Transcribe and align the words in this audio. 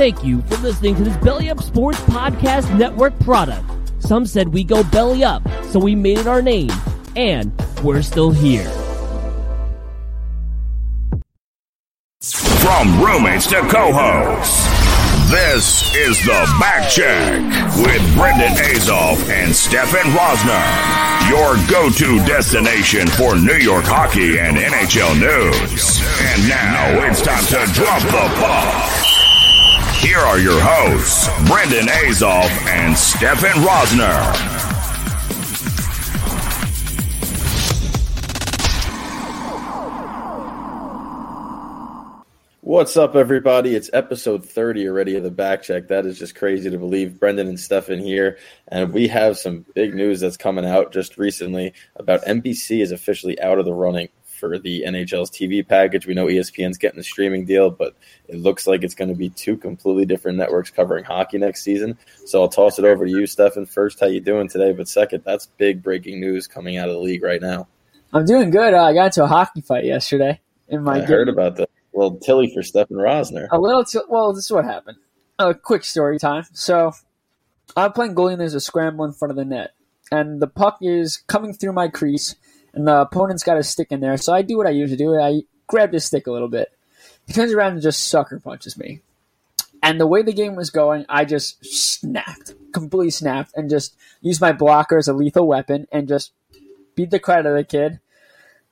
Thank 0.00 0.24
you 0.24 0.40
for 0.40 0.56
listening 0.62 0.96
to 0.96 1.04
this 1.04 1.16
Belly 1.18 1.50
Up 1.50 1.62
Sports 1.62 2.00
Podcast 2.04 2.74
Network 2.78 3.12
product. 3.18 3.70
Some 3.98 4.24
said 4.24 4.48
we 4.48 4.64
go 4.64 4.82
belly 4.82 5.22
up, 5.22 5.46
so 5.64 5.78
we 5.78 5.94
made 5.94 6.16
it 6.16 6.26
our 6.26 6.40
name, 6.40 6.70
and 7.16 7.52
we're 7.84 8.00
still 8.00 8.30
here. 8.30 8.64
From 12.22 13.04
roommates 13.04 13.46
to 13.48 13.60
co-hosts, 13.68 14.64
this 15.30 15.94
is 15.94 16.16
the 16.24 16.56
Back 16.58 16.90
Check 16.90 17.42
with 17.76 18.16
Brendan 18.16 18.56
Azoff 18.56 19.28
and 19.28 19.54
Stefan 19.54 20.10
Rosner, 20.16 21.28
your 21.28 21.56
go-to 21.68 22.24
destination 22.24 23.06
for 23.06 23.36
New 23.36 23.52
York 23.52 23.84
hockey 23.84 24.38
and 24.38 24.56
NHL 24.56 25.20
news. 25.20 26.00
And 26.32 26.48
now 26.48 27.06
it's 27.06 27.20
time 27.20 27.44
to 27.44 27.70
drop 27.74 28.00
the 28.00 28.40
puck. 28.40 29.09
Here 30.00 30.16
are 30.16 30.38
your 30.38 30.58
hosts, 30.58 31.28
Brendan 31.46 31.86
Azoff 31.88 32.48
and 32.68 32.96
Stefan 32.96 33.50
Rosner. 33.62 34.70
What's 42.62 42.96
up, 42.96 43.14
everybody? 43.14 43.74
It's 43.74 43.90
episode 43.92 44.42
30 44.42 44.88
already 44.88 45.16
of 45.16 45.22
the 45.22 45.30
back 45.30 45.62
check. 45.62 45.88
That 45.88 46.06
is 46.06 46.18
just 46.18 46.34
crazy 46.34 46.70
to 46.70 46.78
believe. 46.78 47.20
Brendan 47.20 47.48
and 47.48 47.60
Stefan 47.60 47.98
here, 47.98 48.38
and 48.68 48.94
we 48.94 49.06
have 49.08 49.36
some 49.36 49.66
big 49.74 49.94
news 49.94 50.20
that's 50.20 50.38
coming 50.38 50.64
out 50.64 50.92
just 50.92 51.18
recently 51.18 51.74
about 51.96 52.24
NBC 52.24 52.80
is 52.80 52.90
officially 52.90 53.38
out 53.42 53.58
of 53.58 53.66
the 53.66 53.74
running 53.74 54.08
for 54.40 54.58
the 54.58 54.84
NHL's 54.86 55.30
TV 55.30 55.66
package. 55.66 56.06
We 56.06 56.14
know 56.14 56.26
ESPN's 56.26 56.78
getting 56.78 56.96
the 56.96 57.04
streaming 57.04 57.44
deal, 57.44 57.70
but 57.70 57.94
it 58.30 58.38
looks 58.38 58.66
like 58.66 58.84
it's 58.84 58.94
going 58.94 59.08
to 59.08 59.16
be 59.16 59.28
two 59.28 59.56
completely 59.56 60.06
different 60.06 60.38
networks 60.38 60.70
covering 60.70 61.04
hockey 61.04 61.36
next 61.38 61.62
season. 61.62 61.98
So 62.26 62.40
I'll 62.40 62.48
toss 62.48 62.78
it 62.78 62.84
over 62.84 63.04
to 63.04 63.10
you, 63.10 63.26
Stefan. 63.26 63.66
First, 63.66 63.98
how 63.98 64.06
you 64.06 64.20
doing 64.20 64.48
today? 64.48 64.72
But 64.72 64.88
second, 64.88 65.24
that's 65.24 65.46
big 65.46 65.82
breaking 65.82 66.20
news 66.20 66.46
coming 66.46 66.76
out 66.76 66.88
of 66.88 66.94
the 66.94 67.00
league 67.00 67.24
right 67.24 67.40
now. 67.40 67.66
I'm 68.12 68.24
doing 68.24 68.50
good. 68.50 68.72
Uh, 68.72 68.84
I 68.84 68.94
got 68.94 69.06
into 69.06 69.24
a 69.24 69.26
hockey 69.26 69.62
fight 69.62 69.84
yesterday. 69.84 70.40
In 70.68 70.84
my 70.84 70.98
I 70.98 71.00
heard 71.00 71.28
about 71.28 71.56
that. 71.56 71.70
Well, 71.92 72.16
Tilly 72.16 72.52
for 72.54 72.62
Stefan 72.62 72.96
Rosner. 72.96 73.48
A 73.50 73.58
little. 73.58 73.84
T- 73.84 73.98
well, 74.08 74.32
this 74.32 74.44
is 74.44 74.52
what 74.52 74.64
happened. 74.64 74.98
A 75.40 75.52
quick 75.52 75.82
story 75.84 76.18
time. 76.20 76.44
So 76.52 76.92
I'm 77.76 77.92
playing 77.92 78.14
goalie, 78.14 78.32
and 78.32 78.40
there's 78.40 78.54
a 78.54 78.60
scramble 78.60 79.04
in 79.04 79.12
front 79.12 79.30
of 79.30 79.36
the 79.36 79.44
net, 79.44 79.72
and 80.12 80.40
the 80.40 80.46
puck 80.46 80.78
is 80.80 81.16
coming 81.16 81.52
through 81.52 81.72
my 81.72 81.88
crease, 81.88 82.36
and 82.72 82.86
the 82.86 83.00
opponent's 83.00 83.42
got 83.42 83.58
a 83.58 83.64
stick 83.64 83.88
in 83.90 83.98
there. 83.98 84.16
So 84.16 84.32
I 84.32 84.42
do 84.42 84.56
what 84.56 84.68
I 84.68 84.70
usually 84.70 84.96
do. 84.96 85.18
I 85.18 85.42
grab 85.66 85.92
his 85.92 86.04
stick 86.04 86.28
a 86.28 86.32
little 86.32 86.48
bit. 86.48 86.68
He 87.26 87.32
turns 87.32 87.52
around 87.52 87.74
and 87.74 87.82
just 87.82 88.08
sucker 88.08 88.40
punches 88.40 88.76
me. 88.76 89.02
And 89.82 89.98
the 89.98 90.06
way 90.06 90.22
the 90.22 90.32
game 90.32 90.56
was 90.56 90.70
going, 90.70 91.06
I 91.08 91.24
just 91.24 91.64
snapped, 91.64 92.54
completely 92.72 93.10
snapped, 93.10 93.52
and 93.56 93.70
just 93.70 93.96
used 94.20 94.40
my 94.40 94.52
blocker 94.52 94.98
as 94.98 95.08
a 95.08 95.14
lethal 95.14 95.46
weapon 95.46 95.86
and 95.90 96.08
just 96.08 96.32
beat 96.94 97.10
the 97.10 97.18
crap 97.18 97.40
out 97.40 97.46
of 97.46 97.54
the 97.54 97.64
kid 97.64 98.00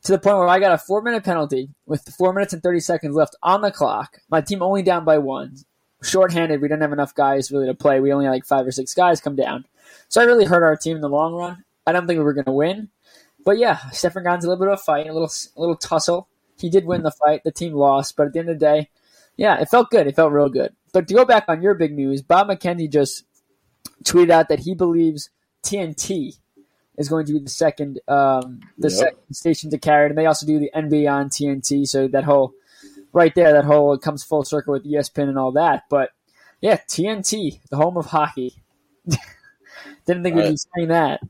to 0.03 0.12
the 0.12 0.19
point 0.19 0.37
where 0.37 0.49
I 0.49 0.59
got 0.59 0.73
a 0.73 0.78
four 0.78 1.03
minute 1.03 1.25
penalty 1.25 1.71
with 1.87 2.15
four 2.17 2.33
minutes 2.33 2.53
and 2.53 2.62
30 2.62 2.81
seconds 2.81 3.15
left 3.15 3.37
on 3.43 3.62
the 3.62 3.71
clock. 3.71 4.19
My 4.31 4.41
team 4.41 4.62
only 4.62 4.83
down 4.83 5.05
by 5.05 5.19
one. 5.19 5.56
Shorthanded, 6.03 6.61
we 6.61 6.69
didn't 6.69 6.83
have 6.83 6.93
enough 6.93 7.15
guys 7.15 7.50
really 7.50 7.67
to 7.67 7.75
play. 7.75 7.99
We 7.99 8.12
only 8.12 8.27
had 8.27 8.31
like 8.31 8.47
five 8.47 8.67
or 8.67 8.71
six 8.71 8.94
guys 8.94 9.21
come 9.21 9.34
down. 9.34 9.65
So 10.09 10.21
I 10.21 10.25
really 10.25 10.44
hurt 10.44 10.62
our 10.62 10.77
team 10.77 10.97
in 10.97 11.03
the 11.03 11.09
long 11.09 11.34
run. 11.34 11.65
I 11.87 11.93
don't 11.93 12.06
think 12.06 12.19
we 12.19 12.25
were 12.25 12.34
going 12.34 12.44
to 12.44 12.53
win. 12.53 12.91
But 13.44 13.59
yeah, 13.59 13.78
Stefan 13.91 14.25
got 14.25 14.34
into 14.34 14.47
a 14.47 14.50
little 14.50 14.65
bit 14.65 14.73
of 14.73 14.78
a 14.78 14.83
fight, 14.83 15.09
a 15.09 15.12
little, 15.12 15.31
a 15.56 15.61
little 15.61 15.77
tussle. 15.77 16.28
He 16.61 16.71
did 16.71 16.85
win 16.85 17.03
the 17.03 17.11
fight. 17.11 17.43
The 17.45 17.53
team 17.53 17.73
lost. 17.73 18.17
But 18.17 18.29
at 18.29 18.33
the 18.33 18.39
end 18.41 18.51
of 18.51 18.59
the 18.59 18.65
day, 18.65 18.91
yeah, 19.37 19.61
it 19.61 19.69
felt 19.69 19.91
good. 19.91 20.07
It 20.07 20.17
felt 20.17 20.33
real 20.33 20.49
good. 20.49 20.75
But 20.93 21.09
to 21.09 21.15
go 21.15 21.25
back 21.25 21.45
on 21.49 21.63
your 21.63 21.75
big 21.75 21.93
news, 21.93 22.23
Bob 22.23 22.49
McKenzie 22.49 22.91
just 22.91 23.25
tweeted 24.05 24.31
out 24.31 24.49
that 24.49 24.61
he 24.61 24.75
believes 24.75 25.31
TNT 25.63 26.39
is 26.97 27.09
going 27.09 27.27
to 27.27 27.33
be 27.35 27.39
the 27.39 27.51
second 27.51 28.01
um, 28.09 28.61
the 28.77 28.89
Yep. 28.89 28.99
second 28.99 29.35
station 29.35 29.71
to 29.71 29.79
carry 29.79 30.07
it, 30.07 30.11
and 30.11 30.19
they 30.19 30.27
also 30.27 30.47
do 30.47 30.59
the 30.59 30.71
NBA 30.75 31.11
on 31.11 31.29
TNT. 31.29 31.87
So 31.87 32.09
that 32.09 32.25
whole 32.25 32.53
right 33.13 33.35
there, 33.35 33.53
that 33.53 33.65
whole 33.65 33.93
it 33.95 34.03
comes 34.03 34.25
full 34.25 34.45
circle 34.45 34.73
with 34.73 34.85
ESPN 34.85 35.29
and 35.29 35.39
all 35.39 35.53
that. 35.53 35.85
But 35.89 36.11
yeah, 36.61 36.77
TNT, 36.89 37.61
the 37.71 37.77
home 37.77 37.97
of 37.97 38.07
hockey. 38.07 38.63
Didn't 40.07 40.23
think 40.23 40.37
we'd 40.37 40.51
be 40.51 40.57
saying 40.75 40.89
that. 40.89 41.21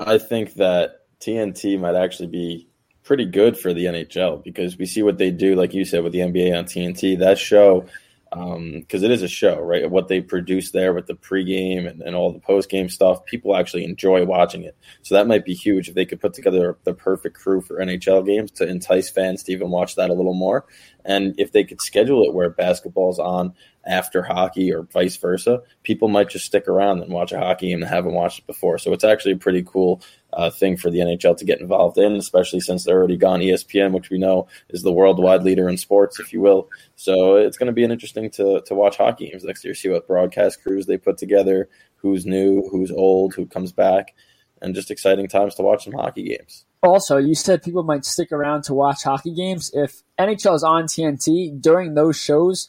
I 0.00 0.18
think 0.18 0.54
that 0.54 1.02
TNT 1.20 1.78
might 1.78 1.94
actually 1.94 2.28
be 2.28 2.65
pretty 3.06 3.24
good 3.24 3.56
for 3.56 3.72
the 3.72 3.84
NHL 3.84 4.42
because 4.42 4.76
we 4.76 4.84
see 4.84 5.02
what 5.02 5.16
they 5.16 5.30
do, 5.30 5.54
like 5.54 5.72
you 5.72 5.84
said, 5.84 6.02
with 6.02 6.12
the 6.12 6.18
NBA 6.18 6.58
on 6.58 6.64
TNT. 6.64 7.18
That 7.18 7.38
show, 7.38 7.86
um, 8.32 8.80
because 8.80 9.04
it 9.04 9.12
is 9.12 9.22
a 9.22 9.28
show, 9.28 9.60
right? 9.60 9.88
What 9.88 10.08
they 10.08 10.20
produce 10.20 10.72
there 10.72 10.92
with 10.92 11.06
the 11.06 11.14
pregame 11.14 11.88
and, 11.88 12.02
and 12.02 12.16
all 12.16 12.32
the 12.32 12.40
postgame 12.40 12.90
stuff, 12.90 13.24
people 13.24 13.56
actually 13.56 13.84
enjoy 13.84 14.24
watching 14.24 14.64
it. 14.64 14.76
So 15.02 15.14
that 15.14 15.28
might 15.28 15.44
be 15.44 15.54
huge 15.54 15.88
if 15.88 15.94
they 15.94 16.04
could 16.04 16.20
put 16.20 16.34
together 16.34 16.76
the 16.82 16.92
perfect 16.92 17.36
crew 17.36 17.60
for 17.60 17.78
NHL 17.78 18.26
games 18.26 18.50
to 18.52 18.66
entice 18.66 19.08
fans 19.08 19.44
to 19.44 19.52
even 19.52 19.70
watch 19.70 19.94
that 19.94 20.10
a 20.10 20.14
little 20.14 20.34
more. 20.34 20.66
And 21.04 21.38
if 21.38 21.52
they 21.52 21.62
could 21.62 21.80
schedule 21.80 22.24
it 22.24 22.34
where 22.34 22.50
basketball's 22.50 23.20
on 23.20 23.54
after 23.86 24.24
hockey 24.24 24.72
or 24.72 24.82
vice 24.82 25.16
versa, 25.16 25.62
people 25.84 26.08
might 26.08 26.28
just 26.28 26.44
stick 26.44 26.66
around 26.66 27.00
and 27.00 27.12
watch 27.12 27.30
a 27.30 27.38
hockey 27.38 27.68
game 27.68 27.82
and 27.82 27.88
haven't 27.88 28.14
watched 28.14 28.40
it 28.40 28.46
before. 28.48 28.78
So 28.78 28.92
it's 28.92 29.04
actually 29.04 29.36
pretty 29.36 29.62
cool 29.62 30.02
uh, 30.36 30.50
thing 30.50 30.76
for 30.76 30.90
the 30.90 30.98
NHL 30.98 31.36
to 31.38 31.46
get 31.46 31.60
involved 31.60 31.96
in, 31.96 32.12
especially 32.14 32.60
since 32.60 32.84
they're 32.84 32.98
already 32.98 33.16
gone 33.16 33.40
ESPN, 33.40 33.92
which 33.92 34.10
we 34.10 34.18
know 34.18 34.46
is 34.68 34.82
the 34.82 34.92
worldwide 34.92 35.42
leader 35.42 35.66
in 35.66 35.78
sports, 35.78 36.20
if 36.20 36.30
you 36.32 36.42
will. 36.42 36.68
So 36.94 37.36
it's 37.36 37.56
going 37.56 37.68
to 37.68 37.72
be 37.72 37.84
an 37.84 37.90
interesting 37.90 38.30
to 38.32 38.60
to 38.66 38.74
watch 38.74 38.98
hockey 38.98 39.30
games 39.30 39.44
next 39.44 39.64
year, 39.64 39.74
see 39.74 39.88
what 39.88 40.06
broadcast 40.06 40.62
crews 40.62 40.86
they 40.86 40.98
put 40.98 41.16
together, 41.16 41.70
who's 41.96 42.26
new, 42.26 42.68
who's 42.70 42.92
old, 42.92 43.34
who 43.34 43.46
comes 43.46 43.72
back, 43.72 44.14
and 44.60 44.74
just 44.74 44.90
exciting 44.90 45.26
times 45.26 45.54
to 45.54 45.62
watch 45.62 45.84
some 45.84 45.94
hockey 45.94 46.24
games. 46.24 46.66
Also, 46.82 47.16
you 47.16 47.34
said 47.34 47.62
people 47.62 47.82
might 47.82 48.04
stick 48.04 48.30
around 48.30 48.62
to 48.64 48.74
watch 48.74 49.04
hockey 49.04 49.34
games. 49.34 49.70
If 49.72 50.02
NHL 50.18 50.54
is 50.54 50.62
on 50.62 50.84
TNT 50.84 51.60
during 51.60 51.94
those 51.94 52.16
shows, 52.16 52.68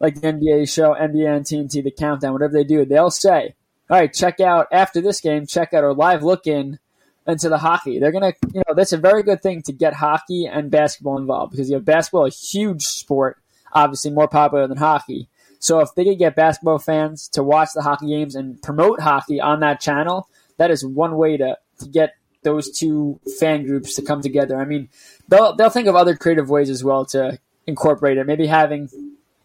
like 0.00 0.14
the 0.14 0.32
NBA 0.32 0.72
show, 0.72 0.94
NBA 0.94 1.36
on 1.36 1.42
TNT, 1.42 1.84
the 1.84 1.90
countdown, 1.90 2.32
whatever 2.32 2.54
they 2.54 2.64
do, 2.64 2.86
they'll 2.86 3.10
say, 3.10 3.54
"All 3.90 3.98
right, 3.98 4.12
check 4.12 4.40
out 4.40 4.68
after 4.72 5.02
this 5.02 5.20
game, 5.20 5.46
check 5.46 5.74
out 5.74 5.84
our 5.84 5.92
live 5.92 6.22
look 6.22 6.46
in 6.46 6.78
into 7.26 7.48
the 7.48 7.58
hockey." 7.58 7.98
They're 7.98 8.12
gonna, 8.12 8.32
you 8.52 8.62
know, 8.66 8.74
that's 8.74 8.92
a 8.92 8.98
very 8.98 9.22
good 9.22 9.42
thing 9.42 9.62
to 9.62 9.72
get 9.72 9.94
hockey 9.94 10.46
and 10.46 10.70
basketball 10.70 11.18
involved 11.18 11.52
because 11.52 11.68
you 11.68 11.76
have 11.76 11.84
basketball, 11.84 12.26
a 12.26 12.30
huge 12.30 12.84
sport, 12.84 13.38
obviously 13.72 14.10
more 14.10 14.28
popular 14.28 14.66
than 14.66 14.78
hockey. 14.78 15.28
So 15.58 15.78
if 15.78 15.94
they 15.94 16.04
could 16.04 16.18
get 16.18 16.34
basketball 16.34 16.80
fans 16.80 17.28
to 17.28 17.42
watch 17.44 17.68
the 17.72 17.82
hockey 17.82 18.08
games 18.08 18.34
and 18.34 18.60
promote 18.62 19.00
hockey 19.00 19.40
on 19.40 19.60
that 19.60 19.80
channel, 19.80 20.28
that 20.58 20.72
is 20.72 20.84
one 20.84 21.16
way 21.16 21.36
to, 21.36 21.56
to 21.78 21.88
get 21.88 22.14
those 22.42 22.70
two 22.70 23.20
fan 23.38 23.64
groups 23.64 23.94
to 23.94 24.02
come 24.02 24.20
together. 24.20 24.60
I 24.60 24.64
mean, 24.64 24.88
they'll 25.28 25.54
they'll 25.54 25.70
think 25.70 25.86
of 25.86 25.94
other 25.94 26.16
creative 26.16 26.50
ways 26.50 26.68
as 26.68 26.82
well 26.82 27.04
to 27.06 27.38
incorporate 27.66 28.18
it. 28.18 28.26
Maybe 28.26 28.46
having 28.48 28.88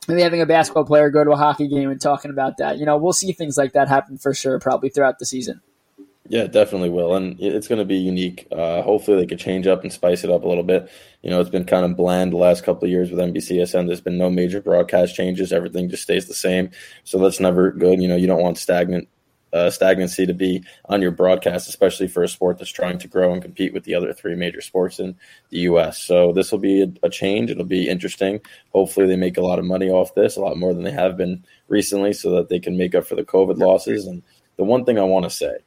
maybe 0.08 0.22
having 0.22 0.42
a 0.42 0.46
basketball 0.46 0.86
player 0.86 1.10
go 1.10 1.24
to 1.24 1.32
a 1.32 1.38
hockey 1.38 1.68
game 1.68 1.90
and 1.90 2.02
talking 2.02 2.32
about 2.32 2.58
that. 2.58 2.78
You 2.78 2.86
know, 2.86 2.98
we'll 2.98 3.14
see 3.14 3.32
things 3.32 3.58
like 3.58 3.74
that 3.74 3.88
happen 3.88 4.18
for 4.18 4.34
sure, 4.34 4.60
probably 4.60 4.90
throughout 4.90 5.20
the 5.20 5.26
season. 5.26 5.62
Yeah, 6.30 6.44
it 6.44 6.52
definitely 6.52 6.90
will, 6.90 7.16
and 7.16 7.40
it's 7.40 7.70
going 7.70 7.80
to 7.80 7.86
be 7.86 7.96
unique. 7.96 8.48
Uh, 8.52 8.82
hopefully, 8.82 9.18
they 9.18 9.26
could 9.26 9.40
change 9.40 9.66
up 9.66 9.84
and 9.84 9.94
spice 9.94 10.26
it 10.26 10.30
up 10.30 10.44
a 10.44 10.48
little 10.48 10.64
bit. 10.64 10.90
You 11.22 11.30
know, 11.30 11.40
it's 11.40 11.50
been 11.50 11.64
kind 11.64 11.86
of 11.86 11.96
bland 11.96 12.34
the 12.34 12.38
last 12.38 12.66
couple 12.66 12.84
of 12.84 12.92
years 12.92 13.10
with 13.10 13.20
NBCSN. 13.20 13.88
There's 13.88 14.02
been 14.02 14.18
no 14.18 14.30
major 14.30 14.62
broadcast 14.62 15.16
changes; 15.16 15.54
everything 15.54 15.90
just 15.90 16.04
stays 16.04 16.28
the 16.28 16.34
same. 16.34 16.72
So 17.06 17.18
that's 17.18 17.40
never 17.40 17.72
good. 17.72 18.02
You 18.02 18.10
know, 18.10 18.18
you 18.18 18.28
don't 18.28 18.42
want 18.42 18.58
stagnant 18.58 19.08
uh, 19.54 19.70
stagnancy 19.70 20.26
to 20.26 20.34
be 20.34 20.66
on 20.90 21.02
your 21.02 21.12
broadcast, 21.12 21.70
especially 21.70 22.10
for 22.10 22.24
a 22.24 22.28
sport 22.28 22.58
that's 22.58 22.72
trying 22.72 22.98
to 22.98 23.08
grow 23.08 23.32
and 23.32 23.42
compete 23.42 23.74
with 23.74 23.86
the 23.86 23.96
other 23.96 24.12
three 24.12 24.36
major 24.36 24.60
sports 24.60 25.00
in 25.00 25.16
the 25.50 25.60
U.S. 25.60 25.98
So 25.98 26.34
this 26.34 26.52
will 26.52 26.60
be 26.60 26.82
a, 26.82 26.92
a 27.04 27.10
change. 27.10 27.50
It'll 27.50 27.64
be 27.64 27.88
interesting. 27.88 28.42
Hopefully, 28.74 29.08
they 29.08 29.16
make 29.16 29.38
a 29.38 29.42
lot 29.42 29.60
of 29.60 29.66
money 29.66 29.90
off 29.90 30.14
this, 30.14 30.36
a 30.36 30.42
lot 30.42 30.58
more 30.58 30.74
than 30.74 30.84
they 30.84 30.92
have 30.92 31.16
been 31.16 31.46
recently, 31.70 32.12
so 32.12 32.32
that 32.32 32.50
they 32.50 32.60
can 32.60 32.76
make 32.76 32.96
up 32.96 33.06
for 33.08 33.16
the 33.16 33.24
COVID 33.24 33.58
losses. 33.58 34.06
And 34.06 34.24
the 34.58 34.66
one 34.66 34.84
thing 34.84 35.00
I 35.00 35.04
want 35.04 35.24
to 35.24 35.30
say 35.30 35.60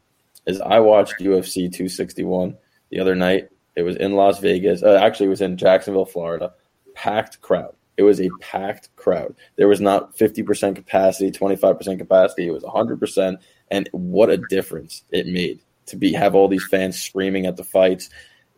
is 0.46 0.60
I 0.60 0.80
watched 0.80 1.14
UFC 1.20 1.72
261 1.72 2.56
the 2.90 3.00
other 3.00 3.14
night. 3.14 3.48
It 3.76 3.82
was 3.82 3.96
in 3.96 4.14
Las 4.14 4.38
Vegas. 4.40 4.82
Uh, 4.82 4.98
actually, 5.02 5.26
it 5.26 5.30
was 5.30 5.40
in 5.40 5.56
Jacksonville, 5.56 6.04
Florida. 6.04 6.52
Packed 6.94 7.40
crowd. 7.40 7.74
It 7.96 8.02
was 8.02 8.20
a 8.20 8.30
packed 8.40 8.94
crowd. 8.96 9.34
There 9.56 9.68
was 9.68 9.80
not 9.80 10.16
50% 10.16 10.74
capacity, 10.74 11.30
25% 11.30 11.98
capacity. 11.98 12.46
It 12.46 12.52
was 12.52 12.62
100%. 12.62 13.36
And 13.70 13.88
what 13.92 14.30
a 14.30 14.38
difference 14.48 15.04
it 15.10 15.26
made 15.26 15.60
to 15.86 15.96
be 15.96 16.12
have 16.12 16.34
all 16.34 16.48
these 16.48 16.66
fans 16.70 17.00
screaming 17.00 17.46
at 17.46 17.56
the 17.56 17.64
fights. 17.64 18.08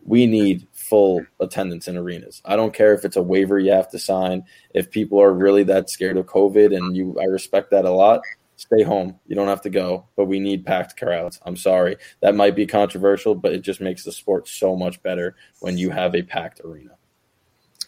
We 0.05 0.27
need 0.27 0.67
full 0.71 1.25
attendance 1.39 1.87
in 1.87 1.97
arenas. 1.97 2.41
I 2.45 2.55
don't 2.55 2.73
care 2.73 2.93
if 2.93 3.05
it's 3.05 3.15
a 3.15 3.21
waiver 3.21 3.59
you 3.59 3.71
have 3.71 3.89
to 3.91 3.99
sign. 3.99 4.43
If 4.73 4.91
people 4.91 5.21
are 5.21 5.33
really 5.33 5.63
that 5.63 5.89
scared 5.89 6.17
of 6.17 6.25
COVID, 6.25 6.75
and 6.75 6.95
you, 6.95 7.17
I 7.19 7.25
respect 7.25 7.71
that 7.71 7.85
a 7.85 7.91
lot. 7.91 8.21
Stay 8.63 8.83
home. 8.83 9.19
You 9.27 9.35
don't 9.35 9.49
have 9.49 9.63
to 9.63 9.69
go, 9.69 10.05
but 10.15 10.25
we 10.25 10.39
need 10.39 10.65
packed 10.65 10.95
crowds. 10.95 11.37
I'm 11.45 11.57
sorry. 11.57 11.97
That 12.21 12.33
might 12.33 12.55
be 12.55 12.65
controversial, 12.65 13.35
but 13.35 13.51
it 13.51 13.59
just 13.59 13.81
makes 13.81 14.05
the 14.05 14.11
sport 14.13 14.47
so 14.47 14.77
much 14.77 15.03
better 15.03 15.35
when 15.59 15.77
you 15.77 15.89
have 15.89 16.15
a 16.15 16.21
packed 16.23 16.61
arena. 16.63 16.91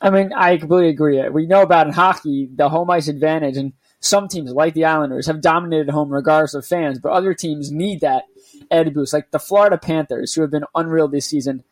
I 0.01 0.10
mean, 0.10 0.33
I 0.33 0.57
completely 0.57 0.89
agree. 0.89 1.27
We 1.30 1.45
know 1.45 1.62
about 1.62 1.88
in 1.88 1.94
hockey 1.94 2.50
the 2.54 2.68
home 2.68 2.89
ice 2.89 3.07
advantage, 3.07 3.56
and 3.56 3.72
some 4.01 4.27
teams, 4.27 4.51
like 4.51 4.74
the 4.74 4.83
Islanders, 4.83 5.27
have 5.27 5.39
dominated 5.39 5.89
home 5.89 6.10
regardless 6.10 6.54
of 6.54 6.66
fans, 6.66 7.00
but 7.00 7.13
other 7.13 7.33
teams 7.33 7.71
need 7.71 8.01
that 8.01 8.25
added 8.69 8.94
boost. 8.94 9.13
Like 9.13 9.31
the 9.31 9.39
Florida 9.39 9.78
Panthers, 9.78 10.33
who 10.33 10.42
have 10.42 10.51
been 10.51 10.66
unreal 10.75 11.07
this 11.07 11.25
season, 11.25 11.63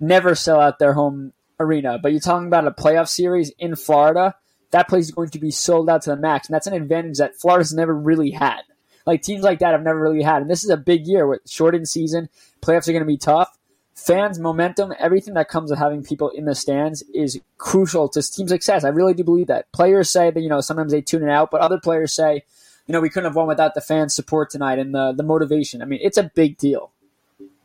never 0.00 0.34
sell 0.34 0.62
out 0.62 0.78
their 0.78 0.94
home 0.94 1.34
arena. 1.60 1.98
But 2.02 2.12
you're 2.12 2.20
talking 2.22 2.46
about 2.46 2.66
a 2.66 2.70
playoff 2.70 3.08
series 3.08 3.52
in 3.58 3.76
Florida, 3.76 4.34
that 4.70 4.88
place 4.88 5.06
is 5.06 5.10
going 5.10 5.30
to 5.30 5.38
be 5.38 5.50
sold 5.50 5.88
out 5.88 6.02
to 6.02 6.10
the 6.10 6.16
max. 6.16 6.48
And 6.48 6.54
that's 6.54 6.66
an 6.66 6.74
advantage 6.74 7.18
that 7.18 7.36
Florida's 7.36 7.72
never 7.72 7.94
really 7.94 8.30
had. 8.30 8.62
Like 9.06 9.22
teams 9.22 9.42
like 9.42 9.60
that 9.60 9.72
have 9.72 9.82
never 9.82 10.00
really 10.00 10.22
had. 10.22 10.42
And 10.42 10.50
this 10.50 10.64
is 10.64 10.70
a 10.70 10.76
big 10.76 11.06
year 11.06 11.26
with 11.26 11.40
shortened 11.48 11.88
season. 11.88 12.28
Playoffs 12.60 12.88
are 12.88 12.92
going 12.92 13.02
to 13.02 13.06
be 13.06 13.16
tough. 13.16 13.56
Fans, 13.94 14.38
momentum, 14.38 14.92
everything 14.98 15.34
that 15.34 15.48
comes 15.48 15.70
with 15.70 15.78
having 15.78 16.02
people 16.02 16.28
in 16.30 16.44
the 16.44 16.54
stands 16.54 17.02
is 17.14 17.40
crucial 17.56 18.08
to 18.10 18.22
team 18.22 18.46
success. 18.48 18.84
I 18.84 18.88
really 18.88 19.14
do 19.14 19.24
believe 19.24 19.46
that. 19.46 19.70
Players 19.72 20.10
say 20.10 20.30
that, 20.30 20.40
you 20.40 20.48
know, 20.48 20.60
sometimes 20.60 20.92
they 20.92 21.00
tune 21.00 21.22
it 21.22 21.30
out, 21.30 21.50
but 21.50 21.60
other 21.60 21.80
players 21.80 22.12
say, 22.12 22.42
you 22.86 22.92
know, 22.92 23.00
we 23.00 23.08
couldn't 23.08 23.30
have 23.30 23.36
won 23.36 23.48
without 23.48 23.74
the 23.74 23.80
fans' 23.80 24.14
support 24.14 24.50
tonight 24.50 24.78
and 24.78 24.94
the, 24.94 25.12
the 25.12 25.22
motivation. 25.22 25.82
I 25.82 25.86
mean, 25.86 26.00
it's 26.02 26.18
a 26.18 26.30
big 26.34 26.58
deal. 26.58 26.92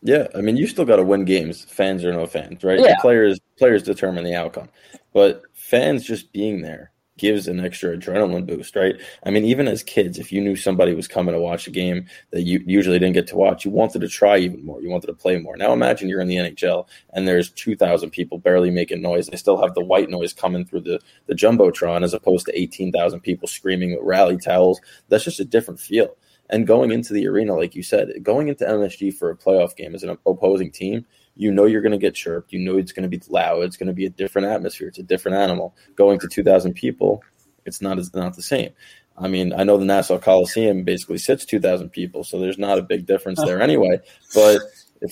Yeah, 0.03 0.27
I 0.35 0.41
mean, 0.41 0.57
you 0.57 0.67
still 0.67 0.85
got 0.85 0.95
to 0.95 1.03
win 1.03 1.25
games, 1.25 1.63
fans 1.63 2.03
or 2.03 2.11
no 2.11 2.25
fans, 2.25 2.63
right? 2.63 2.79
Yeah. 2.79 2.89
The 2.89 2.97
players 3.01 3.39
players 3.57 3.83
determine 3.83 4.23
the 4.23 4.35
outcome, 4.35 4.69
but 5.13 5.43
fans 5.53 6.03
just 6.03 6.31
being 6.31 6.61
there 6.61 6.91
gives 7.21 7.47
an 7.47 7.63
extra 7.63 7.95
adrenaline 7.95 8.47
boost, 8.47 8.75
right? 8.75 8.95
I 9.23 9.29
mean, 9.29 9.45
even 9.45 9.67
as 9.67 9.83
kids, 9.83 10.17
if 10.17 10.31
you 10.31 10.41
knew 10.41 10.55
somebody 10.55 10.95
was 10.95 11.07
coming 11.07 11.35
to 11.35 11.39
watch 11.39 11.67
a 11.67 11.71
game 11.71 12.07
that 12.31 12.41
you 12.41 12.63
usually 12.65 12.97
didn't 12.97 13.13
get 13.13 13.27
to 13.27 13.35
watch, 13.35 13.63
you 13.63 13.69
wanted 13.69 14.01
to 14.01 14.07
try 14.07 14.37
even 14.39 14.65
more. 14.65 14.81
You 14.81 14.89
wanted 14.89 15.05
to 15.07 15.13
play 15.13 15.37
more. 15.37 15.55
Now 15.55 15.71
imagine 15.71 16.09
you're 16.09 16.19
in 16.19 16.27
the 16.27 16.37
NHL 16.37 16.87
and 17.13 17.27
there's 17.27 17.51
2,000 17.51 18.09
people 18.09 18.39
barely 18.39 18.71
making 18.71 19.03
noise. 19.03 19.27
They 19.27 19.37
still 19.37 19.61
have 19.61 19.75
the 19.75 19.83
white 19.83 20.09
noise 20.09 20.33
coming 20.33 20.65
through 20.65 20.81
the, 20.81 20.99
the 21.27 21.35
Jumbotron 21.35 22.03
as 22.03 22.15
opposed 22.15 22.47
to 22.47 22.59
18,000 22.59 23.19
people 23.19 23.47
screaming 23.47 23.91
with 23.91 24.01
rally 24.01 24.37
towels. 24.37 24.81
That's 25.09 25.23
just 25.25 25.39
a 25.39 25.45
different 25.45 25.79
feel. 25.79 26.15
And 26.51 26.67
going 26.67 26.91
into 26.91 27.13
the 27.13 27.27
arena, 27.27 27.55
like 27.55 27.75
you 27.75 27.83
said, 27.83 28.11
going 28.21 28.49
into 28.49 28.65
MSG 28.65 29.15
for 29.15 29.29
a 29.29 29.37
playoff 29.37 29.75
game 29.75 29.95
as 29.95 30.03
an 30.03 30.17
opposing 30.25 30.69
team, 30.69 31.05
you 31.35 31.49
know 31.49 31.65
you're 31.65 31.81
going 31.81 31.93
to 31.93 31.97
get 31.97 32.13
chirped. 32.13 32.51
You 32.51 32.59
know 32.59 32.77
it's 32.77 32.91
going 32.91 33.09
to 33.09 33.17
be 33.17 33.21
loud. 33.29 33.63
It's 33.63 33.77
going 33.77 33.87
to 33.87 33.93
be 33.93 34.05
a 34.05 34.09
different 34.09 34.47
atmosphere. 34.47 34.89
It's 34.89 34.99
a 34.99 35.03
different 35.03 35.37
animal. 35.37 35.73
Going 35.95 36.19
to 36.19 36.27
2,000 36.27 36.73
people, 36.73 37.23
it's 37.65 37.81
not 37.81 37.97
as 37.97 38.13
not 38.13 38.35
the 38.35 38.43
same. 38.43 38.71
I 39.17 39.27
mean, 39.27 39.53
I 39.53 39.63
know 39.63 39.77
the 39.77 39.85
Nassau 39.85 40.17
Coliseum 40.17 40.83
basically 40.83 41.19
sits 41.19 41.45
2,000 41.45 41.89
people, 41.89 42.23
so 42.23 42.39
there's 42.39 42.57
not 42.57 42.79
a 42.79 42.83
big 42.83 43.05
difference 43.05 43.41
there 43.43 43.61
anyway. 43.61 44.01
But 44.33 44.61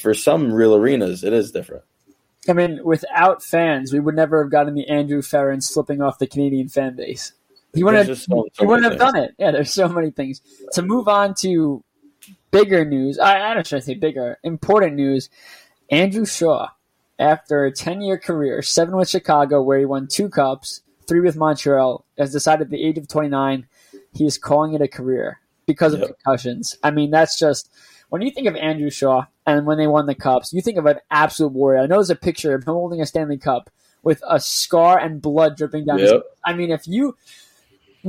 for 0.02 0.14
some 0.14 0.52
real 0.52 0.76
arenas, 0.76 1.24
it 1.24 1.32
is 1.32 1.52
different. 1.52 1.84
I 2.48 2.54
mean, 2.54 2.84
without 2.84 3.44
fans, 3.44 3.94
we 3.94 4.00
would 4.00 4.16
never 4.16 4.42
have 4.44 4.52
gotten 4.52 4.74
the 4.74 4.88
Andrew 4.88 5.22
Ference 5.22 5.64
slipping 5.64 6.02
off 6.02 6.20
the 6.20 6.28
Canadian 6.28 6.70
fan 6.70 6.96
base. 6.96 7.34
He 7.74 7.84
wouldn't 7.84 8.08
have, 8.08 8.18
so- 8.18 8.48
so 8.54 8.64
he 8.64 8.66
wouldn't 8.66 8.90
have 8.92 9.00
done 9.00 9.16
it. 9.16 9.36
Yeah, 9.38 9.52
there's 9.52 9.72
so 9.74 9.88
many 9.88 10.12
things. 10.12 10.42
To 10.74 10.82
move 10.82 11.08
on 11.08 11.34
to 11.42 11.84
bigger 12.52 12.84
news, 12.86 13.20
I, 13.20 13.52
I 13.52 13.54
don't 13.54 13.66
should 13.66 13.78
I 13.78 13.80
say 13.80 13.94
bigger, 13.94 14.38
important 14.44 14.96
news. 14.96 15.30
Andrew 15.92 16.26
Shaw, 16.26 16.70
after 17.18 17.66
a 17.66 17.72
10 17.72 18.02
year 18.02 18.18
career, 18.18 18.62
seven 18.62 18.96
with 18.96 19.10
Chicago, 19.10 19.62
where 19.62 19.80
he 19.80 19.86
won 19.86 20.08
two 20.08 20.30
cups, 20.30 20.82
three 21.08 21.20
with 21.20 21.36
Montreal, 21.36 22.06
has 22.18 22.32
decided 22.32 22.66
at 22.68 22.70
the 22.72 22.84
age 22.84 22.98
of 22.98 23.08
29 23.08 23.68
he 24.14 24.26
is 24.26 24.38
calling 24.40 24.74
it 24.74 24.82
a 24.82 24.88
career 24.88 25.40
because 25.68 25.94
of 25.94 26.00
Yep. 26.00 26.10
concussions. 26.24 26.76
I 26.82 26.90
mean, 26.92 27.12
that's 27.12 27.38
just 27.38 27.70
when 28.10 28.24
you 28.24 28.32
think 28.32 28.48
of 28.48 28.56
Andrew 28.56 28.90
Shaw 28.90 29.26
and 29.46 29.68
when 29.68 29.78
they 29.78 29.86
won 29.88 30.08
the 30.08 30.16
cups, 30.16 30.52
you 30.54 30.62
think 30.62 30.78
of 30.80 30.86
an 30.88 31.00
absolute 31.12 31.52
warrior. 31.52 31.82
I 31.82 31.86
know 31.86 31.98
there's 31.98 32.10
a 32.10 32.16
picture 32.16 32.56
of 32.56 32.64
him 32.64 32.74
holding 32.74 33.02
a 33.02 33.06
Stanley 33.06 33.38
Cup 33.38 33.70
with 34.02 34.24
a 34.28 34.40
scar 34.40 34.98
and 34.98 35.22
blood 35.22 35.58
dripping 35.58 35.86
down 35.86 36.00
his. 36.00 36.12
Yep. 36.12 36.24
I 36.44 36.54
mean, 36.54 36.72
if 36.72 36.88
you 36.88 37.18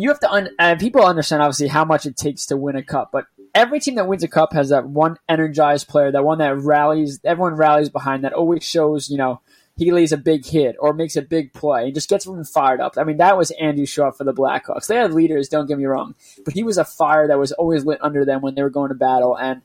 you 0.02 0.08
have 0.08 0.20
to 0.20 0.30
un- 0.30 0.50
and 0.58 0.80
people 0.80 1.04
understand 1.04 1.42
obviously 1.42 1.68
how 1.68 1.84
much 1.84 2.06
it 2.06 2.16
takes 2.16 2.46
to 2.46 2.56
win 2.56 2.76
a 2.76 2.82
cup, 2.82 3.10
but 3.12 3.26
every 3.54 3.80
team 3.80 3.96
that 3.96 4.06
wins 4.06 4.22
a 4.22 4.28
cup 4.28 4.52
has 4.52 4.68
that 4.68 4.86
one 4.86 5.16
energized 5.28 5.88
player, 5.88 6.12
that 6.12 6.24
one 6.24 6.38
that 6.38 6.56
rallies, 6.58 7.20
everyone 7.24 7.54
rallies 7.54 7.88
behind, 7.88 8.24
that 8.24 8.32
always 8.32 8.64
shows, 8.64 9.10
you 9.10 9.18
know, 9.18 9.40
he 9.76 9.92
lays 9.92 10.12
a 10.12 10.18
big 10.18 10.44
hit 10.44 10.76
or 10.78 10.92
makes 10.92 11.16
a 11.16 11.22
big 11.22 11.52
play 11.52 11.86
and 11.86 11.94
just 11.94 12.08
gets 12.08 12.26
everyone 12.26 12.44
fired 12.44 12.80
up. 12.80 12.98
I 12.98 13.04
mean, 13.04 13.16
that 13.16 13.38
was 13.38 13.50
Andrew 13.52 13.86
Shaw 13.86 14.10
for 14.10 14.24
the 14.24 14.34
Blackhawks. 14.34 14.86
They 14.86 14.96
had 14.96 15.14
leaders, 15.14 15.48
don't 15.48 15.66
get 15.66 15.78
me 15.78 15.86
wrong, 15.86 16.14
but 16.44 16.54
he 16.54 16.62
was 16.62 16.78
a 16.78 16.84
fire 16.84 17.26
that 17.28 17.38
was 17.38 17.52
always 17.52 17.84
lit 17.84 17.98
under 18.02 18.24
them 18.24 18.42
when 18.42 18.54
they 18.54 18.62
were 18.62 18.70
going 18.70 18.90
to 18.90 18.94
battle, 18.94 19.36
and 19.36 19.62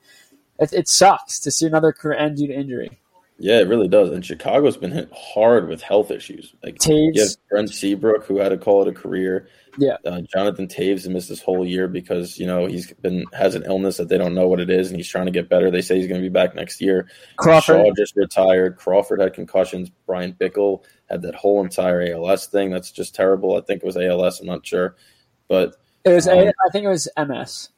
it, 0.59 0.71
it 0.71 0.87
sucks 0.87 1.39
to 1.41 1.51
see 1.51 1.65
another 1.65 1.91
career 1.91 2.17
end 2.17 2.37
due 2.37 2.47
to 2.47 2.53
injury. 2.53 2.99
Yeah, 3.37 3.59
it 3.59 3.67
really 3.67 3.89
does. 3.89 4.11
And 4.11 4.25
Chicago's 4.25 4.77
been 4.77 4.91
hit 4.91 5.11
hard 5.13 5.67
with 5.67 5.81
health 5.81 6.09
issues. 6.09 6.53
Like 6.63 6.75
Toews. 6.75 7.15
you 7.15 7.21
have 7.21 7.31
Brent 7.49 7.69
Seabrook, 7.69 8.25
who 8.25 8.37
had 8.37 8.49
to 8.49 8.57
call 8.57 8.81
it 8.81 8.87
a 8.87 8.93
career. 8.93 9.49
Yeah. 9.77 9.97
Uh, 10.05 10.21
Jonathan 10.21 10.67
Toews 10.67 11.05
missed 11.09 11.27
this 11.27 11.41
whole 11.41 11.65
year 11.65 11.89
because 11.89 12.39
you 12.39 12.47
know 12.47 12.65
he's 12.65 12.93
been 12.93 13.25
has 13.33 13.55
an 13.55 13.63
illness 13.63 13.97
that 13.97 14.07
they 14.07 14.17
don't 14.17 14.35
know 14.35 14.47
what 14.47 14.61
it 14.61 14.69
is, 14.69 14.87
and 14.87 14.95
he's 14.95 15.09
trying 15.09 15.25
to 15.25 15.33
get 15.33 15.49
better. 15.49 15.69
They 15.69 15.81
say 15.81 15.97
he's 15.97 16.07
going 16.07 16.21
to 16.21 16.25
be 16.25 16.31
back 16.31 16.55
next 16.55 16.79
year. 16.79 17.09
Crawford. 17.35 17.85
Shaw 17.85 17.91
just 17.97 18.15
retired. 18.15 18.77
Crawford 18.77 19.19
had 19.19 19.33
concussions. 19.33 19.89
Bryan 20.07 20.33
Bickell 20.33 20.83
had 21.09 21.21
that 21.23 21.35
whole 21.35 21.61
entire 21.61 22.13
ALS 22.13 22.47
thing. 22.47 22.71
That's 22.71 22.91
just 22.91 23.15
terrible. 23.15 23.57
I 23.57 23.61
think 23.61 23.83
it 23.83 23.85
was 23.85 23.97
ALS. 23.97 24.39
I'm 24.39 24.47
not 24.47 24.65
sure, 24.65 24.95
but 25.49 25.75
It 26.05 26.13
was, 26.13 26.27
Um, 26.27 26.37
I 26.39 26.69
think 26.71 26.85
it 26.85 26.89
was 26.89 27.09
MS. 27.17 27.69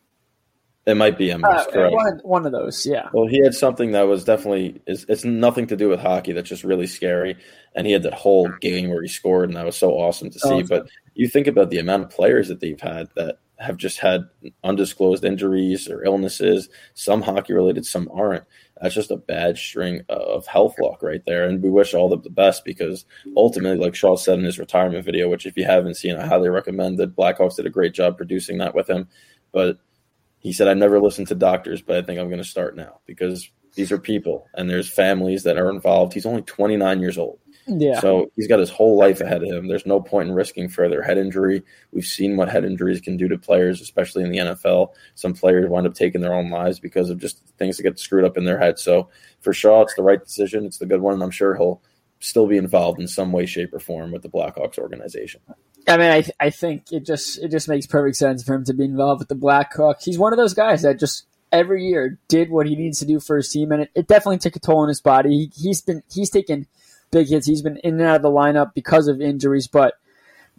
it 0.87 0.95
might 0.95 1.17
be 1.17 1.35
MS. 1.35 1.43
Uh, 1.43 1.65
correct. 1.69 1.93
one, 1.93 2.13
of, 2.13 2.21
one 2.23 2.45
of 2.45 2.53
those, 2.53 2.85
yeah. 2.85 3.09
Well, 3.11 3.27
he 3.27 3.43
had 3.43 3.53
something 3.53 3.91
that 3.91 4.07
was 4.07 4.23
definitely 4.23 4.81
it's, 4.87 5.05
it's 5.09 5.25
nothing 5.25 5.67
to 5.67 5.75
do 5.75 5.89
with 5.89 5.99
hockey. 5.99 6.31
That's 6.31 6.47
just 6.47 6.63
really 6.63 6.87
scary. 6.87 7.35
And 7.75 7.85
he 7.85 7.91
had 7.91 8.03
that 8.03 8.13
whole 8.13 8.49
game 8.61 8.89
where 8.89 9.01
he 9.01 9.09
scored, 9.09 9.49
and 9.49 9.57
that 9.57 9.65
was 9.65 9.75
so 9.75 9.91
awesome 9.91 10.29
to 10.29 10.39
see. 10.39 10.49
Oh, 10.49 10.63
but 10.63 10.87
you 11.13 11.27
think 11.27 11.47
about 11.47 11.71
the 11.71 11.79
amount 11.79 12.03
of 12.03 12.09
players 12.09 12.47
that 12.47 12.61
they've 12.61 12.79
had 12.79 13.09
that 13.15 13.39
have 13.59 13.75
just 13.75 13.99
had 13.99 14.29
undisclosed 14.63 15.25
injuries 15.25 15.89
or 15.89 16.06
illnesses. 16.06 16.69
Some 16.94 17.21
hockey 17.21 17.53
related, 17.53 17.85
some 17.85 18.09
aren't. 18.13 18.45
That's 18.81 18.95
just 18.95 19.11
a 19.11 19.17
bad 19.17 19.57
string 19.57 20.03
of 20.07 20.47
health 20.47 20.75
luck 20.79 21.03
right 21.03 21.23
there. 21.25 21.49
And 21.49 21.61
we 21.61 21.69
wish 21.69 21.94
all 21.94 22.13
of 22.13 22.23
the 22.23 22.29
best 22.29 22.63
because 22.63 23.03
ultimately, 23.35 23.83
like 23.83 23.95
Shaw 23.95 24.15
said 24.15 24.39
in 24.39 24.45
his 24.45 24.59
retirement 24.59 25.03
video, 25.03 25.27
which 25.27 25.45
if 25.45 25.57
you 25.57 25.65
haven't 25.65 25.95
seen, 25.95 26.15
I 26.15 26.25
highly 26.25 26.49
recommend 26.49 26.97
that 26.99 27.15
Blackhawks 27.15 27.56
did 27.57 27.65
a 27.65 27.71
great 27.71 27.94
job 27.94 28.15
producing 28.15 28.59
that 28.59 28.75
with 28.75 28.89
him. 28.89 29.09
But 29.51 29.79
he 30.39 30.53
said, 30.53 30.67
I've 30.67 30.77
never 30.77 30.99
listened 30.99 31.27
to 31.27 31.35
doctors, 31.35 31.81
but 31.81 31.97
I 31.97 32.01
think 32.01 32.19
I'm 32.19 32.29
going 32.29 32.41
to 32.41 32.47
start 32.47 32.75
now 32.75 32.99
because 33.06 33.49
these 33.75 33.91
are 33.91 33.99
people 33.99 34.47
and 34.53 34.69
there's 34.69 34.89
families 34.89 35.44
that 35.44 35.57
are 35.57 35.69
involved. 35.69 36.13
He's 36.13 36.25
only 36.25 36.41
29 36.41 36.99
years 36.99 37.17
old. 37.17 37.39
Yeah. 37.67 37.99
So 37.99 38.31
he's 38.35 38.47
got 38.47 38.59
his 38.59 38.69
whole 38.69 38.97
life 38.97 39.19
ahead 39.19 39.44
of 39.44 39.49
him. 39.49 39.67
There's 39.67 39.85
no 39.85 39.99
point 39.99 40.29
in 40.29 40.35
risking 40.35 40.69
further 40.69 41.01
head 41.01 41.17
injury. 41.17 41.63
We've 41.91 42.06
seen 42.06 42.37
what 42.37 42.49
head 42.49 42.63
injuries 42.63 43.01
can 43.01 43.17
do 43.17 43.27
to 43.27 43.37
players, 43.37 43.81
especially 43.81 44.23
in 44.23 44.31
the 44.31 44.37
NFL. 44.37 44.94
Some 45.15 45.33
players 45.33 45.69
wind 45.69 45.85
up 45.85 45.94
taking 45.94 46.21
their 46.21 46.33
own 46.33 46.49
lives 46.49 46.79
because 46.79 47.09
of 47.09 47.19
just 47.19 47.45
things 47.57 47.75
that 47.77 47.83
get 47.83 47.99
screwed 47.99 48.23
up 48.23 48.37
in 48.37 48.45
their 48.45 48.57
head. 48.57 48.79
So 48.79 49.09
for 49.41 49.53
Shaw, 49.53 49.81
it's 49.81 49.95
the 49.95 50.03
right 50.03 50.23
decision. 50.23 50.65
It's 50.65 50.77
the 50.77 50.85
good 50.85 51.01
one. 51.01 51.15
And 51.15 51.23
I'm 51.23 51.31
sure 51.31 51.56
he'll 51.56 51.81
still 52.19 52.47
be 52.47 52.57
involved 52.57 53.00
in 53.00 53.07
some 53.07 53.31
way, 53.31 53.45
shape, 53.45 53.74
or 53.74 53.80
form 53.80 54.12
with 54.12 54.21
the 54.21 54.30
Blackhawks 54.30 54.78
organization. 54.78 55.42
I 55.88 55.97
mean, 55.97 56.12
I 56.12 56.24
I 56.40 56.50
think 56.50 56.92
it 56.92 57.06
just 57.06 57.40
it 57.40 57.50
just 57.50 57.69
makes 57.69 57.86
perfect 57.86 58.18
sense 58.18 58.44
for 58.44 58.56
him 58.56 58.66
to 58.66 58.74
be 58.74 58.86
involved 58.86 59.19
with 59.19 59.30
the 59.30 59.36
Blackhawks. 59.36 60.04
He's 60.04 60.19
one 60.19 60.33
of 60.33 60.38
those 60.38 60.54
guys 60.54 60.81
that 60.81 61.00
just 61.00 61.26
every 61.52 61.86
year 61.86 62.19
did 62.28 62.50
what 62.50 62.68
he 62.68 62.76
needs 62.76 63.00
to 63.00 63.06
do 63.06 63.19
for 63.19 63.38
his 63.38 63.50
team, 63.50 63.71
and 63.71 63.83
it, 63.83 63.92
it 63.95 64.07
definitely 64.07 64.40
took 64.40 64.56
a 64.56 64.59
toll 64.59 64.80
on 64.80 64.90
his 64.90 65.02
body. 65.02 65.30
He, 65.30 65.52
he's 65.56 65.81
been 65.81 66.04
he's 66.12 66.30
taken 66.30 66.68
big 67.12 67.30
hits. 67.30 67.47
He's 67.47 67.62
been 67.62 67.78
in 67.78 67.94
and 67.94 68.04
out 68.04 68.18
of 68.18 68.21
the 68.21 68.30
lineup 68.30 68.74
because 68.74 69.07
of 69.07 69.21
injuries, 69.21 69.68
but 69.68 69.94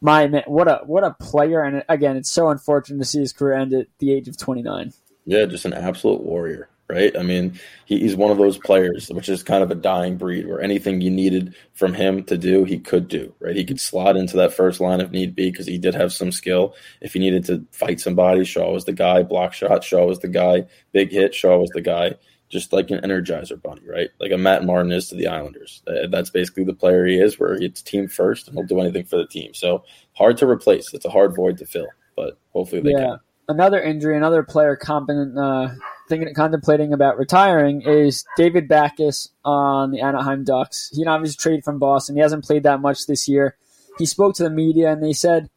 my 0.00 0.26
man, 0.28 0.44
what 0.46 0.68
a 0.68 0.80
what 0.86 1.04
a 1.04 1.14
player! 1.20 1.62
And 1.62 1.84
again, 1.88 2.16
it's 2.16 2.30
so 2.30 2.48
unfortunate 2.48 2.98
to 2.98 3.04
see 3.04 3.20
his 3.20 3.32
career 3.32 3.54
end 3.54 3.72
at 3.74 3.86
the 3.98 4.12
age 4.12 4.28
of 4.28 4.36
twenty 4.36 4.62
nine. 4.62 4.92
Yeah, 5.24 5.44
just 5.44 5.64
an 5.64 5.74
absolute 5.74 6.22
warrior, 6.22 6.68
right? 6.88 7.16
I 7.18 7.22
mean, 7.22 7.60
he, 7.84 8.00
he's 8.00 8.16
one 8.16 8.30
of 8.30 8.38
those 8.38 8.56
players, 8.58 9.08
which 9.08 9.28
is 9.28 9.42
kind 9.42 9.62
of 9.62 9.70
a 9.70 9.74
dying 9.74 10.16
breed, 10.16 10.46
where 10.46 10.60
anything 10.60 11.00
you 11.00 11.10
needed 11.10 11.54
from 11.74 11.92
him 11.94 12.24
to 12.24 12.38
do, 12.38 12.64
he 12.64 12.78
could 12.78 13.08
do, 13.08 13.34
right? 13.40 13.56
He 13.56 13.64
could 13.64 13.78
slot 13.78 14.16
into 14.16 14.36
that 14.38 14.54
first 14.54 14.80
line 14.80 15.00
if 15.00 15.10
need 15.10 15.34
be 15.34 15.50
because 15.50 15.66
he 15.66 15.78
did 15.78 15.94
have 15.94 16.12
some 16.12 16.32
skill. 16.32 16.74
If 17.00 17.12
he 17.12 17.18
needed 17.18 17.44
to 17.46 17.66
fight 17.72 18.00
somebody, 18.00 18.44
Shaw 18.44 18.72
was 18.72 18.84
the 18.86 18.92
guy. 18.92 19.22
Block 19.22 19.52
shot, 19.52 19.84
Shaw 19.84 20.06
was 20.06 20.20
the 20.20 20.28
guy. 20.28 20.66
Big 20.92 21.10
hit, 21.12 21.34
Shaw 21.34 21.58
was 21.58 21.70
the 21.70 21.82
guy. 21.82 22.14
just 22.48 22.72
like 22.72 22.90
an 22.90 23.00
energizer 23.00 23.60
bunny, 23.60 23.82
right? 23.86 24.08
Like 24.20 24.32
a 24.32 24.38
Matt 24.38 24.64
Martin 24.64 24.92
is 24.92 25.08
to 25.08 25.14
the 25.14 25.26
Islanders. 25.26 25.82
That's 26.10 26.30
basically 26.30 26.64
the 26.64 26.74
player 26.74 27.06
he 27.06 27.18
is, 27.18 27.38
where 27.38 27.54
it's 27.54 27.82
team 27.82 28.08
first 28.08 28.48
and 28.48 28.56
he'll 28.56 28.66
do 28.66 28.80
anything 28.80 29.04
for 29.04 29.16
the 29.16 29.26
team. 29.26 29.54
So 29.54 29.84
hard 30.14 30.38
to 30.38 30.48
replace. 30.48 30.92
It's 30.94 31.04
a 31.04 31.10
hard 31.10 31.34
void 31.36 31.58
to 31.58 31.66
fill, 31.66 31.88
but 32.16 32.38
hopefully 32.52 32.82
they 32.82 32.92
yeah. 32.92 32.98
can. 32.98 33.18
Another 33.48 33.80
injury, 33.80 34.16
another 34.16 34.42
player 34.42 34.76
competent, 34.76 35.38
uh, 35.38 35.68
thinking, 36.08 36.32
contemplating 36.34 36.92
about 36.92 37.18
retiring 37.18 37.82
is 37.82 38.24
David 38.36 38.68
Backes 38.68 39.30
on 39.44 39.90
the 39.90 40.00
Anaheim 40.00 40.44
Ducks. 40.44 40.90
He 40.94 41.04
obviously 41.06 41.36
traded 41.36 41.64
from 41.64 41.78
Boston. 41.78 42.16
He 42.16 42.22
hasn't 42.22 42.44
played 42.44 42.62
that 42.64 42.80
much 42.80 43.06
this 43.06 43.28
year. 43.28 43.56
He 43.98 44.06
spoke 44.06 44.34
to 44.36 44.42
the 44.42 44.50
media 44.50 44.90
and 44.90 45.02
they 45.02 45.12
said, 45.12 45.50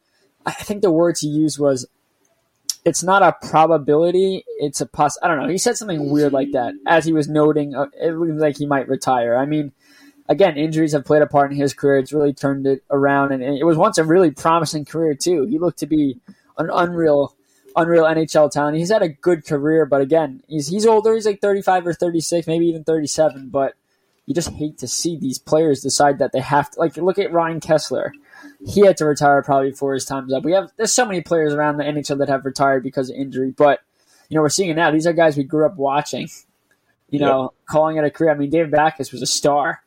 I 0.44 0.52
think 0.52 0.82
the 0.82 0.90
words 0.90 1.20
he 1.20 1.28
used 1.28 1.58
was, 1.58 1.86
it's 2.84 3.02
not 3.02 3.22
a 3.22 3.36
probability. 3.48 4.44
It's 4.58 4.80
a 4.80 4.86
poss. 4.86 5.16
I 5.22 5.28
don't 5.28 5.40
know. 5.40 5.48
He 5.48 5.58
said 5.58 5.76
something 5.76 6.10
weird 6.10 6.32
like 6.32 6.52
that 6.52 6.74
as 6.86 7.04
he 7.04 7.12
was 7.12 7.28
noting 7.28 7.74
uh, 7.74 7.86
it 8.00 8.10
looked 8.10 8.40
like 8.40 8.58
he 8.58 8.66
might 8.66 8.88
retire. 8.88 9.36
I 9.36 9.46
mean, 9.46 9.72
again, 10.28 10.56
injuries 10.56 10.92
have 10.92 11.04
played 11.04 11.22
a 11.22 11.26
part 11.26 11.52
in 11.52 11.56
his 11.56 11.74
career. 11.74 11.98
It's 11.98 12.12
really 12.12 12.32
turned 12.32 12.66
it 12.66 12.82
around, 12.90 13.32
and 13.32 13.42
it 13.42 13.64
was 13.64 13.76
once 13.76 13.98
a 13.98 14.04
really 14.04 14.30
promising 14.30 14.84
career 14.84 15.14
too. 15.14 15.46
He 15.46 15.58
looked 15.58 15.78
to 15.80 15.86
be 15.86 16.18
an 16.58 16.70
unreal, 16.72 17.36
unreal 17.76 18.04
NHL 18.04 18.50
talent. 18.50 18.76
He's 18.76 18.90
had 18.90 19.02
a 19.02 19.08
good 19.08 19.46
career, 19.46 19.86
but 19.86 20.00
again, 20.00 20.42
he's 20.48 20.68
he's 20.68 20.86
older. 20.86 21.14
He's 21.14 21.26
like 21.26 21.40
thirty 21.40 21.62
five 21.62 21.86
or 21.86 21.94
thirty 21.94 22.20
six, 22.20 22.46
maybe 22.46 22.66
even 22.66 22.84
thirty 22.84 23.06
seven. 23.06 23.48
But 23.48 23.74
you 24.26 24.34
just 24.34 24.50
hate 24.50 24.78
to 24.78 24.88
see 24.88 25.16
these 25.16 25.38
players 25.38 25.80
decide 25.80 26.18
that 26.18 26.32
they 26.32 26.40
have 26.40 26.70
to. 26.72 26.80
Like, 26.80 26.96
look 26.96 27.18
at 27.18 27.32
Ryan 27.32 27.60
Kesler 27.60 28.12
he 28.66 28.86
had 28.86 28.96
to 28.98 29.06
retire 29.06 29.42
probably 29.42 29.70
before 29.70 29.94
his 29.94 30.04
time's 30.04 30.32
up. 30.32 30.44
We 30.44 30.52
have 30.52 30.70
there's 30.76 30.92
so 30.92 31.06
many 31.06 31.20
players 31.20 31.52
around 31.52 31.76
the 31.76 31.84
NHL 31.84 32.18
that 32.18 32.28
have 32.28 32.44
retired 32.44 32.82
because 32.82 33.10
of 33.10 33.16
injury, 33.16 33.50
but 33.50 33.80
you 34.28 34.36
know 34.36 34.42
we're 34.42 34.48
seeing 34.48 34.70
it 34.70 34.74
now. 34.74 34.90
These 34.90 35.06
are 35.06 35.12
guys 35.12 35.36
we 35.36 35.44
grew 35.44 35.66
up 35.66 35.76
watching. 35.76 36.28
You 37.10 37.18
know, 37.18 37.42
yep. 37.42 37.50
calling 37.66 37.98
it 37.98 38.04
a 38.04 38.10
career. 38.10 38.30
I 38.30 38.34
mean, 38.34 38.48
David 38.48 38.70
Backes 38.70 39.12
was 39.12 39.20
a 39.20 39.26
star. 39.26 39.82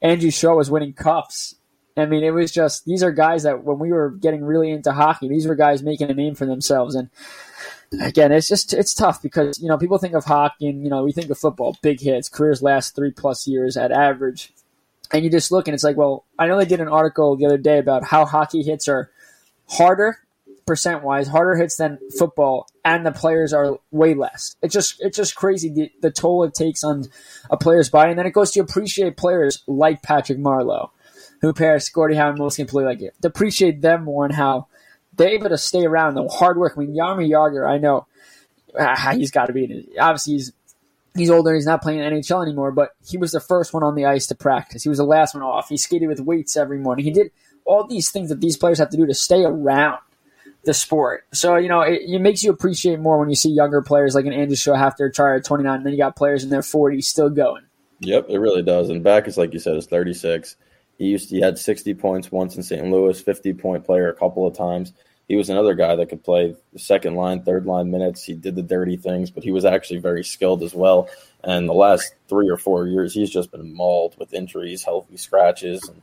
Andrew 0.00 0.30
Shaw 0.30 0.54
was 0.54 0.70
winning 0.70 0.92
cups. 0.92 1.56
I 1.96 2.06
mean, 2.06 2.24
it 2.24 2.30
was 2.30 2.50
just 2.50 2.84
these 2.84 3.02
are 3.02 3.12
guys 3.12 3.42
that 3.42 3.64
when 3.64 3.78
we 3.78 3.92
were 3.92 4.10
getting 4.10 4.44
really 4.44 4.70
into 4.70 4.92
hockey, 4.92 5.28
these 5.28 5.46
were 5.46 5.54
guys 5.54 5.82
making 5.82 6.10
a 6.10 6.14
name 6.14 6.34
for 6.34 6.46
themselves. 6.46 6.94
And 6.94 7.10
again, 8.00 8.32
it's 8.32 8.48
just 8.48 8.72
it's 8.72 8.94
tough 8.94 9.20
because 9.22 9.58
you 9.60 9.68
know 9.68 9.78
people 9.78 9.98
think 9.98 10.14
of 10.14 10.24
hockey 10.24 10.68
and 10.68 10.82
you 10.82 10.90
know 10.90 11.04
we 11.04 11.12
think 11.12 11.30
of 11.30 11.38
football, 11.38 11.76
big 11.82 12.00
hits, 12.00 12.28
careers 12.28 12.62
last 12.62 12.94
three 12.94 13.10
plus 13.10 13.46
years 13.46 13.76
at 13.76 13.92
average 13.92 14.52
and 15.12 15.24
you 15.24 15.30
just 15.30 15.52
look 15.52 15.68
and 15.68 15.74
it's 15.74 15.84
like, 15.84 15.96
well, 15.96 16.24
I 16.38 16.46
know 16.46 16.56
they 16.58 16.64
did 16.64 16.80
an 16.80 16.88
article 16.88 17.36
the 17.36 17.46
other 17.46 17.58
day 17.58 17.78
about 17.78 18.04
how 18.04 18.24
hockey 18.24 18.62
hits 18.62 18.88
are 18.88 19.10
harder 19.68 20.18
percent 20.66 21.02
wise, 21.02 21.28
harder 21.28 21.56
hits 21.56 21.76
than 21.76 21.98
football, 22.16 22.66
and 22.84 23.04
the 23.04 23.12
players 23.12 23.52
are 23.52 23.78
way 23.90 24.14
less. 24.14 24.56
It's 24.62 24.72
just 24.72 25.00
it's 25.00 25.16
just 25.16 25.34
crazy 25.34 25.68
the, 25.68 25.90
the 26.00 26.10
toll 26.10 26.44
it 26.44 26.54
takes 26.54 26.84
on 26.84 27.04
a 27.50 27.56
player's 27.56 27.90
body, 27.90 28.10
and 28.10 28.18
then 28.18 28.26
it 28.26 28.32
goes 28.32 28.52
to 28.52 28.60
appreciate 28.60 29.16
players 29.16 29.62
like 29.66 30.02
Patrick 30.02 30.38
Marleau, 30.38 30.90
who 31.42 31.52
pairs 31.52 31.88
Gordie 31.90 32.14
Howe 32.14 32.30
and 32.30 32.54
can 32.54 32.66
play 32.66 32.84
like 32.84 33.02
it. 33.02 33.14
Appreciate 33.22 33.82
them 33.82 34.04
more 34.04 34.24
and 34.24 34.34
how 34.34 34.68
they're 35.14 35.28
able 35.28 35.50
to 35.50 35.58
stay 35.58 35.84
around 35.84 36.14
the 36.14 36.26
hard 36.28 36.56
work. 36.56 36.74
I 36.76 36.80
mean, 36.80 36.94
Jaromir 36.94 37.28
Jagr, 37.28 37.68
I 37.68 37.78
know 37.78 38.06
ah, 38.78 39.12
he's 39.14 39.30
got 39.30 39.46
to 39.46 39.52
be 39.52 39.88
obviously 40.00 40.34
he's 40.34 40.52
he's 41.14 41.30
older. 41.30 41.54
He's 41.54 41.66
not 41.66 41.82
playing 41.82 42.00
NHL 42.00 42.42
anymore, 42.42 42.70
but 42.70 42.90
he 43.06 43.18
was 43.18 43.32
the 43.32 43.40
first 43.40 43.74
one 43.74 43.82
on 43.82 43.94
the 43.94 44.06
ice 44.06 44.28
to 44.28 44.34
practice. 44.34 44.82
He 44.82 44.88
was 44.88 44.98
the 44.98 45.04
last 45.04 45.34
one 45.34 45.42
off. 45.42 45.68
He 45.68 45.76
skated 45.76 46.08
with 46.08 46.20
weights 46.20 46.56
every 46.56 46.78
morning. 46.78 47.04
He 47.04 47.10
did 47.10 47.30
all 47.64 47.86
these 47.86 48.10
things 48.10 48.28
that 48.30 48.40
these 48.40 48.56
players 48.56 48.78
have 48.78 48.90
to 48.90 48.96
do 48.96 49.06
to 49.06 49.14
stay 49.14 49.44
around 49.44 49.98
the 50.64 50.74
sport. 50.74 51.26
So, 51.32 51.56
you 51.56 51.68
know, 51.68 51.80
it, 51.80 52.02
it 52.02 52.20
makes 52.20 52.42
you 52.42 52.50
appreciate 52.50 53.00
more 53.00 53.18
when 53.18 53.28
you 53.28 53.34
see 53.34 53.50
younger 53.50 53.82
players 53.82 54.14
like 54.14 54.26
an 54.26 54.32
Andrew 54.32 54.56
Shaw 54.56 54.74
have 54.74 54.96
to 54.96 55.04
retire 55.04 55.34
at 55.34 55.44
29, 55.44 55.76
and 55.76 55.86
then 55.86 55.92
you 55.92 55.98
got 55.98 56.16
players 56.16 56.44
in 56.44 56.50
their 56.50 56.60
40s 56.60 57.04
still 57.04 57.30
going. 57.30 57.64
Yep, 58.00 58.26
it 58.28 58.38
really 58.38 58.62
does. 58.62 58.88
And 58.88 59.02
Backes 59.02 59.36
like 59.36 59.52
you 59.52 59.60
said, 59.60 59.76
is 59.76 59.86
36. 59.86 60.56
He 61.02 61.10
used 61.10 61.28
to, 61.30 61.36
he 61.36 61.40
had 61.40 61.58
60 61.58 61.94
points 61.94 62.30
once 62.30 62.56
in 62.56 62.62
St. 62.62 62.84
Louis, 62.90 63.20
50 63.20 63.52
point 63.54 63.84
player 63.84 64.08
a 64.08 64.14
couple 64.14 64.46
of 64.46 64.56
times 64.56 64.92
he 65.32 65.36
was 65.36 65.48
another 65.48 65.74
guy 65.74 65.96
that 65.96 66.10
could 66.10 66.22
play 66.22 66.54
second 66.76 67.14
line, 67.14 67.42
third 67.42 67.64
line 67.64 67.90
minutes. 67.90 68.22
He 68.22 68.34
did 68.34 68.54
the 68.54 68.62
dirty 68.62 68.98
things, 68.98 69.30
but 69.30 69.42
he 69.44 69.50
was 69.50 69.64
actually 69.64 70.00
very 70.00 70.24
skilled 70.24 70.62
as 70.62 70.74
well. 70.74 71.08
And 71.42 71.68
the 71.68 71.72
last 71.72 72.14
three 72.28 72.50
or 72.50 72.58
four 72.58 72.86
years, 72.86 73.14
he's 73.14 73.30
just 73.30 73.50
been 73.50 73.74
mauled 73.74 74.14
with 74.18 74.34
injuries, 74.34 74.84
healthy 74.84 75.16
scratches. 75.16 75.88
And 75.88 76.02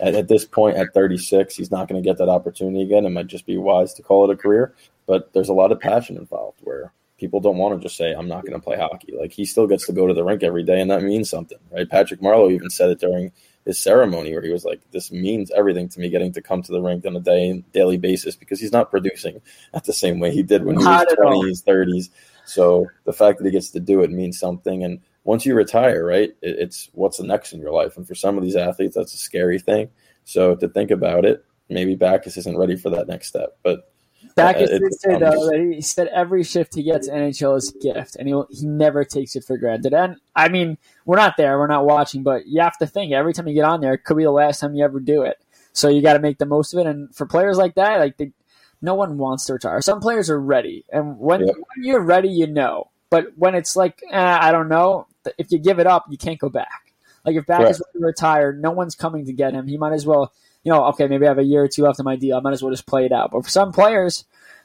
at, 0.00 0.14
at 0.14 0.28
this 0.28 0.44
point, 0.44 0.76
at 0.76 0.92
36, 0.92 1.54
he's 1.56 1.70
not 1.70 1.88
going 1.88 2.02
to 2.02 2.06
get 2.06 2.18
that 2.18 2.28
opportunity 2.28 2.82
again. 2.82 3.06
It 3.06 3.10
might 3.10 3.28
just 3.28 3.46
be 3.46 3.56
wise 3.56 3.94
to 3.94 4.02
call 4.02 4.28
it 4.28 4.34
a 4.34 4.36
career, 4.36 4.74
but 5.06 5.32
there's 5.32 5.48
a 5.48 5.54
lot 5.54 5.72
of 5.72 5.80
passion 5.80 6.18
involved 6.18 6.58
where 6.62 6.92
people 7.18 7.40
don't 7.40 7.56
want 7.56 7.80
to 7.80 7.82
just 7.82 7.96
say, 7.96 8.12
I'm 8.12 8.28
not 8.28 8.42
going 8.42 8.60
to 8.60 8.64
play 8.64 8.76
hockey. 8.76 9.14
Like 9.18 9.32
he 9.32 9.46
still 9.46 9.66
gets 9.66 9.86
to 9.86 9.92
go 9.92 10.06
to 10.06 10.12
the 10.12 10.24
rink 10.24 10.42
every 10.42 10.64
day, 10.64 10.80
and 10.80 10.90
that 10.90 11.02
means 11.02 11.30
something, 11.30 11.58
right? 11.70 11.88
Patrick 11.88 12.20
Marleau 12.20 12.52
even 12.52 12.68
said 12.68 12.90
it 12.90 13.00
during 13.00 13.32
his 13.66 13.78
ceremony 13.78 14.32
where 14.32 14.42
he 14.42 14.50
was 14.50 14.64
like, 14.64 14.80
"This 14.92 15.12
means 15.12 15.50
everything 15.50 15.88
to 15.90 16.00
me, 16.00 16.08
getting 16.08 16.32
to 16.32 16.40
come 16.40 16.62
to 16.62 16.72
the 16.72 16.80
rink 16.80 17.04
on 17.04 17.16
a 17.16 17.20
day 17.20 17.62
daily 17.72 17.98
basis 17.98 18.36
because 18.36 18.60
he's 18.60 18.72
not 18.72 18.90
producing 18.90 19.42
at 19.74 19.84
the 19.84 19.92
same 19.92 20.20
way 20.20 20.30
he 20.30 20.42
did 20.42 20.64
when 20.64 20.78
he 20.78 20.84
was 20.84 21.14
twenties, 21.14 21.60
thirties. 21.62 22.10
So 22.46 22.86
the 23.04 23.12
fact 23.12 23.38
that 23.38 23.44
he 23.44 23.50
gets 23.50 23.70
to 23.70 23.80
do 23.80 24.02
it 24.02 24.10
means 24.12 24.38
something. 24.38 24.84
And 24.84 25.00
once 25.24 25.44
you 25.44 25.54
retire, 25.54 26.06
right, 26.06 26.30
it, 26.40 26.58
it's 26.58 26.88
what's 26.92 27.18
the 27.18 27.26
next 27.26 27.52
in 27.52 27.60
your 27.60 27.72
life. 27.72 27.96
And 27.96 28.06
for 28.06 28.14
some 28.14 28.38
of 28.38 28.44
these 28.44 28.56
athletes, 28.56 28.94
that's 28.94 29.14
a 29.14 29.18
scary 29.18 29.58
thing. 29.58 29.90
So 30.24 30.54
to 30.54 30.68
think 30.68 30.92
about 30.92 31.24
it, 31.24 31.44
maybe 31.68 31.96
Backes 31.96 32.36
isn't 32.36 32.56
ready 32.56 32.76
for 32.76 32.90
that 32.90 33.08
next 33.08 33.28
step, 33.28 33.58
but 33.62 33.92
Back 34.34 34.56
uh, 34.56 34.66
did 34.66 34.82
say 35.00 35.18
though 35.18 35.50
that 35.50 35.70
he 35.74 35.80
said 35.80 36.08
every 36.08 36.42
shift 36.42 36.74
he 36.74 36.82
gets 36.82 37.08
NHL 37.08 37.56
is 37.56 37.74
a 37.74 37.78
gift, 37.78 38.16
and 38.16 38.28
he 38.28 38.34
he 38.50 38.66
never 38.66 39.04
takes 39.04 39.36
it 39.36 39.44
for 39.44 39.56
granted. 39.56 39.94
And 39.94 40.16
I 40.34 40.48
mean, 40.48 40.78
we're 41.04 41.16
not 41.16 41.36
there, 41.36 41.58
we're 41.58 41.66
not 41.66 41.86
watching, 41.86 42.22
but 42.22 42.46
you 42.46 42.60
have 42.60 42.78
to 42.78 42.86
think 42.86 43.12
every 43.12 43.32
time 43.32 43.46
you 43.48 43.54
get 43.54 43.64
on 43.64 43.80
there, 43.80 43.94
it 43.94 44.04
could 44.04 44.16
be 44.16 44.24
the 44.24 44.30
last 44.30 44.60
time 44.60 44.74
you 44.74 44.84
ever 44.84 45.00
do 45.00 45.22
it. 45.22 45.38
So 45.72 45.88
you 45.88 46.02
got 46.02 46.14
to 46.14 46.20
make 46.20 46.38
the 46.38 46.46
most 46.46 46.72
of 46.72 46.80
it. 46.80 46.86
And 46.86 47.14
for 47.14 47.26
players 47.26 47.58
like 47.58 47.74
that, 47.74 47.98
like 47.98 48.16
they, 48.16 48.32
no 48.80 48.94
one 48.94 49.18
wants 49.18 49.44
to 49.46 49.52
retire. 49.52 49.80
Some 49.80 50.00
players 50.00 50.30
are 50.30 50.40
ready, 50.40 50.84
and 50.90 51.18
when, 51.18 51.46
yep. 51.46 51.54
when 51.56 51.86
you're 51.86 52.02
ready, 52.02 52.28
you 52.28 52.46
know. 52.46 52.90
But 53.10 53.36
when 53.36 53.54
it's 53.54 53.76
like 53.76 54.02
eh, 54.10 54.38
I 54.40 54.52
don't 54.52 54.68
know, 54.68 55.06
if 55.38 55.50
you 55.50 55.58
give 55.58 55.78
it 55.78 55.86
up, 55.86 56.06
you 56.08 56.18
can't 56.18 56.38
go 56.38 56.48
back. 56.48 56.92
Like 57.24 57.36
if 57.36 57.46
Back 57.46 57.60
right. 57.60 57.70
is 57.70 57.82
retired, 57.94 58.62
no 58.62 58.70
one's 58.70 58.94
coming 58.94 59.26
to 59.26 59.32
get 59.32 59.52
him. 59.52 59.66
He 59.66 59.76
might 59.76 59.92
as 59.92 60.06
well 60.06 60.32
you 60.66 60.72
know, 60.72 60.86
okay, 60.86 61.06
maybe 61.06 61.26
I 61.26 61.28
have 61.28 61.38
a 61.38 61.44
year 61.44 61.62
or 61.62 61.68
two 61.68 61.84
left 61.84 62.00
in 62.00 62.04
my 62.04 62.16
deal. 62.16 62.36
I 62.36 62.40
might 62.40 62.52
as 62.52 62.60
well 62.60 62.72
just 62.72 62.86
play 62.86 63.06
it 63.06 63.12
out. 63.12 63.30
But 63.30 63.44
for 63.44 63.50
some 63.50 63.70
players, 63.70 64.24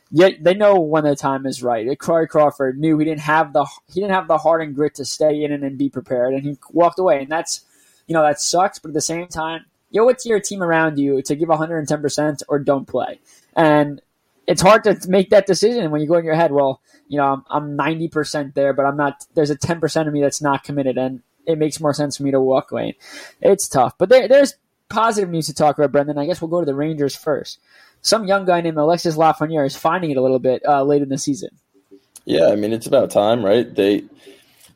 yeah, 0.10 0.30
they 0.40 0.56
know 0.56 0.80
when 0.80 1.04
the 1.04 1.16
time 1.16 1.46
is 1.46 1.62
right. 1.62 1.88
Corey 2.00 2.28
Crawford 2.28 2.80
knew 2.80 2.98
he 2.98 3.06
didn't 3.06 3.22
have 3.22 3.54
the 3.54 3.66
he 3.94 4.02
didn't 4.02 4.16
have 4.16 4.28
the 4.28 4.40
heart 4.40 4.64
and 4.64 4.74
grit 4.74 4.96
to 4.96 5.06
stay 5.06 5.44
in 5.44 5.52
and 5.52 5.78
be 5.78 5.90
prepared, 5.90 6.34
and 6.34 6.44
he 6.44 6.58
walked 6.72 6.98
away. 6.98 7.22
And 7.22 7.32
that's 7.32 7.62
you 8.08 8.16
know 8.16 8.24
that 8.24 8.42
sucks. 8.42 8.80
But 8.80 8.90
at 8.90 8.94
the 8.96 9.02
same 9.02 9.28
time, 9.28 9.66
you 9.92 10.04
owe 10.04 10.10
it 10.10 10.18
to 10.20 10.30
your 10.30 10.40
team 10.40 10.64
around 10.64 10.98
you 10.98 11.22
to 11.22 11.36
give 11.36 11.50
110 11.50 12.02
percent 12.02 12.42
or 12.48 12.58
don't 12.58 12.88
play. 12.88 13.20
And 13.56 14.02
it's 14.48 14.64
hard 14.64 14.84
to 14.86 14.98
make 15.08 15.30
that 15.30 15.46
decision 15.46 15.92
when 15.92 16.02
you 16.02 16.08
go 16.08 16.16
in 16.16 16.26
your 16.26 16.34
head. 16.34 16.52
Well, 16.52 16.82
you 17.10 17.18
know, 17.18 17.44
I'm 17.48 17.76
90 17.76 18.08
percent 18.08 18.56
there, 18.56 18.74
but 18.74 18.88
I'm 18.88 18.98
not. 18.98 19.24
There's 19.36 19.52
a 19.52 19.56
10 19.56 19.80
percent 19.80 20.08
of 20.08 20.16
me 20.16 20.22
that's 20.22 20.42
not 20.42 20.64
committed, 20.64 20.98
and 20.98 21.22
it 21.46 21.60
makes 21.60 21.80
more 21.80 21.94
sense 21.94 22.18
for 22.18 22.24
me 22.24 22.32
to 22.32 22.42
walk 22.42 22.72
away. 22.72 22.98
It's 23.40 23.68
tough, 23.68 24.00
but 24.00 24.10
there, 24.10 24.28
there's 24.28 24.56
positive 24.92 25.30
news 25.30 25.48
to 25.48 25.54
talk 25.54 25.78
about, 25.78 25.92
Brendan. 25.92 26.18
I 26.18 26.26
guess 26.26 26.42
we'll 26.42 26.50
go 26.50 26.60
to 26.60 26.66
the 26.66 26.76
Rangers 26.76 27.16
first. 27.16 27.60
Some 28.02 28.26
young 28.28 28.46
guy 28.46 28.62
named 28.62 28.78
Alexis 28.78 29.16
Lafreniere 29.16 29.66
is 29.66 29.76
finding 29.76 30.12
it 30.12 30.18
a 30.18 30.22
little 30.22 30.40
bit 30.40 30.64
uh, 30.68 30.84
late 30.84 31.02
in 31.02 31.10
the 31.10 31.18
season. 31.18 31.50
Yeah, 32.26 32.48
I 32.48 32.56
mean 32.56 32.74
it's 32.74 32.88
about 32.88 33.12
time, 33.12 33.44
right? 33.44 33.74
They 33.74 34.04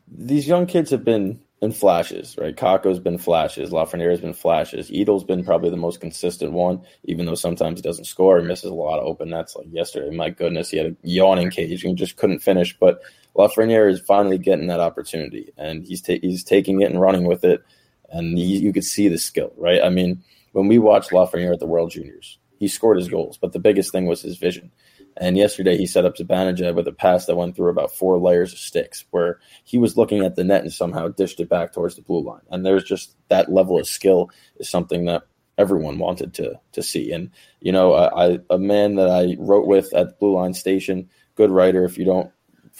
these 0.08 0.46
young 0.46 0.66
kids 0.66 0.90
have 0.90 1.04
been 1.04 1.40
in 1.62 1.72
flashes, 1.72 2.36
right? 2.38 2.54
Kakko's 2.54 2.98
been 2.98 3.18
flashes, 3.18 3.70
Lafreniere's 3.70 4.20
been 4.20 4.34
flashes. 4.34 4.90
Edel's 4.92 5.24
been 5.24 5.44
probably 5.44 5.70
the 5.70 5.76
most 5.76 6.00
consistent 6.00 6.52
one, 6.52 6.82
even 7.04 7.26
though 7.26 7.34
sometimes 7.34 7.78
he 7.78 7.82
doesn't 7.82 8.04
score. 8.04 8.38
He 8.38 8.46
misses 8.46 8.70
a 8.70 8.74
lot 8.74 8.98
of 8.98 9.06
open 9.06 9.30
nets. 9.30 9.56
Like 9.56 9.68
yesterday, 9.70 10.14
my 10.14 10.30
goodness, 10.30 10.70
he 10.70 10.76
had 10.76 10.86
a 10.86 10.96
yawning 11.02 11.50
cage 11.50 11.84
and 11.84 11.96
just 11.96 12.16
couldn't 12.16 12.40
finish. 12.40 12.76
But 12.78 13.00
Lafreniere 13.36 13.90
is 13.90 14.00
finally 14.00 14.38
getting 14.38 14.66
that 14.68 14.80
opportunity, 14.80 15.52
and 15.56 15.84
he's 15.84 16.02
ta- 16.02 16.20
he's 16.20 16.44
taking 16.44 16.80
it 16.82 16.90
and 16.90 17.00
running 17.00 17.24
with 17.24 17.44
it 17.44 17.62
and 18.10 18.38
he, 18.38 18.58
you 18.58 18.72
could 18.72 18.84
see 18.84 19.08
the 19.08 19.18
skill, 19.18 19.52
right? 19.56 19.82
I 19.82 19.88
mean, 19.88 20.22
when 20.52 20.68
we 20.68 20.78
watched 20.78 21.10
Lafreniere 21.10 21.52
at 21.52 21.60
the 21.60 21.66
World 21.66 21.90
Juniors, 21.90 22.38
he 22.58 22.68
scored 22.68 22.98
his 22.98 23.08
goals, 23.08 23.38
but 23.38 23.52
the 23.52 23.58
biggest 23.58 23.92
thing 23.92 24.06
was 24.06 24.22
his 24.22 24.38
vision. 24.38 24.70
And 25.18 25.36
yesterday 25.36 25.76
he 25.76 25.86
set 25.86 26.04
up 26.04 26.16
Zibanejad 26.16 26.74
with 26.74 26.88
a 26.88 26.92
pass 26.92 27.26
that 27.26 27.36
went 27.36 27.56
through 27.56 27.70
about 27.70 27.94
four 27.94 28.18
layers 28.18 28.52
of 28.52 28.58
sticks, 28.58 29.04
where 29.10 29.40
he 29.64 29.78
was 29.78 29.96
looking 29.96 30.24
at 30.24 30.36
the 30.36 30.44
net 30.44 30.62
and 30.62 30.72
somehow 30.72 31.08
dished 31.08 31.40
it 31.40 31.48
back 31.48 31.72
towards 31.72 31.96
the 31.96 32.02
blue 32.02 32.22
line. 32.22 32.42
And 32.50 32.64
there's 32.64 32.84
just 32.84 33.16
that 33.28 33.50
level 33.50 33.78
of 33.78 33.86
skill 33.86 34.30
is 34.58 34.68
something 34.68 35.06
that 35.06 35.22
everyone 35.58 35.98
wanted 35.98 36.34
to 36.34 36.60
to 36.72 36.82
see. 36.82 37.12
And 37.12 37.30
you 37.60 37.72
know, 37.72 37.94
I, 37.94 38.38
a 38.50 38.58
man 38.58 38.96
that 38.96 39.08
I 39.08 39.36
wrote 39.38 39.66
with 39.66 39.92
at 39.94 40.18
Blue 40.18 40.34
Line 40.34 40.54
Station, 40.54 41.08
good 41.34 41.50
writer. 41.50 41.84
If 41.84 41.96
you 41.96 42.04
don't 42.04 42.30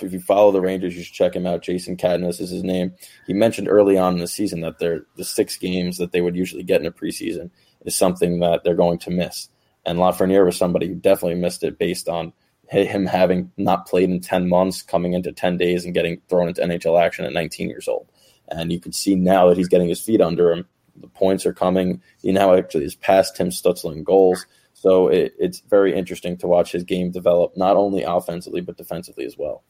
if 0.02 0.12
you 0.12 0.20
follow 0.20 0.52
the 0.52 0.60
Rangers, 0.60 0.96
you 0.96 1.02
should 1.02 1.14
check 1.14 1.34
him 1.34 1.46
out. 1.46 1.62
Jason 1.62 1.96
Cadanis 1.96 2.40
is 2.40 2.50
his 2.50 2.62
name. 2.62 2.92
He 3.26 3.32
mentioned 3.32 3.68
early 3.68 3.96
on 3.96 4.14
in 4.14 4.20
the 4.20 4.26
season 4.26 4.60
that 4.60 4.78
they're 4.78 5.06
the 5.16 5.24
six 5.24 5.56
games 5.56 5.98
that 5.98 6.12
they 6.12 6.20
would 6.20 6.36
usually 6.36 6.62
get 6.62 6.80
in 6.80 6.86
a 6.86 6.92
preseason 6.92 7.50
is 7.84 7.96
something 7.96 8.40
that 8.40 8.62
they're 8.64 8.74
going 8.74 8.98
to 8.98 9.10
miss. 9.10 9.48
And 9.84 9.98
Lafreniere 9.98 10.44
was 10.44 10.56
somebody 10.56 10.88
who 10.88 10.94
definitely 10.94 11.40
missed 11.40 11.62
it 11.62 11.78
based 11.78 12.08
on 12.08 12.32
him 12.68 13.06
having 13.06 13.50
not 13.56 13.86
played 13.86 14.10
in 14.10 14.20
10 14.20 14.48
months, 14.48 14.82
coming 14.82 15.12
into 15.12 15.32
10 15.32 15.56
days 15.56 15.84
and 15.84 15.94
getting 15.94 16.20
thrown 16.28 16.48
into 16.48 16.62
NHL 16.62 17.00
action 17.00 17.24
at 17.24 17.32
19 17.32 17.68
years 17.68 17.86
old. 17.86 18.08
And 18.48 18.72
you 18.72 18.80
can 18.80 18.92
see 18.92 19.14
now 19.14 19.48
that 19.48 19.56
he's 19.56 19.68
getting 19.68 19.88
his 19.88 20.00
feet 20.00 20.20
under 20.20 20.50
him. 20.50 20.66
The 20.96 21.08
points 21.08 21.46
are 21.46 21.52
coming. 21.52 22.02
He 22.20 22.32
now 22.32 22.54
actually 22.54 22.84
has 22.84 22.94
passed 22.94 23.36
Tim 23.36 23.50
Stützle 23.50 23.92
in 23.92 24.02
goals. 24.02 24.46
So 24.72 25.08
it, 25.08 25.34
it's 25.38 25.60
very 25.60 25.94
interesting 25.94 26.36
to 26.38 26.46
watch 26.46 26.72
his 26.72 26.84
game 26.84 27.10
develop, 27.10 27.56
not 27.56 27.76
only 27.76 28.02
offensively, 28.02 28.60
but 28.60 28.76
defensively 28.76 29.24
as 29.24 29.36
well. 29.38 29.62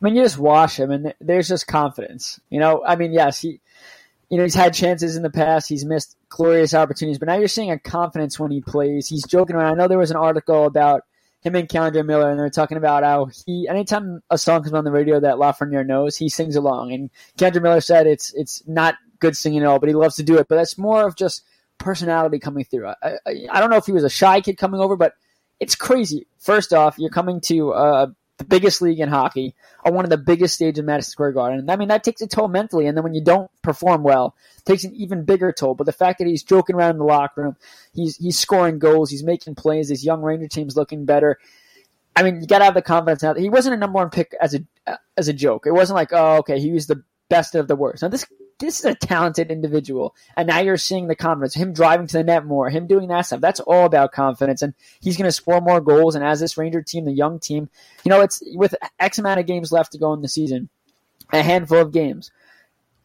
I 0.00 0.04
mean, 0.04 0.14
you 0.14 0.22
just 0.22 0.38
watch 0.38 0.78
him, 0.78 0.90
and 0.90 1.14
there's 1.20 1.48
just 1.48 1.66
confidence. 1.66 2.38
You 2.50 2.60
know, 2.60 2.84
I 2.84 2.96
mean, 2.96 3.12
yes, 3.12 3.40
he, 3.40 3.60
you 4.30 4.36
know, 4.36 4.44
he's 4.44 4.54
had 4.54 4.74
chances 4.74 5.16
in 5.16 5.22
the 5.22 5.30
past. 5.30 5.68
He's 5.68 5.84
missed 5.84 6.16
glorious 6.28 6.74
opportunities, 6.74 7.18
but 7.18 7.26
now 7.26 7.36
you're 7.36 7.48
seeing 7.48 7.70
a 7.70 7.78
confidence 7.78 8.38
when 8.38 8.50
he 8.50 8.60
plays. 8.60 9.08
He's 9.08 9.26
joking 9.26 9.56
around. 9.56 9.72
I 9.72 9.74
know 9.76 9.88
there 9.88 9.98
was 9.98 10.10
an 10.10 10.16
article 10.16 10.66
about 10.66 11.02
him 11.40 11.54
and 11.54 11.68
K'Andre 11.68 12.04
Miller, 12.04 12.30
and 12.30 12.38
they're 12.38 12.50
talking 12.50 12.78
about 12.78 13.04
how 13.04 13.30
he, 13.46 13.68
anytime 13.68 14.22
a 14.30 14.38
song 14.38 14.62
comes 14.62 14.74
on 14.74 14.84
the 14.84 14.92
radio 14.92 15.20
that 15.20 15.36
Lafreniere 15.36 15.86
knows, 15.86 16.16
he 16.16 16.28
sings 16.28 16.56
along. 16.56 16.92
And 16.92 17.10
K'Andre 17.36 17.62
Miller 17.62 17.80
said 17.80 18.06
it's 18.06 18.32
it's 18.34 18.62
not 18.66 18.96
good 19.18 19.36
singing 19.36 19.60
at 19.60 19.66
all, 19.66 19.78
but 19.78 19.88
he 19.88 19.94
loves 19.94 20.16
to 20.16 20.22
do 20.22 20.38
it. 20.38 20.46
But 20.48 20.56
that's 20.56 20.78
more 20.78 21.06
of 21.06 21.16
just 21.16 21.42
personality 21.78 22.38
coming 22.38 22.64
through. 22.64 22.88
I, 22.88 22.94
I, 23.02 23.46
I 23.50 23.60
don't 23.60 23.70
know 23.70 23.76
if 23.76 23.86
he 23.86 23.92
was 23.92 24.04
a 24.04 24.10
shy 24.10 24.40
kid 24.40 24.58
coming 24.58 24.80
over, 24.80 24.96
but 24.96 25.14
it's 25.60 25.74
crazy. 25.74 26.26
First 26.38 26.72
off, 26.72 26.98
you're 26.98 27.10
coming 27.10 27.40
to 27.42 27.72
uh, 27.72 28.06
the 28.38 28.44
biggest 28.44 28.80
league 28.80 29.00
in 29.00 29.08
hockey 29.08 29.54
on 29.84 29.94
one 29.94 30.04
of 30.04 30.10
the 30.10 30.16
biggest 30.16 30.54
stages 30.54 30.78
in 30.78 30.86
Madison 30.86 31.10
Square 31.10 31.32
Garden. 31.32 31.68
I 31.68 31.76
mean, 31.76 31.88
that 31.88 32.04
takes 32.04 32.22
a 32.22 32.26
toll 32.26 32.48
mentally. 32.48 32.86
And 32.86 32.96
then 32.96 33.04
when 33.04 33.14
you 33.14 33.22
don't 33.22 33.50
perform 33.62 34.02
well, 34.04 34.34
takes 34.64 34.84
an 34.84 34.94
even 34.94 35.24
bigger 35.24 35.52
toll. 35.52 35.74
But 35.74 35.84
the 35.84 35.92
fact 35.92 36.18
that 36.18 36.28
he's 36.28 36.44
joking 36.44 36.76
around 36.76 36.92
in 36.92 36.98
the 36.98 37.04
locker 37.04 37.42
room, 37.42 37.56
he's 37.92 38.16
he's 38.16 38.38
scoring 38.38 38.78
goals, 38.78 39.10
he's 39.10 39.24
making 39.24 39.56
plays, 39.56 39.88
this 39.88 40.04
young 40.04 40.22
Ranger 40.22 40.48
team's 40.48 40.76
looking 40.76 41.04
better. 41.04 41.38
I 42.14 42.22
mean, 42.22 42.40
you 42.40 42.46
got 42.46 42.58
to 42.58 42.64
have 42.64 42.74
the 42.74 42.82
confidence 42.82 43.22
now. 43.22 43.34
He 43.34 43.50
wasn't 43.50 43.74
a 43.74 43.78
number 43.78 43.96
one 43.96 44.10
pick 44.10 44.34
as 44.40 44.54
a 44.54 44.60
as 45.16 45.28
a 45.28 45.32
joke. 45.32 45.66
It 45.66 45.72
wasn't 45.72 45.96
like, 45.96 46.12
oh, 46.12 46.38
okay, 46.38 46.60
he 46.60 46.72
was 46.72 46.86
the 46.86 47.02
best 47.28 47.54
of 47.54 47.68
the 47.68 47.76
worst. 47.76 48.02
Now 48.02 48.08
this 48.08 48.24
this 48.58 48.80
is 48.80 48.84
a 48.84 48.94
talented 48.94 49.50
individual, 49.50 50.16
and 50.36 50.48
now 50.48 50.58
you're 50.58 50.76
seeing 50.76 51.06
the 51.06 51.14
confidence. 51.14 51.54
Him 51.54 51.72
driving 51.72 52.08
to 52.08 52.16
the 52.18 52.24
net 52.24 52.44
more, 52.44 52.68
him 52.68 52.86
doing 52.86 53.08
that 53.08 53.22
stuff. 53.22 53.40
That's 53.40 53.60
all 53.60 53.86
about 53.86 54.12
confidence, 54.12 54.62
and 54.62 54.74
he's 55.00 55.16
going 55.16 55.28
to 55.28 55.32
score 55.32 55.60
more 55.60 55.80
goals. 55.80 56.16
And 56.16 56.24
as 56.24 56.40
this 56.40 56.58
Ranger 56.58 56.82
team, 56.82 57.04
the 57.04 57.12
young 57.12 57.38
team, 57.38 57.68
you 58.04 58.10
know, 58.10 58.20
it's 58.20 58.42
with 58.54 58.74
X 58.98 59.18
amount 59.18 59.40
of 59.40 59.46
games 59.46 59.70
left 59.70 59.92
to 59.92 59.98
go 59.98 60.12
in 60.12 60.22
the 60.22 60.28
season, 60.28 60.68
a 61.32 61.42
handful 61.42 61.78
of 61.78 61.92
games. 61.92 62.32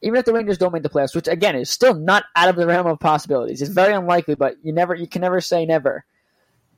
Even 0.01 0.17
if 0.17 0.25
the 0.25 0.33
Rangers 0.33 0.57
don't 0.57 0.73
make 0.73 0.83
the 0.83 0.89
playoffs, 0.89 1.15
which 1.15 1.27
again 1.27 1.55
is 1.55 1.69
still 1.69 1.93
not 1.93 2.25
out 2.35 2.49
of 2.49 2.55
the 2.55 2.65
realm 2.65 2.87
of 2.87 2.99
possibilities, 2.99 3.61
it's 3.61 3.71
very 3.71 3.93
unlikely. 3.93 4.35
But 4.35 4.57
you 4.63 4.73
never, 4.73 4.95
you 4.95 5.07
can 5.07 5.21
never 5.21 5.39
say 5.39 5.65
never. 5.65 6.03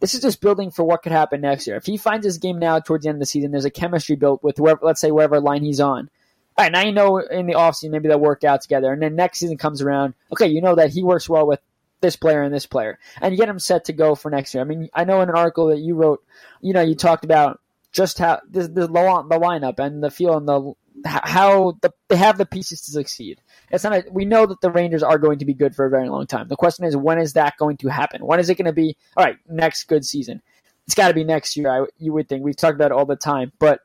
This 0.02 0.14
is 0.14 0.22
just 0.22 0.42
building 0.42 0.70
for 0.70 0.84
what 0.84 1.02
could 1.02 1.14
happen 1.14 1.40
next 1.40 1.66
year. 1.66 1.78
If 1.78 1.86
he 1.86 1.96
finds 1.96 2.26
his 2.26 2.38
game 2.38 2.60
now 2.60 2.80
towards 2.80 3.04
the 3.04 3.10
end 3.10 3.16
of 3.16 3.22
the 3.22 3.26
season, 3.26 3.52
there's 3.52 3.66
a 3.66 3.72
chemistry 3.72 4.18
built 4.18 4.44
with 4.44 4.58
whoever, 4.58 4.82
let's 4.84 5.00
say, 5.00 5.12
wherever 5.12 5.40
line 5.40 5.64
he's 5.64 5.80
on 5.80 6.10
all 6.58 6.64
right, 6.64 6.72
now 6.72 6.82
you 6.82 6.92
know 6.92 7.18
in 7.18 7.48
the 7.48 7.54
offseason 7.54 7.92
maybe 7.92 8.08
they'll 8.08 8.20
work 8.20 8.44
out 8.44 8.62
together. 8.62 8.92
And 8.92 9.02
then 9.02 9.16
next 9.16 9.40
season 9.40 9.58
comes 9.58 9.82
around, 9.82 10.14
okay, 10.32 10.48
you 10.48 10.62
know 10.62 10.76
that 10.76 10.92
he 10.92 11.04
works 11.04 11.28
well 11.28 11.46
with 11.46 11.60
this 12.02 12.16
player 12.16 12.44
and 12.44 12.54
this 12.54 12.66
player. 12.66 12.98
And 13.22 13.34
you 13.34 13.38
get 13.38 13.50
him 13.50 13.60
set 13.60 13.86
to 13.86 13.94
go 13.94 14.16
for 14.16 14.30
next 14.30 14.54
year. 14.54 14.62
I 14.62 14.66
mean, 14.66 14.90
I 14.94 15.04
know 15.04 15.22
in 15.22 15.30
an 15.30 15.36
article 15.36 15.68
that 15.68 15.80
you 15.80 15.96
wrote, 15.96 16.24
you 16.62 16.74
know, 16.74 16.82
you 16.82 16.96
talked 16.96 17.26
about 17.26 17.60
just 17.92 18.20
how 18.20 18.42
the, 18.50 18.62
the, 18.62 18.88
the 18.88 18.88
lineup 18.88 19.80
and 19.80 20.04
the 20.04 20.12
feel 20.12 20.38
and 20.38 20.48
the 20.48 20.74
how 21.04 21.78
the, 21.82 21.92
they 22.08 22.16
have 22.16 22.38
the 22.38 22.46
pieces 22.46 22.82
to 22.82 22.92
succeed. 22.92 23.42
It's 23.70 23.84
not. 23.84 23.94
A, 23.94 24.04
we 24.10 24.26
know 24.26 24.46
that 24.46 24.62
the 24.62 24.72
Rangers 24.72 25.04
are 25.04 25.18
going 25.18 25.40
to 25.40 25.46
be 25.46 25.54
good 25.54 25.76
for 25.76 25.86
a 25.86 25.90
very 25.90 26.08
long 26.10 26.26
time. 26.26 26.48
The 26.48 26.56
question 26.56 26.86
is, 26.86 26.96
when 26.96 27.20
is 27.20 27.34
that 27.34 27.58
going 27.58 27.78
to 27.78 27.90
happen? 27.90 28.26
When 28.26 28.40
is 28.40 28.50
it 28.50 28.56
going 28.56 28.66
to 28.66 28.74
be? 28.74 28.96
All 29.18 29.26
right, 29.26 29.38
next 29.50 29.86
good 29.86 30.06
season. 30.06 30.42
It's 30.86 30.96
got 30.96 31.10
to 31.10 31.14
be 31.14 31.24
next 31.24 31.58
year. 31.58 31.70
I, 31.70 31.88
you 31.98 32.14
would 32.14 32.30
think. 32.30 32.44
We've 32.44 32.56
talked 32.56 32.76
about 32.76 32.92
it 32.92 32.98
all 32.98 33.06
the 33.06 33.16
time, 33.16 33.52
but 33.60 33.82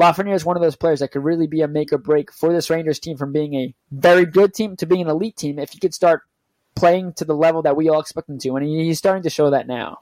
Lafreniere 0.00 0.34
is 0.34 0.46
one 0.46 0.56
of 0.56 0.62
those 0.62 0.76
players 0.76 1.00
that 1.00 1.08
could 1.08 1.22
really 1.22 1.46
be 1.46 1.60
a 1.60 1.68
make 1.68 1.92
or 1.92 1.98
break 1.98 2.32
for 2.32 2.54
this 2.54 2.70
Rangers 2.70 2.98
team 2.98 3.18
from 3.18 3.32
being 3.32 3.54
a 3.54 3.74
very 3.90 4.24
good 4.24 4.54
team 4.54 4.74
to 4.76 4.86
being 4.86 5.02
an 5.02 5.08
elite 5.08 5.36
team 5.36 5.58
if 5.58 5.72
he 5.72 5.78
could 5.78 5.92
start 5.92 6.22
playing 6.74 7.12
to 7.14 7.26
the 7.26 7.34
level 7.34 7.60
that 7.62 7.76
we 7.76 7.90
all 7.90 8.00
expect 8.00 8.30
him 8.30 8.38
to. 8.38 8.56
And 8.56 8.66
he's 8.66 8.96
starting 8.96 9.24
to 9.24 9.30
show 9.30 9.50
that 9.50 9.66
now. 9.66 9.98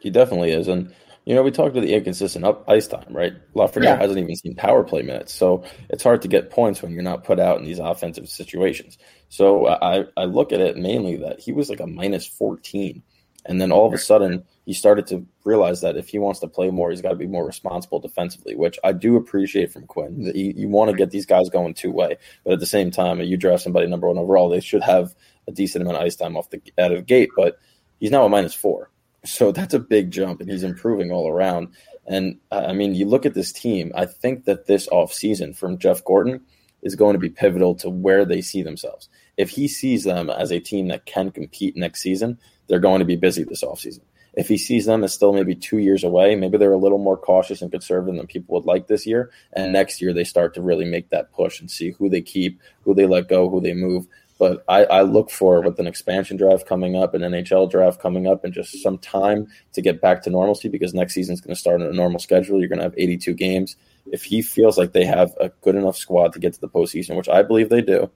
He 0.00 0.08
definitely 0.08 0.52
is. 0.52 0.68
And, 0.68 0.94
you 1.26 1.34
know, 1.34 1.42
we 1.42 1.50
talked 1.50 1.72
about 1.72 1.82
the 1.82 1.92
inconsistent 1.92 2.46
up 2.46 2.64
ice 2.66 2.88
time, 2.88 3.08
right? 3.10 3.34
Lafreniere 3.54 3.84
yeah. 3.84 3.96
hasn't 3.96 4.18
even 4.18 4.34
seen 4.36 4.54
power 4.54 4.84
play 4.84 5.02
minutes. 5.02 5.34
So 5.34 5.64
it's 5.90 6.02
hard 6.02 6.22
to 6.22 6.28
get 6.28 6.50
points 6.50 6.80
when 6.80 6.92
you're 6.92 7.02
not 7.02 7.24
put 7.24 7.38
out 7.38 7.58
in 7.58 7.66
these 7.66 7.78
offensive 7.78 8.30
situations. 8.30 8.96
So 9.28 9.68
I, 9.68 10.06
I 10.16 10.24
look 10.24 10.52
at 10.52 10.60
it 10.60 10.78
mainly 10.78 11.16
that 11.16 11.40
he 11.40 11.52
was 11.52 11.68
like 11.68 11.80
a 11.80 11.86
minus 11.86 12.26
14. 12.26 13.02
And 13.46 13.60
then 13.60 13.72
all 13.72 13.86
of 13.86 13.92
a 13.92 13.98
sudden, 13.98 14.44
he 14.66 14.72
started 14.72 15.06
to 15.08 15.26
realize 15.44 15.80
that 15.80 15.96
if 15.96 16.08
he 16.08 16.18
wants 16.18 16.40
to 16.40 16.46
play 16.46 16.70
more, 16.70 16.90
he's 16.90 17.02
got 17.02 17.10
to 17.10 17.16
be 17.16 17.26
more 17.26 17.44
responsible 17.44 17.98
defensively, 17.98 18.54
which 18.54 18.78
I 18.84 18.92
do 18.92 19.16
appreciate 19.16 19.72
from 19.72 19.86
Quinn. 19.86 20.30
You, 20.34 20.52
you 20.56 20.68
want 20.68 20.90
to 20.90 20.96
get 20.96 21.10
these 21.10 21.26
guys 21.26 21.48
going 21.48 21.74
two 21.74 21.90
way, 21.90 22.18
but 22.44 22.52
at 22.52 22.60
the 22.60 22.66
same 22.66 22.90
time, 22.90 23.20
you 23.20 23.36
draft 23.36 23.64
somebody 23.64 23.88
number 23.88 24.06
one 24.06 24.18
overall, 24.18 24.48
they 24.48 24.60
should 24.60 24.82
have 24.82 25.14
a 25.48 25.52
decent 25.52 25.82
amount 25.82 25.96
of 25.96 26.04
ice 26.04 26.14
time 26.14 26.36
off 26.36 26.50
the 26.50 26.62
out 26.78 26.92
of 26.92 26.98
the 26.98 27.02
gate. 27.02 27.30
But 27.34 27.58
he's 27.98 28.12
now 28.12 28.24
a 28.24 28.28
minus 28.28 28.54
four, 28.54 28.90
so 29.24 29.50
that's 29.50 29.74
a 29.74 29.80
big 29.80 30.10
jump, 30.10 30.40
and 30.40 30.50
he's 30.50 30.62
improving 30.62 31.10
all 31.10 31.28
around. 31.28 31.68
And 32.06 32.38
I 32.50 32.72
mean, 32.72 32.94
you 32.94 33.06
look 33.06 33.26
at 33.26 33.34
this 33.34 33.52
team. 33.52 33.92
I 33.94 34.06
think 34.06 34.44
that 34.44 34.66
this 34.66 34.88
offseason 34.88 35.56
from 35.56 35.78
Jeff 35.78 36.04
Gorton 36.04 36.40
is 36.82 36.96
going 36.96 37.14
to 37.14 37.18
be 37.18 37.28
pivotal 37.28 37.74
to 37.76 37.88
where 37.88 38.24
they 38.24 38.40
see 38.40 38.62
themselves. 38.62 39.08
If 39.36 39.50
he 39.50 39.68
sees 39.68 40.04
them 40.04 40.28
as 40.28 40.50
a 40.50 40.60
team 40.60 40.88
that 40.88 41.06
can 41.06 41.30
compete 41.30 41.76
next 41.76 42.02
season, 42.02 42.38
they're 42.68 42.78
going 42.78 43.00
to 43.00 43.04
be 43.04 43.16
busy 43.16 43.44
this 43.44 43.64
offseason 43.64 44.00
if 44.34 44.48
he 44.48 44.56
sees 44.56 44.86
them 44.86 45.04
as 45.04 45.12
still 45.12 45.32
maybe 45.32 45.54
two 45.54 45.78
years 45.78 46.04
away, 46.04 46.34
maybe 46.34 46.56
they're 46.56 46.72
a 46.72 46.78
little 46.78 46.98
more 46.98 47.16
cautious 47.16 47.60
and 47.60 47.70
conservative 47.70 48.16
than 48.16 48.26
people 48.26 48.54
would 48.54 48.64
like 48.64 48.86
this 48.86 49.06
year. 49.06 49.30
And 49.52 49.72
next 49.72 50.00
year 50.00 50.12
they 50.12 50.24
start 50.24 50.54
to 50.54 50.62
really 50.62 50.86
make 50.86 51.10
that 51.10 51.32
push 51.32 51.60
and 51.60 51.70
see 51.70 51.90
who 51.90 52.08
they 52.08 52.22
keep, 52.22 52.60
who 52.82 52.94
they 52.94 53.06
let 53.06 53.28
go, 53.28 53.48
who 53.50 53.60
they 53.60 53.74
move. 53.74 54.06
But 54.38 54.64
I, 54.68 54.84
I 54.84 55.02
look 55.02 55.30
for 55.30 55.60
with 55.60 55.78
an 55.78 55.86
expansion 55.86 56.36
draft 56.36 56.66
coming 56.66 56.96
up, 56.96 57.14
an 57.14 57.20
NHL 57.20 57.70
draft 57.70 58.00
coming 58.00 58.26
up, 58.26 58.42
and 58.42 58.52
just 58.52 58.82
some 58.82 58.98
time 58.98 59.46
to 59.74 59.82
get 59.82 60.00
back 60.00 60.22
to 60.22 60.30
normalcy 60.30 60.68
because 60.68 60.94
next 60.94 61.14
season 61.14 61.34
is 61.34 61.40
going 61.40 61.54
to 61.54 61.60
start 61.60 61.82
on 61.82 61.86
a 61.86 61.92
normal 61.92 62.18
schedule. 62.18 62.58
You're 62.58 62.68
going 62.68 62.78
to 62.78 62.84
have 62.84 62.94
82 62.96 63.34
games. 63.34 63.76
If 64.06 64.24
he 64.24 64.42
feels 64.42 64.78
like 64.78 64.92
they 64.92 65.04
have 65.04 65.32
a 65.38 65.50
good 65.60 65.76
enough 65.76 65.96
squad 65.96 66.32
to 66.32 66.40
get 66.40 66.54
to 66.54 66.60
the 66.60 66.68
postseason, 66.68 67.16
which 67.16 67.28
I 67.28 67.42
believe 67.42 67.68
they 67.68 67.82
do, 67.82 68.10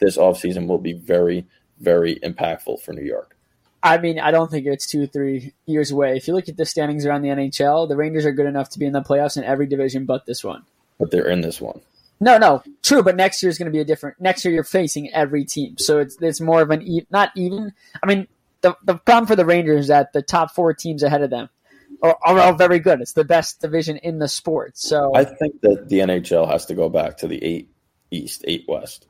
this 0.00 0.16
offseason 0.16 0.66
will 0.66 0.78
be 0.78 0.94
very, 0.94 1.46
very 1.82 2.16
impactful 2.16 2.80
for 2.80 2.92
New 2.92 3.04
York. 3.04 3.36
I 3.82 3.98
mean, 3.98 4.20
I 4.20 4.30
don't 4.30 4.50
think 4.50 4.66
it's 4.66 4.86
two, 4.86 5.06
three 5.08 5.52
years 5.66 5.90
away. 5.90 6.16
If 6.16 6.28
you 6.28 6.34
look 6.34 6.48
at 6.48 6.56
the 6.56 6.64
standings 6.64 7.04
around 7.04 7.22
the 7.22 7.30
NHL, 7.30 7.88
the 7.88 7.96
Rangers 7.96 8.24
are 8.24 8.32
good 8.32 8.46
enough 8.46 8.70
to 8.70 8.78
be 8.78 8.86
in 8.86 8.92
the 8.92 9.02
playoffs 9.02 9.36
in 9.36 9.42
every 9.42 9.66
division 9.66 10.04
but 10.04 10.24
this 10.24 10.44
one. 10.44 10.62
But 10.98 11.10
they're 11.10 11.28
in 11.28 11.40
this 11.40 11.60
one. 11.60 11.80
No, 12.20 12.38
no, 12.38 12.62
true. 12.82 13.02
But 13.02 13.16
next 13.16 13.42
year 13.42 13.50
is 13.50 13.58
going 13.58 13.66
to 13.66 13.72
be 13.72 13.80
a 13.80 13.84
different. 13.84 14.20
Next 14.20 14.44
year, 14.44 14.54
you're 14.54 14.62
facing 14.62 15.12
every 15.12 15.44
team, 15.44 15.76
so 15.78 15.98
it's 15.98 16.16
it's 16.20 16.40
more 16.40 16.62
of 16.62 16.70
an 16.70 16.80
e- 16.82 17.06
not 17.10 17.32
even. 17.34 17.72
I 18.00 18.06
mean, 18.06 18.28
the 18.60 18.76
the 18.84 18.94
problem 18.94 19.26
for 19.26 19.34
the 19.34 19.44
Rangers 19.44 19.80
is 19.80 19.88
that 19.88 20.12
the 20.12 20.22
top 20.22 20.54
four 20.54 20.72
teams 20.72 21.02
ahead 21.02 21.22
of 21.22 21.30
them 21.30 21.48
are, 22.00 22.16
are 22.24 22.38
all 22.38 22.54
very 22.54 22.78
good. 22.78 23.00
It's 23.00 23.14
the 23.14 23.24
best 23.24 23.60
division 23.60 23.96
in 23.96 24.20
the 24.20 24.28
sport. 24.28 24.78
So 24.78 25.10
I 25.16 25.24
think 25.24 25.60
that 25.62 25.88
the 25.88 25.98
NHL 25.98 26.48
has 26.48 26.66
to 26.66 26.74
go 26.74 26.88
back 26.88 27.16
to 27.18 27.26
the 27.26 27.42
eight 27.42 27.70
East, 28.12 28.44
eight 28.46 28.66
West. 28.68 29.08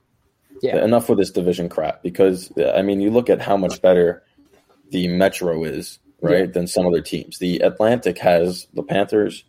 Yeah. 0.60 0.84
Enough 0.84 1.08
with 1.08 1.18
this 1.18 1.30
division 1.30 1.68
crap 1.68 2.02
because 2.02 2.52
I 2.74 2.82
mean, 2.82 3.00
you 3.00 3.10
look 3.10 3.30
at 3.30 3.40
how 3.40 3.56
much 3.56 3.82
better 3.82 4.22
the 4.90 5.08
Metro 5.08 5.64
is, 5.64 5.98
right, 6.20 6.40
yeah. 6.40 6.46
than 6.46 6.66
some 6.66 6.86
other 6.86 7.00
teams. 7.00 7.38
The 7.38 7.58
Atlantic 7.60 8.18
has 8.18 8.68
the 8.72 8.82
Panthers, 8.82 9.44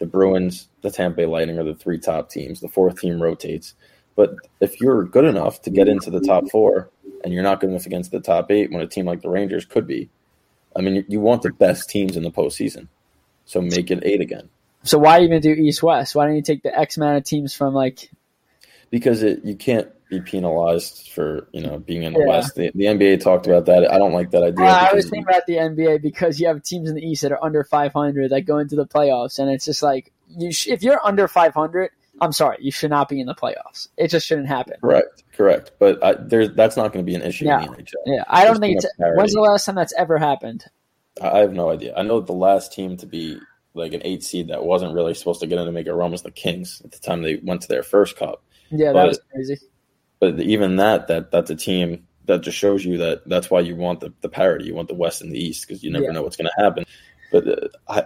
the 0.00 0.06
Bruins, 0.06 0.68
the 0.82 0.90
Tampa 0.90 1.18
Bay 1.18 1.26
Lightning 1.26 1.58
are 1.58 1.64
the 1.64 1.74
three 1.74 1.98
top 1.98 2.28
teams. 2.28 2.60
The 2.60 2.68
fourth 2.68 3.00
team 3.00 3.22
rotates. 3.22 3.74
But 4.16 4.34
if 4.60 4.80
you're 4.80 5.04
good 5.04 5.24
enough 5.24 5.62
to 5.62 5.70
get 5.70 5.88
into 5.88 6.10
the 6.10 6.20
top 6.20 6.50
four 6.50 6.90
and 7.24 7.32
you're 7.32 7.42
not 7.42 7.60
good 7.60 7.70
enough 7.70 7.86
against 7.86 8.10
the 8.10 8.20
top 8.20 8.50
eight 8.50 8.70
when 8.70 8.82
a 8.82 8.86
team 8.86 9.06
like 9.06 9.22
the 9.22 9.30
Rangers 9.30 9.64
could 9.64 9.86
be, 9.86 10.10
I 10.76 10.80
mean, 10.80 10.96
you, 10.96 11.04
you 11.08 11.20
want 11.20 11.42
the 11.42 11.52
best 11.52 11.88
teams 11.88 12.16
in 12.16 12.22
the 12.22 12.30
postseason. 12.30 12.88
So 13.44 13.60
make 13.60 13.90
it 13.90 14.02
eight 14.04 14.20
again. 14.20 14.48
So 14.84 14.98
why 14.98 15.20
even 15.20 15.40
do 15.40 15.50
East 15.50 15.82
West? 15.82 16.14
Why 16.14 16.26
don't 16.26 16.36
you 16.36 16.42
take 16.42 16.62
the 16.62 16.76
X 16.76 16.96
amount 16.96 17.18
of 17.18 17.24
teams 17.24 17.54
from 17.54 17.74
like? 17.74 18.10
Because 18.90 19.22
it, 19.22 19.44
you 19.44 19.54
can't 19.54 19.88
be 20.12 20.20
penalized 20.20 21.10
for 21.10 21.48
you 21.52 21.62
know 21.62 21.78
being 21.78 22.02
in 22.02 22.12
the 22.12 22.20
yeah. 22.20 22.26
West. 22.26 22.54
The, 22.54 22.70
the, 22.74 22.84
NBA 22.84 23.20
talked 23.20 23.46
about 23.46 23.64
that. 23.66 23.90
I 23.90 23.96
don't 23.96 24.12
like 24.12 24.30
that 24.32 24.42
idea. 24.42 24.66
Uh, 24.66 24.88
I 24.90 24.94
was 24.94 25.08
thinking 25.08 25.24
about 25.28 25.46
the 25.46 25.54
NBA 25.54 26.02
because 26.02 26.38
you 26.38 26.46
have 26.48 26.62
teams 26.62 26.90
in 26.90 26.94
the 26.94 27.02
East 27.02 27.22
that 27.22 27.32
are 27.32 27.42
under 27.42 27.64
500 27.64 28.30
that 28.30 28.42
go 28.42 28.58
into 28.58 28.76
the 28.76 28.86
playoffs, 28.86 29.38
and 29.38 29.50
it's 29.50 29.64
just 29.64 29.82
like 29.82 30.12
you 30.28 30.52
sh- 30.52 30.68
if 30.68 30.82
you're 30.82 31.00
under 31.02 31.26
500, 31.26 31.90
I'm 32.20 32.32
sorry, 32.32 32.58
you 32.60 32.70
should 32.70 32.90
not 32.90 33.08
be 33.08 33.20
in 33.20 33.26
the 33.26 33.34
playoffs. 33.34 33.88
It 33.96 34.08
just 34.08 34.26
shouldn't 34.26 34.48
happen. 34.48 34.74
Correct, 34.82 35.24
correct. 35.32 35.72
But 35.78 36.04
I, 36.04 36.12
there's 36.14 36.50
that's 36.50 36.76
not 36.76 36.92
going 36.92 37.04
to 37.04 37.10
be 37.10 37.16
an 37.16 37.22
issue 37.22 37.46
yeah. 37.46 37.64
in 37.64 37.70
the 37.70 37.76
NHL. 37.78 37.92
Yeah, 38.04 38.24
I 38.28 38.44
don't 38.44 38.60
think. 38.60 38.76
It's, 38.76 38.86
when's 38.98 39.32
the 39.32 39.40
last 39.40 39.64
time 39.64 39.74
that's 39.74 39.94
ever 39.94 40.18
happened? 40.18 40.66
I 41.20 41.38
have 41.38 41.52
no 41.52 41.70
idea. 41.70 41.94
I 41.96 42.02
know 42.02 42.20
the 42.20 42.32
last 42.32 42.72
team 42.72 42.98
to 42.98 43.06
be 43.06 43.38
like 43.74 43.94
an 43.94 44.02
eight 44.04 44.22
seed 44.22 44.48
that 44.48 44.62
wasn't 44.64 44.94
really 44.94 45.14
supposed 45.14 45.40
to 45.40 45.46
get 45.46 45.58
in 45.58 45.64
to 45.64 45.72
make 45.72 45.86
a 45.86 45.94
run 45.94 46.10
was 46.10 46.22
the 46.22 46.30
Kings 46.30 46.82
at 46.84 46.92
the 46.92 46.98
time 46.98 47.22
they 47.22 47.36
went 47.36 47.62
to 47.62 47.68
their 47.68 47.82
first 47.82 48.16
cup. 48.16 48.44
Yeah, 48.70 48.92
but, 48.92 49.00
that 49.00 49.08
was 49.08 49.20
crazy 49.32 49.58
but 50.22 50.38
even 50.38 50.76
that 50.76 51.08
that 51.08 51.32
that's 51.32 51.50
a 51.50 51.56
team 51.56 52.06
that 52.26 52.42
just 52.42 52.56
shows 52.56 52.84
you 52.84 52.96
that 52.96 53.28
that's 53.28 53.50
why 53.50 53.58
you 53.58 53.74
want 53.74 53.98
the, 53.98 54.12
the 54.20 54.28
parity. 54.28 54.66
You 54.66 54.74
want 54.76 54.86
the 54.86 54.94
West 54.94 55.20
and 55.20 55.32
the 55.32 55.44
East 55.44 55.66
because 55.66 55.82
you 55.82 55.90
never 55.90 56.04
yeah. 56.04 56.12
know 56.12 56.22
what's 56.22 56.36
going 56.36 56.48
to 56.56 56.62
happen. 56.62 56.84
But 57.32 57.48
uh, 57.48 57.68
I, 57.88 58.04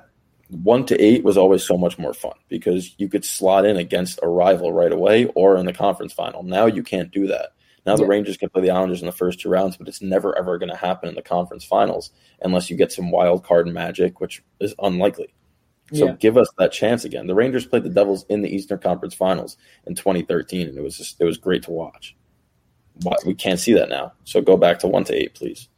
one 0.48 0.86
to 0.86 0.98
eight 0.98 1.24
was 1.24 1.36
always 1.36 1.62
so 1.62 1.76
much 1.76 1.98
more 1.98 2.14
fun 2.14 2.32
because 2.48 2.94
you 2.96 3.10
could 3.10 3.22
slot 3.22 3.66
in 3.66 3.76
against 3.76 4.18
a 4.22 4.28
rival 4.28 4.72
right 4.72 4.92
away 4.92 5.26
or 5.34 5.58
in 5.58 5.66
the 5.66 5.74
conference 5.74 6.14
final. 6.14 6.42
Now 6.42 6.64
you 6.64 6.82
can't 6.82 7.10
do 7.10 7.26
that. 7.26 7.50
Now 7.84 7.96
the 7.96 8.06
Rangers 8.06 8.38
can 8.38 8.48
play 8.48 8.62
the 8.62 8.70
Islanders 8.70 9.02
in 9.02 9.06
the 9.06 9.12
first 9.12 9.38
two 9.38 9.50
rounds, 9.50 9.76
but 9.76 9.86
it's 9.86 10.00
never 10.00 10.36
ever 10.38 10.56
going 10.56 10.70
to 10.70 10.76
happen 10.76 11.10
in 11.10 11.16
the 11.16 11.22
conference 11.22 11.66
finals 11.66 12.12
unless 12.40 12.70
you 12.70 12.78
get 12.78 12.92
some 12.92 13.10
wild 13.10 13.44
card 13.44 13.68
magic, 13.68 14.20
which 14.20 14.42
is 14.58 14.74
unlikely. 14.78 15.34
So 15.92 16.06
Yeah. 16.06 16.12
give 16.18 16.36
us 16.36 16.48
that 16.58 16.72
chance 16.72 17.04
again. 17.04 17.26
The 17.26 17.34
Rangers 17.34 17.66
played 17.66 17.84
the 17.84 17.90
Devils 17.90 18.26
in 18.28 18.42
the 18.42 18.48
Eastern 18.48 18.78
Conference 18.78 19.14
Finals 19.14 19.56
in 19.86 19.94
2013, 19.94 20.68
and 20.68 20.76
it 20.76 20.82
was 20.82 20.96
just 20.96 21.20
it 21.20 21.24
was 21.24 21.38
great 21.38 21.62
to 21.64 21.70
watch. 21.70 22.16
But 23.04 23.24
We 23.26 23.34
can't 23.34 23.60
see 23.60 23.74
that 23.74 23.88
now. 23.88 24.12
So 24.24 24.40
go 24.40 24.56
back 24.56 24.78
to 24.80 24.88
one 24.88 25.04
to 25.04 25.14
eight, 25.14 25.34
please. 25.34 25.68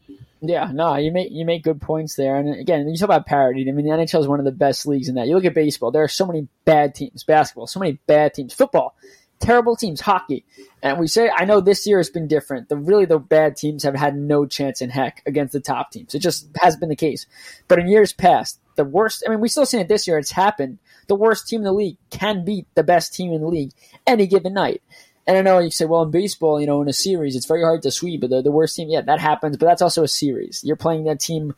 Yeah, 0.41 0.71
no, 0.73 0.95
you 0.95 1.11
make 1.11 1.33
you 1.33 1.45
make 1.45 1.65
good 1.65 1.81
points 1.81 2.15
there. 2.15 2.37
And 2.37 2.61
again, 2.61 2.89
you 2.89 2.97
talk 2.97 3.07
about 3.07 3.27
parity. 3.27 3.69
I 3.69 3.73
mean, 3.73 3.85
the 3.85 3.91
NHL 3.91 4.21
is 4.21 4.29
one 4.29 4.39
of 4.39 4.45
the 4.45 4.53
best 4.53 4.87
leagues 4.87 5.09
in 5.09 5.17
that. 5.17 5.27
You 5.27 5.35
look 5.35 5.45
at 5.45 5.55
baseball; 5.55 5.91
there 5.91 6.05
are 6.05 6.09
so 6.09 6.27
many 6.27 6.47
bad 6.65 6.95
teams. 6.95 7.25
Basketball, 7.25 7.67
so 7.67 7.81
many 7.81 7.99
bad 8.07 8.35
teams. 8.35 8.55
Football, 8.55 8.95
terrible 9.41 9.77
teams. 9.77 10.01
Hockey, 10.01 10.45
and 10.83 10.99
we 10.99 11.07
say, 11.07 11.31
I 11.31 11.45
know 11.45 11.61
this 11.61 11.87
year 11.87 11.99
has 11.99 12.11
been 12.11 12.29
different. 12.29 12.69
The 12.69 12.77
really 12.77 13.05
the 13.05 13.19
bad 13.19 13.57
teams 13.57 13.83
have 13.83 13.95
had 13.95 14.17
no 14.17 14.47
chance 14.47 14.81
in 14.81 14.91
heck 14.91 15.23
against 15.27 15.53
the 15.53 15.61
top 15.61 15.91
teams. 15.91 16.15
It 16.15 16.21
just 16.21 16.49
has 16.61 16.77
been 16.77 16.89
the 16.89 16.97
case. 16.97 17.27
But 17.67 17.79
in 17.79 17.89
years 17.89 18.13
past, 18.13 18.61
the 18.77 18.85
worst. 18.85 19.25
I 19.27 19.31
mean, 19.31 19.41
we 19.41 19.49
still 19.49 19.67
seen 19.67 19.81
it 19.81 19.89
this 19.89 20.07
year. 20.07 20.19
It's 20.19 20.31
happened. 20.31 20.79
The 21.09 21.15
worst 21.15 21.49
team 21.49 21.61
in 21.61 21.65
the 21.65 21.73
league 21.73 21.99
can 22.11 22.45
beat 22.45 22.67
the 22.75 22.85
best 22.85 23.15
team 23.15 23.33
in 23.33 23.41
the 23.41 23.49
league 23.49 23.73
any 24.07 24.27
given 24.27 24.55
night. 24.55 24.83
And 25.27 25.37
I 25.37 25.43
know 25.43 25.59
you 25.59 25.71
say, 25.71 25.85
well, 25.85 26.03
in 26.03 26.11
baseball, 26.11 26.59
you 26.59 26.67
know, 26.67 26.81
in 26.81 26.89
a 26.89 26.93
series, 26.93 27.37
it's 27.37 27.45
very 27.45 27.63
hard 27.63 27.83
to 27.83 27.91
sweep, 27.91 28.23
but 28.23 28.31
the, 28.31 28.41
the 28.41 28.51
worst 28.51 28.75
team, 28.77 28.89
yeah, 28.89 29.03
that 29.03 29.19
happens, 29.19 29.59
but 29.59 29.67
that's 29.67 29.83
also 29.83 30.03
a 30.03 30.09
series. 30.09 30.63
You're 30.65 30.77
playing 30.77 31.05
that 31.05 31.21
team 31.21 31.55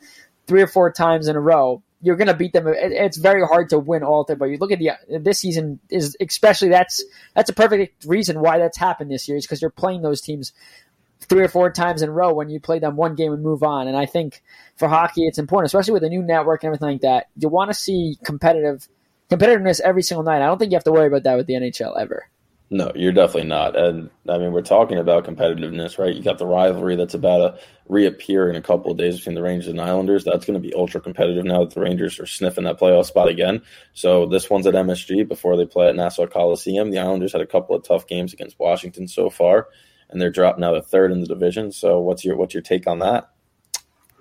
three 0.48 0.60
or 0.60 0.66
four 0.66 0.90
times 0.90 1.28
in 1.28 1.36
a 1.36 1.40
row. 1.40 1.80
You're 2.02 2.16
going 2.16 2.28
to 2.28 2.34
beat 2.34 2.52
them. 2.52 2.66
It, 2.66 2.92
it's 2.92 3.18
very 3.18 3.46
hard 3.46 3.70
to 3.70 3.78
win 3.78 4.02
all 4.02 4.24
time. 4.24 4.38
But 4.38 4.46
you 4.46 4.56
look 4.56 4.72
at 4.72 4.78
the 4.78 4.92
this 5.18 5.40
season 5.40 5.80
is 5.90 6.16
especially 6.20 6.68
that's 6.68 7.04
that's 7.34 7.50
a 7.50 7.54
perfect 7.54 8.04
reason 8.04 8.40
why 8.40 8.58
that's 8.58 8.78
happened 8.78 9.10
this 9.10 9.28
year 9.28 9.36
is 9.36 9.44
because 9.44 9.60
you're 9.60 9.70
playing 9.70 10.02
those 10.02 10.20
teams 10.20 10.52
three 11.20 11.42
or 11.42 11.48
four 11.48 11.70
times 11.70 12.02
in 12.02 12.08
a 12.08 12.12
row 12.12 12.32
when 12.32 12.48
you 12.48 12.58
play 12.58 12.78
them 12.78 12.96
one 12.96 13.14
game 13.14 13.32
and 13.32 13.42
move 13.42 13.62
on. 13.62 13.86
And 13.86 13.96
I 13.96 14.06
think 14.06 14.42
for 14.76 14.88
hockey, 14.88 15.26
it's 15.26 15.38
important, 15.38 15.66
especially 15.66 15.92
with 15.92 16.04
a 16.04 16.08
new 16.08 16.22
network 16.22 16.62
and 16.64 16.68
everything 16.68 16.88
like 16.88 17.02
that. 17.02 17.26
You 17.36 17.48
want 17.48 17.70
to 17.70 17.74
see 17.74 18.18
competitive 18.24 18.88
competitiveness 19.30 19.80
every 19.80 20.02
single 20.02 20.24
night. 20.24 20.42
I 20.42 20.46
don't 20.46 20.58
think 20.58 20.72
you 20.72 20.76
have 20.76 20.84
to 20.84 20.92
worry 20.92 21.06
about 21.06 21.22
that 21.24 21.36
with 21.36 21.46
the 21.46 21.54
NHL 21.54 22.00
ever. 22.00 22.28
No, 22.72 22.92
you're 22.94 23.10
definitely 23.10 23.48
not. 23.48 23.76
And 23.76 24.10
I 24.28 24.38
mean, 24.38 24.52
we're 24.52 24.62
talking 24.62 24.98
about 24.98 25.24
competitiveness, 25.24 25.98
right? 25.98 26.14
You 26.14 26.22
got 26.22 26.38
the 26.38 26.46
rivalry 26.46 26.94
that's 26.94 27.14
about 27.14 27.38
to 27.38 27.60
reappear 27.88 28.48
in 28.48 28.54
a 28.54 28.62
couple 28.62 28.92
of 28.92 28.96
days 28.96 29.16
between 29.16 29.34
the 29.34 29.42
Rangers 29.42 29.66
and 29.66 29.80
Islanders. 29.80 30.22
That's 30.22 30.46
going 30.46 30.60
to 30.60 30.66
be 30.66 30.72
ultra 30.72 31.00
competitive 31.00 31.44
now 31.44 31.64
that 31.64 31.74
the 31.74 31.80
Rangers 31.80 32.20
are 32.20 32.26
sniffing 32.26 32.62
that 32.64 32.78
playoff 32.78 33.06
spot 33.06 33.26
again. 33.26 33.62
So 33.92 34.24
this 34.26 34.48
one's 34.48 34.68
at 34.68 34.74
MSG 34.74 35.26
before 35.26 35.56
they 35.56 35.66
play 35.66 35.88
at 35.88 35.96
Nassau 35.96 36.28
Coliseum. 36.28 36.90
The 36.90 37.00
Islanders 37.00 37.32
had 37.32 37.40
a 37.40 37.46
couple 37.46 37.74
of 37.74 37.82
tough 37.82 38.06
games 38.06 38.32
against 38.32 38.60
Washington 38.60 39.08
so 39.08 39.30
far, 39.30 39.66
and 40.08 40.20
they're 40.20 40.30
dropped 40.30 40.60
now 40.60 40.70
to 40.70 40.80
third 40.80 41.10
in 41.10 41.20
the 41.20 41.26
division. 41.26 41.72
So 41.72 41.98
what's 41.98 42.24
your 42.24 42.36
what's 42.36 42.54
your 42.54 42.62
take 42.62 42.86
on 42.86 43.00
that? 43.00 43.30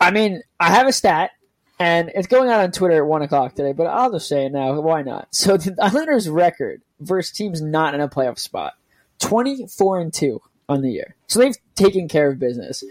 I 0.02 0.10
mean, 0.10 0.42
I 0.60 0.72
have 0.72 0.88
a 0.88 0.94
stat, 0.94 1.32
and 1.80 2.12
it's 2.14 2.28
going 2.28 2.50
out 2.50 2.60
on 2.62 2.72
Twitter 2.72 2.98
at 2.98 3.06
one 3.06 3.22
o'clock 3.22 3.56
today, 3.56 3.72
but 3.74 3.88
I'll 3.88 4.12
just 4.12 4.28
say 4.28 4.46
it 4.46 4.52
now. 4.52 4.80
Why 4.82 5.02
not? 5.02 5.30
So 5.32 5.58
the 5.58 5.76
Islanders' 5.82 6.30
record 6.30 6.82
versus 7.00 7.32
teams 7.36 7.62
not 7.62 7.96
in 7.96 8.02
a 8.02 8.10
playoff 8.10 8.40
spot, 8.40 8.74
twenty 9.20 9.66
four 9.68 10.00
and 10.00 10.14
two 10.14 10.42
on 10.68 10.82
the 10.82 10.92
year. 10.92 11.16
So 11.28 11.40
they've 11.40 11.56
taken 11.76 12.08
care 12.08 12.30
of 12.30 12.38
business. 12.40 12.84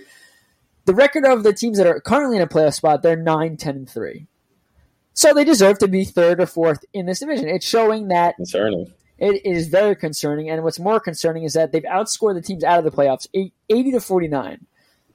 The 0.86 0.94
record 0.94 1.24
of 1.26 1.42
the 1.42 1.52
teams 1.52 1.78
that 1.78 1.86
are 1.86 2.00
currently 2.00 2.36
in 2.38 2.42
a 2.42 2.46
playoff 2.48 2.74
spot, 2.74 3.02
they're 3.02 3.14
9, 3.14 3.56
10, 3.58 3.76
and 3.76 3.88
three. 3.90 4.26
So 5.12 5.34
they 5.34 5.44
deserve 5.44 5.78
to 5.80 5.88
be 5.88 6.04
third 6.04 6.40
or 6.40 6.46
fourth 6.46 6.84
in 6.94 7.04
this 7.06 7.20
division. 7.20 7.46
It's 7.48 7.66
showing 7.68 8.08
that 8.08 8.36
Concerning. 8.36 8.92
it 9.18 9.44
is 9.44 9.68
very 9.68 9.94
concerning. 9.94 10.48
And 10.48 10.64
what's 10.64 10.78
more 10.80 10.98
concerning 10.98 11.42
is 11.44 11.52
that 11.52 11.72
they've 11.72 11.82
outscored 11.82 12.34
the 12.34 12.40
teams 12.40 12.64
out 12.64 12.78
of 12.78 12.84
the 12.84 12.90
playoffs 12.90 13.26
80 13.68 13.92
to 13.92 14.00
49. 14.00 14.66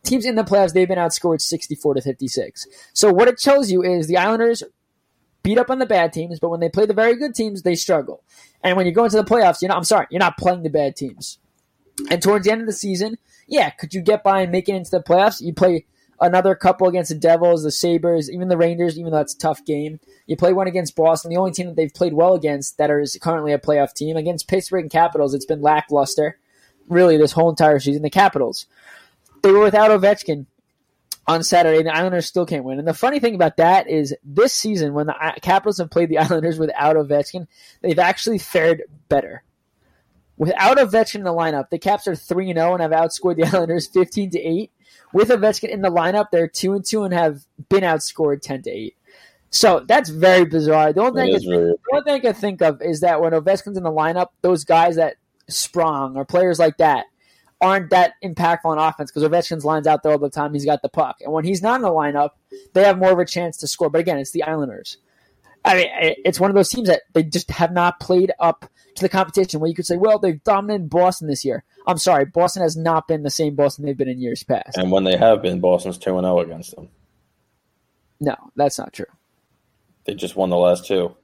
Teams 0.03 0.25
in 0.25 0.35
the 0.35 0.43
playoffs, 0.43 0.73
they've 0.73 0.87
been 0.87 0.97
outscored 0.97 1.41
64 1.41 1.95
to 1.95 2.01
56. 2.01 2.67
So 2.93 3.11
what 3.11 3.27
it 3.27 3.39
shows 3.39 3.71
you 3.71 3.83
is 3.83 4.07
the 4.07 4.17
Islanders 4.17 4.63
beat 5.43 5.57
up 5.57 5.69
on 5.69 5.79
the 5.79 5.85
bad 5.85 6.13
teams, 6.13 6.39
but 6.39 6.49
when 6.49 6.59
they 6.59 6.69
play 6.69 6.85
the 6.85 6.93
very 6.93 7.15
good 7.15 7.35
teams, 7.35 7.61
they 7.61 7.75
struggle. 7.75 8.23
And 8.63 8.77
when 8.77 8.85
you 8.85 8.91
go 8.91 9.05
into 9.05 9.17
the 9.17 9.23
playoffs, 9.23 9.61
you 9.61 9.67
know, 9.67 9.75
I'm 9.75 9.83
sorry, 9.83 10.07
you're 10.09 10.19
not 10.19 10.37
playing 10.37 10.63
the 10.63 10.69
bad 10.69 10.95
teams. 10.95 11.37
And 12.09 12.21
towards 12.21 12.45
the 12.45 12.51
end 12.51 12.61
of 12.61 12.67
the 12.67 12.73
season, 12.73 13.17
yeah, 13.47 13.69
could 13.69 13.93
you 13.93 14.01
get 14.01 14.23
by 14.23 14.41
and 14.41 14.51
make 14.51 14.67
it 14.67 14.75
into 14.75 14.91
the 14.91 15.03
playoffs? 15.03 15.41
You 15.41 15.53
play 15.53 15.85
another 16.19 16.55
couple 16.55 16.87
against 16.87 17.09
the 17.09 17.17
Devils, 17.17 17.63
the 17.63 17.71
Sabres, 17.71 18.31
even 18.31 18.47
the 18.47 18.57
Rangers, 18.57 18.97
even 18.97 19.11
though 19.11 19.17
that's 19.17 19.35
a 19.35 19.37
tough 19.37 19.63
game. 19.65 19.99
You 20.25 20.37
play 20.37 20.53
one 20.53 20.67
against 20.67 20.95
Boston, 20.95 21.29
the 21.29 21.37
only 21.37 21.51
team 21.51 21.67
that 21.67 21.75
they've 21.75 21.93
played 21.93 22.13
well 22.13 22.33
against 22.33 22.77
that 22.77 22.89
is 22.89 23.17
currently 23.21 23.51
a 23.51 23.59
playoff 23.59 23.93
team. 23.93 24.15
Against 24.15 24.47
Pittsburgh 24.47 24.83
and 24.83 24.91
Capitals, 24.91 25.33
it's 25.33 25.45
been 25.45 25.61
lackluster, 25.61 26.39
really, 26.87 27.17
this 27.17 27.33
whole 27.33 27.49
entire 27.49 27.79
season. 27.79 28.01
The 28.01 28.09
Capitals, 28.09 28.65
they 29.43 29.51
were 29.51 29.59
without 29.59 29.91
Ovechkin 29.91 30.47
on 31.27 31.43
Saturday, 31.43 31.77
and 31.77 31.87
the 31.87 31.95
Islanders 31.95 32.25
still 32.25 32.45
can't 32.45 32.63
win. 32.63 32.79
And 32.79 32.87
the 32.87 32.93
funny 32.93 33.19
thing 33.19 33.35
about 33.35 33.57
that 33.57 33.89
is 33.89 34.15
this 34.23 34.53
season, 34.53 34.93
when 34.93 35.07
the 35.07 35.15
Capitals 35.41 35.77
have 35.77 35.91
played 35.91 36.09
the 36.09 36.17
Islanders 36.19 36.57
without 36.57 36.95
Ovechkin, 36.95 37.47
they've 37.81 37.99
actually 37.99 38.39
fared 38.39 38.83
better. 39.09 39.43
Without 40.37 40.77
Ovechkin 40.77 41.15
in 41.15 41.23
the 41.23 41.33
lineup, 41.33 41.69
the 41.69 41.77
Caps 41.77 42.07
are 42.07 42.15
3 42.15 42.53
0 42.53 42.73
and 42.73 42.81
have 42.81 42.91
outscored 42.91 43.35
the 43.35 43.43
Islanders 43.55 43.87
15 43.87 44.31
to 44.31 44.39
8. 44.39 44.71
With 45.13 45.29
Ovechkin 45.29 45.69
in 45.69 45.81
the 45.81 45.91
lineup, 45.91 46.27
they're 46.31 46.47
2 46.47 46.73
and 46.73 46.85
2 46.85 47.03
and 47.03 47.13
have 47.13 47.45
been 47.69 47.83
outscored 47.83 48.41
10 48.41 48.63
to 48.63 48.71
8. 48.71 48.95
So 49.51 49.85
that's 49.87 50.09
very 50.09 50.45
bizarre. 50.45 50.93
The 50.93 51.01
only 51.01 51.21
thing, 51.21 51.35
I 51.35 51.55
really 51.55 51.73
the 51.73 51.77
only 51.93 52.03
thing 52.05 52.13
I 52.15 52.19
can 52.19 52.33
think 52.33 52.61
of 52.63 52.81
is 52.81 53.01
that 53.01 53.21
when 53.21 53.33
Ovechkin's 53.33 53.77
in 53.77 53.83
the 53.83 53.91
lineup, 53.91 54.29
those 54.41 54.63
guys 54.63 54.95
that 54.95 55.17
sprung 55.47 56.17
or 56.17 56.25
players 56.25 56.57
like 56.57 56.77
that 56.77 57.05
aren't 57.63 57.89
that 57.91 58.13
impactful 58.23 58.65
on 58.65 58.77
offense 58.77 59.11
because 59.11 59.27
Ovechkin's 59.27 59.65
lines 59.65 59.87
out 59.87 60.03
there 60.03 60.11
all 60.11 60.19
the 60.19 60.29
time. 60.29 60.53
He's 60.53 60.65
got 60.65 60.81
the 60.81 60.89
puck, 60.89 61.17
and 61.21 61.31
when 61.31 61.45
he's 61.45 61.61
not 61.61 61.77
in 61.77 61.81
the 61.81 61.89
lineup, 61.89 62.31
they 62.73 62.83
have 62.83 62.99
more 62.99 63.11
of 63.11 63.19
a 63.19 63.25
chance 63.25 63.57
to 63.57 63.67
score. 63.67 63.89
But 63.89 64.01
again, 64.01 64.17
it's 64.17 64.31
the 64.31 64.43
Islanders. 64.43 64.97
I 65.65 65.75
mean, 65.75 65.87
it's 66.25 66.41
one 66.41 66.51
of 66.51 66.55
those 66.55 66.69
teams 66.69 66.89
that 66.89 67.03
they 67.13 67.23
just 67.23 67.49
have 67.51 67.71
not 67.71 68.01
played 68.01 68.33
up 68.39 68.69
to 68.95 69.01
the 69.01 69.09
competition. 69.09 69.59
Where 69.61 69.69
you 69.69 69.75
could 69.75 69.85
say, 69.85 69.95
well, 69.95 70.19
they've 70.19 70.43
dominated 70.43 70.89
Boston 70.89 71.27
this 71.27 71.45
year. 71.45 71.63
I'm 71.87 71.97
sorry, 71.97 72.25
Boston 72.25 72.63
has 72.63 72.75
not 72.75 73.07
been 73.07 73.23
the 73.23 73.31
same 73.31 73.55
Boston 73.55 73.85
they've 73.85 73.97
been 73.97 74.09
in 74.09 74.19
years 74.19 74.43
past. 74.43 74.77
and 74.77 74.91
when 74.91 75.05
they 75.05 75.17
have 75.17 75.41
been, 75.41 75.61
Boston's 75.61 75.97
two 75.97 76.17
and 76.17 76.25
zero 76.25 76.39
against 76.39 76.75
them. 76.75 76.89
No, 78.19 78.35
that's 78.55 78.77
not 78.77 78.93
true. 78.93 79.05
They 80.05 80.13
just 80.13 80.35
won 80.35 80.49
the 80.49 80.57
last 80.57 80.85
two. 80.85 81.15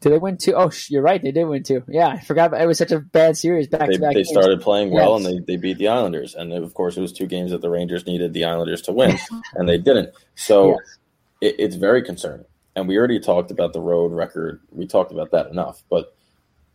Did 0.00 0.12
they 0.12 0.18
win 0.18 0.38
two? 0.38 0.54
Oh, 0.54 0.70
you're 0.88 1.02
right. 1.02 1.20
They 1.20 1.30
did 1.30 1.44
win 1.44 1.62
two. 1.62 1.82
Yeah, 1.86 2.08
I 2.08 2.20
forgot. 2.20 2.46
About, 2.48 2.62
it 2.62 2.66
was 2.66 2.78
such 2.78 2.90
a 2.92 3.00
bad 3.00 3.36
series 3.36 3.68
back 3.68 3.88
they, 3.88 3.94
to 3.94 4.00
back. 4.00 4.10
they 4.14 4.20
games. 4.22 4.30
started 4.30 4.60
playing 4.62 4.90
well 4.90 5.18
Yes. 5.18 5.26
and 5.28 5.38
they, 5.46 5.52
they 5.52 5.56
beat 5.60 5.76
the 5.78 5.88
Islanders. 5.88 6.34
And 6.34 6.52
of 6.52 6.72
course, 6.74 6.96
it 6.96 7.02
was 7.02 7.12
two 7.12 7.26
games 7.26 7.50
that 7.50 7.60
the 7.60 7.68
Rangers 7.70 8.06
needed 8.06 8.32
the 8.32 8.44
Islanders 8.44 8.80
to 8.82 8.92
win, 8.92 9.18
and 9.54 9.68
they 9.68 9.76
didn't. 9.78 10.10
So 10.36 10.70
Yes. 10.70 10.98
it, 11.42 11.56
it's 11.58 11.76
very 11.76 12.02
concerning. 12.02 12.46
And 12.76 12.88
we 12.88 12.96
already 12.96 13.20
talked 13.20 13.50
about 13.50 13.72
the 13.74 13.80
road 13.80 14.12
record. 14.12 14.60
We 14.70 14.86
talked 14.86 15.12
about 15.12 15.32
that 15.32 15.48
enough. 15.48 15.82
But 15.90 16.16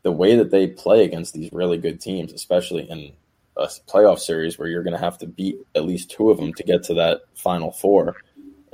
the 0.03 0.11
way 0.11 0.35
that 0.35 0.51
they 0.51 0.67
play 0.67 1.03
against 1.03 1.33
these 1.33 1.49
really 1.51 1.77
good 1.79 1.99
teams, 1.99 2.31
especially 2.31 2.87
in 2.89 3.13
a 3.57 3.67
playoff 3.89 4.19
series 4.19 4.59
where 4.59 4.67
you're 4.67 4.83
going 4.83 4.93
to 4.95 4.99
have 5.03 5.17
to 5.19 5.25
beat 5.25 5.57
at 5.73 5.85
least 5.85 6.11
two 6.11 6.29
of 6.29 6.37
them 6.37 6.53
to 6.53 6.63
get 6.63 6.83
to 6.83 6.93
that 6.95 7.21
final 7.33 7.71
four, 7.71 8.17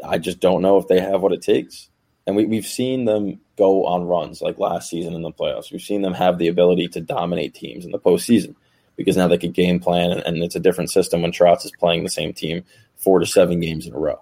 I 0.05 0.17
just 0.17 0.39
don't 0.41 0.61
know 0.61 0.77
if 0.77 0.87
they 0.89 0.99
have 0.99 1.21
what 1.21 1.31
it 1.31 1.41
takes. 1.41 1.87
And 2.27 2.35
we, 2.35 2.45
we've 2.47 2.65
seen 2.65 3.05
them 3.05 3.39
go 3.61 3.85
on 3.85 4.07
runs 4.07 4.41
like 4.41 4.57
last 4.57 4.89
season 4.89 5.13
in 5.13 5.21
the 5.21 5.31
playoffs. 5.31 5.71
We've 5.71 5.79
seen 5.79 6.01
them 6.01 6.15
have 6.15 6.39
the 6.39 6.47
ability 6.47 6.87
to 6.89 6.99
dominate 6.99 7.53
teams 7.53 7.85
in 7.85 7.91
the 7.91 7.99
postseason 7.99 8.55
because 8.95 9.15
now 9.15 9.27
they 9.27 9.37
could 9.37 9.53
game 9.53 9.79
plan, 9.79 10.09
and, 10.09 10.21
and 10.21 10.37
it's 10.43 10.55
a 10.55 10.59
different 10.59 10.89
system 10.89 11.21
when 11.21 11.31
Trotz 11.31 11.63
is 11.63 11.71
playing 11.79 12.03
the 12.03 12.09
same 12.09 12.33
team 12.33 12.63
four 12.97 13.19
to 13.19 13.25
seven 13.27 13.59
games 13.59 13.85
in 13.85 13.93
a 13.93 13.99
row. 13.99 14.19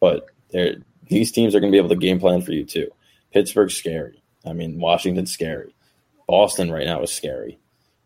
But 0.00 0.26
these 1.08 1.32
teams 1.32 1.54
are 1.54 1.60
going 1.60 1.70
to 1.70 1.74
be 1.74 1.78
able 1.78 1.90
to 1.90 1.96
game 1.96 2.18
plan 2.18 2.40
for 2.40 2.52
you 2.52 2.64
too. 2.64 2.90
Pittsburgh's 3.30 3.76
scary. 3.76 4.22
I 4.46 4.54
mean, 4.54 4.80
Washington's 4.80 5.32
scary. 5.32 5.74
Boston 6.26 6.70
right 6.70 6.86
now 6.86 7.02
is 7.02 7.12
scary. 7.12 7.58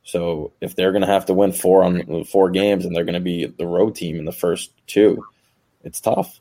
So 0.02 0.52
if 0.60 0.74
they're 0.74 0.92
going 0.92 1.02
to 1.02 1.08
have 1.08 1.26
to 1.26 1.34
win 1.34 1.52
four 1.52 1.84
on 1.84 2.24
four 2.24 2.50
games 2.50 2.84
and 2.84 2.94
they're 2.94 3.04
going 3.04 3.14
to 3.14 3.20
be 3.20 3.46
the 3.46 3.66
road 3.66 3.94
team 3.94 4.18
in 4.18 4.24
the 4.24 4.32
first 4.32 4.72
two, 4.88 5.24
it's 5.84 6.00
tough. 6.00 6.40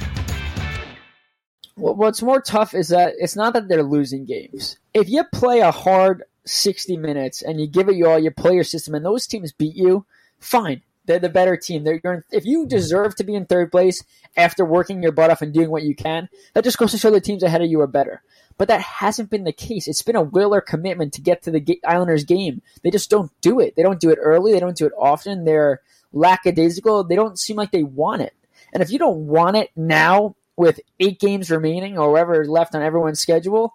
What's 1.75 2.21
more 2.21 2.41
tough 2.41 2.73
is 2.73 2.89
that 2.89 3.13
it's 3.17 3.35
not 3.35 3.53
that 3.53 3.67
they're 3.67 3.83
losing 3.83 4.25
games. 4.25 4.77
If 4.93 5.09
you 5.09 5.23
play 5.31 5.59
a 5.59 5.71
hard 5.71 6.23
60 6.45 6.97
minutes 6.97 7.41
and 7.41 7.59
you 7.59 7.67
give 7.67 7.89
it 7.89 7.95
you 7.95 8.07
all, 8.07 8.19
you 8.19 8.31
play 8.31 8.53
your 8.53 8.63
system, 8.63 8.95
and 8.95 9.05
those 9.05 9.27
teams 9.27 9.51
beat 9.51 9.75
you, 9.75 10.05
fine. 10.39 10.81
They're 11.05 11.19
the 11.19 11.29
better 11.29 11.57
team. 11.57 11.83
They're, 11.83 11.99
in, 12.03 12.23
if 12.31 12.45
you 12.45 12.67
deserve 12.67 13.15
to 13.15 13.23
be 13.23 13.35
in 13.35 13.45
third 13.45 13.71
place 13.71 14.03
after 14.37 14.63
working 14.63 15.01
your 15.01 15.11
butt 15.11 15.31
off 15.31 15.41
and 15.41 15.53
doing 15.53 15.71
what 15.71 15.83
you 15.83 15.95
can, 15.95 16.29
that 16.53 16.63
just 16.63 16.77
goes 16.77 16.91
to 16.91 16.97
show 16.97 17.09
the 17.09 17.19
teams 17.19 17.43
ahead 17.43 17.61
of 17.61 17.69
you 17.69 17.81
are 17.81 17.87
better. 17.87 18.21
But 18.57 18.67
that 18.67 18.81
hasn't 18.81 19.31
been 19.31 19.43
the 19.43 19.51
case. 19.51 19.87
It's 19.87 20.03
been 20.03 20.15
a 20.15 20.21
will 20.21 20.53
or 20.53 20.61
commitment 20.61 21.13
to 21.13 21.21
get 21.21 21.41
to 21.43 21.51
the 21.51 21.79
Islanders 21.85 22.23
game. 22.23 22.61
They 22.83 22.91
just 22.91 23.09
don't 23.09 23.31
do 23.41 23.59
it. 23.59 23.75
They 23.75 23.81
don't 23.81 23.99
do 23.99 24.11
it 24.11 24.19
early. 24.21 24.51
They 24.51 24.59
don't 24.59 24.77
do 24.77 24.85
it 24.85 24.93
often. 24.97 25.45
They're 25.45 25.81
lackadaisical. 26.13 27.05
They 27.05 27.15
don't 27.15 27.39
seem 27.39 27.55
like 27.55 27.71
they 27.71 27.83
want 27.83 28.21
it. 28.21 28.33
And 28.71 28.83
if 28.83 28.91
you 28.91 28.99
don't 28.99 29.25
want 29.27 29.57
it 29.57 29.71
now, 29.75 30.35
with 30.57 30.79
eight 30.99 31.19
games 31.19 31.49
remaining 31.49 31.97
or 31.97 32.11
whatever 32.11 32.45
left 32.45 32.75
on 32.75 32.81
everyone's 32.81 33.19
schedule. 33.19 33.73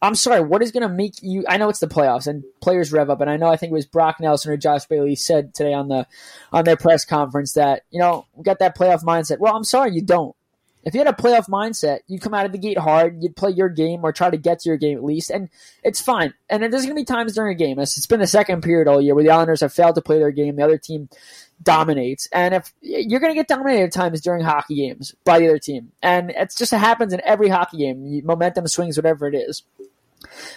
I'm 0.00 0.16
sorry, 0.16 0.40
what 0.40 0.62
is 0.62 0.72
going 0.72 0.82
to 0.82 0.88
make 0.88 1.22
you? 1.22 1.44
I 1.48 1.58
know 1.58 1.68
it's 1.68 1.78
the 1.78 1.86
playoffs 1.86 2.26
and 2.26 2.42
players 2.60 2.92
rev 2.92 3.08
up, 3.08 3.20
and 3.20 3.30
I 3.30 3.36
know 3.36 3.48
I 3.48 3.56
think 3.56 3.70
it 3.70 3.74
was 3.74 3.86
Brock 3.86 4.18
Nelson 4.18 4.50
or 4.50 4.56
Josh 4.56 4.86
Bailey 4.86 5.14
said 5.14 5.54
today 5.54 5.72
on 5.72 5.86
the 5.86 6.08
on 6.52 6.64
their 6.64 6.76
press 6.76 7.04
conference 7.04 7.52
that 7.52 7.82
you 7.90 8.00
know 8.00 8.26
we 8.34 8.42
got 8.42 8.58
that 8.58 8.76
playoff 8.76 9.04
mindset. 9.04 9.38
Well, 9.38 9.54
I'm 9.54 9.62
sorry, 9.62 9.92
you 9.92 10.02
don't. 10.02 10.34
If 10.84 10.94
you 10.94 10.98
had 10.98 11.06
a 11.06 11.12
playoff 11.12 11.48
mindset, 11.48 12.00
you'd 12.08 12.22
come 12.22 12.34
out 12.34 12.46
of 12.46 12.50
the 12.50 12.58
gate 12.58 12.78
hard, 12.78 13.22
you'd 13.22 13.36
play 13.36 13.50
your 13.50 13.68
game 13.68 14.00
or 14.02 14.12
try 14.12 14.30
to 14.30 14.36
get 14.36 14.60
to 14.60 14.68
your 14.68 14.76
game 14.76 14.98
at 14.98 15.04
least, 15.04 15.30
and 15.30 15.48
it's 15.84 16.00
fine. 16.00 16.34
And 16.50 16.62
there's 16.62 16.84
going 16.84 16.96
to 16.96 17.00
be 17.00 17.04
times 17.04 17.34
during 17.34 17.54
a 17.54 17.58
game. 17.58 17.78
It's 17.78 18.06
been 18.06 18.18
the 18.18 18.26
second 18.26 18.62
period 18.62 18.88
all 18.88 19.00
year 19.00 19.14
where 19.14 19.22
the 19.22 19.30
Islanders 19.30 19.60
have 19.60 19.72
failed 19.72 19.94
to 19.94 20.02
play 20.02 20.18
their 20.18 20.32
game. 20.32 20.56
The 20.56 20.64
other 20.64 20.78
team 20.78 21.08
dominates. 21.62 22.28
And 22.32 22.54
if 22.54 22.72
you're 22.80 23.20
going 23.20 23.32
to 23.32 23.38
get 23.38 23.48
dominated 23.48 23.84
at 23.84 23.92
times 23.92 24.20
during 24.20 24.42
hockey 24.42 24.76
games 24.76 25.14
by 25.24 25.38
the 25.38 25.48
other 25.48 25.58
team, 25.58 25.92
and 26.02 26.30
it's 26.30 26.54
just 26.54 26.72
it 26.72 26.78
happens 26.78 27.12
in 27.12 27.20
every 27.24 27.48
hockey 27.48 27.78
game. 27.78 28.24
Momentum 28.24 28.66
swings, 28.66 28.96
whatever 28.96 29.26
it 29.26 29.34
is. 29.34 29.62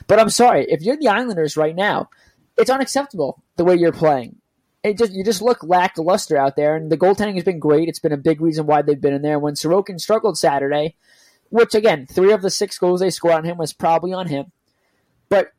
But 0.08 0.20
I'm 0.20 0.30
sorry, 0.30 0.65
if 0.70 0.82
you're 0.82 0.98
the 0.98 1.08
Islanders 1.08 1.58
right 1.58 1.76
now, 1.76 2.10
it's 2.58 2.70
unacceptable 2.70 3.41
the 3.56 3.65
way 3.65 3.76
you're 3.76 3.91
playing. 3.91 4.38
It 4.84 4.98
just 4.98 5.13
you 5.13 5.24
just 5.24 5.41
look 5.41 5.63
lackluster 5.63 6.38
out 6.38 6.56
there, 6.56 6.76
and 6.76 6.91
the 6.91 6.98
goaltending 6.98 7.36
has 7.36 7.44
been 7.44 7.60
great. 7.60 7.89
It's 7.89 8.00
been 8.00 8.12
a 8.12 8.18
big 8.18 8.39
reason 8.39 8.68
why 8.68 8.82
they've 8.82 9.00
been 9.00 9.13
in 9.13 9.24
there. 9.24 9.39
When 9.39 9.56
Sorokin 9.56 10.00
struggled 10.00 10.38
Saturday, 10.38 10.96
which 11.50 11.74
again, 11.74 12.06
three 12.06 12.32
of 12.32 12.41
the 12.41 12.52
six 12.52 12.78
goals 12.78 13.00
they 13.00 13.10
scored 13.10 13.34
on 13.34 13.46
him 13.46 13.58
was 13.58 13.74
probably 13.74 14.13
on 14.13 14.28
him. 14.28 14.52
But 15.28 15.52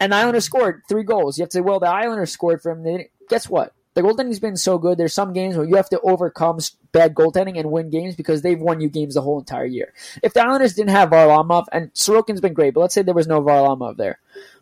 an 0.00 0.12
Islander 0.12 0.40
scored 0.40 0.82
three 0.88 1.04
goals. 1.04 1.38
You 1.38 1.42
have 1.42 1.50
to 1.50 1.58
say, 1.58 1.60
well, 1.60 1.78
the 1.78 1.88
Islanders 1.88 2.32
scored 2.32 2.60
for 2.60 2.72
him. 2.72 3.06
Guess 3.28 3.48
what? 3.48 3.72
The 3.94 4.02
goaltending's 4.02 4.40
been 4.40 4.56
so 4.56 4.78
good. 4.78 4.98
There's 4.98 5.12
some 5.12 5.32
games 5.32 5.56
where 5.56 5.66
you 5.66 5.76
have 5.76 5.88
to 5.90 6.00
overcome 6.00 6.58
bad 6.92 7.14
goaltending 7.14 7.58
and 7.58 7.70
win 7.70 7.90
games 7.90 8.16
because 8.16 8.42
they've 8.42 8.60
won 8.60 8.80
you 8.80 8.88
games 8.88 9.14
the 9.14 9.22
whole 9.22 9.38
entire 9.38 9.66
year. 9.66 9.92
If 10.22 10.32
the 10.32 10.42
Islanders 10.42 10.74
didn't 10.74 10.90
have 10.90 11.10
Varlamov, 11.10 11.66
and 11.72 11.92
Sorokin's 11.92 12.40
been 12.40 12.54
great, 12.54 12.74
but 12.74 12.80
let's 12.80 12.94
say 12.94 13.02
there 13.02 13.14
was 13.14 13.26
no 13.26 13.42
Varlamov 13.42 13.96
there. 13.96 14.18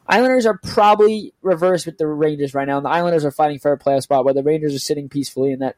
Islanders 0.07 0.47
are 0.47 0.59
probably 0.59 1.33
reversed 1.43 1.87
with 1.87 1.99
the 1.99 2.07
Rangers 2.07 2.55
right 2.55 2.67
now, 2.67 2.79
and 2.79 2.87
the 2.87 2.91
Islanders 2.91 3.25
are 3.25 3.31
fighting 3.31 3.61
for 3.61 3.73
a 3.73 3.79
playoff 3.79 4.03
spot 4.03 4.25
where 4.25 4.35
the 4.35 4.43
Rangers 4.43 4.75
are 4.75 4.81
sitting 4.81 5.09
peacefully 5.09 5.53
in 5.53 5.61
that 5.61 5.77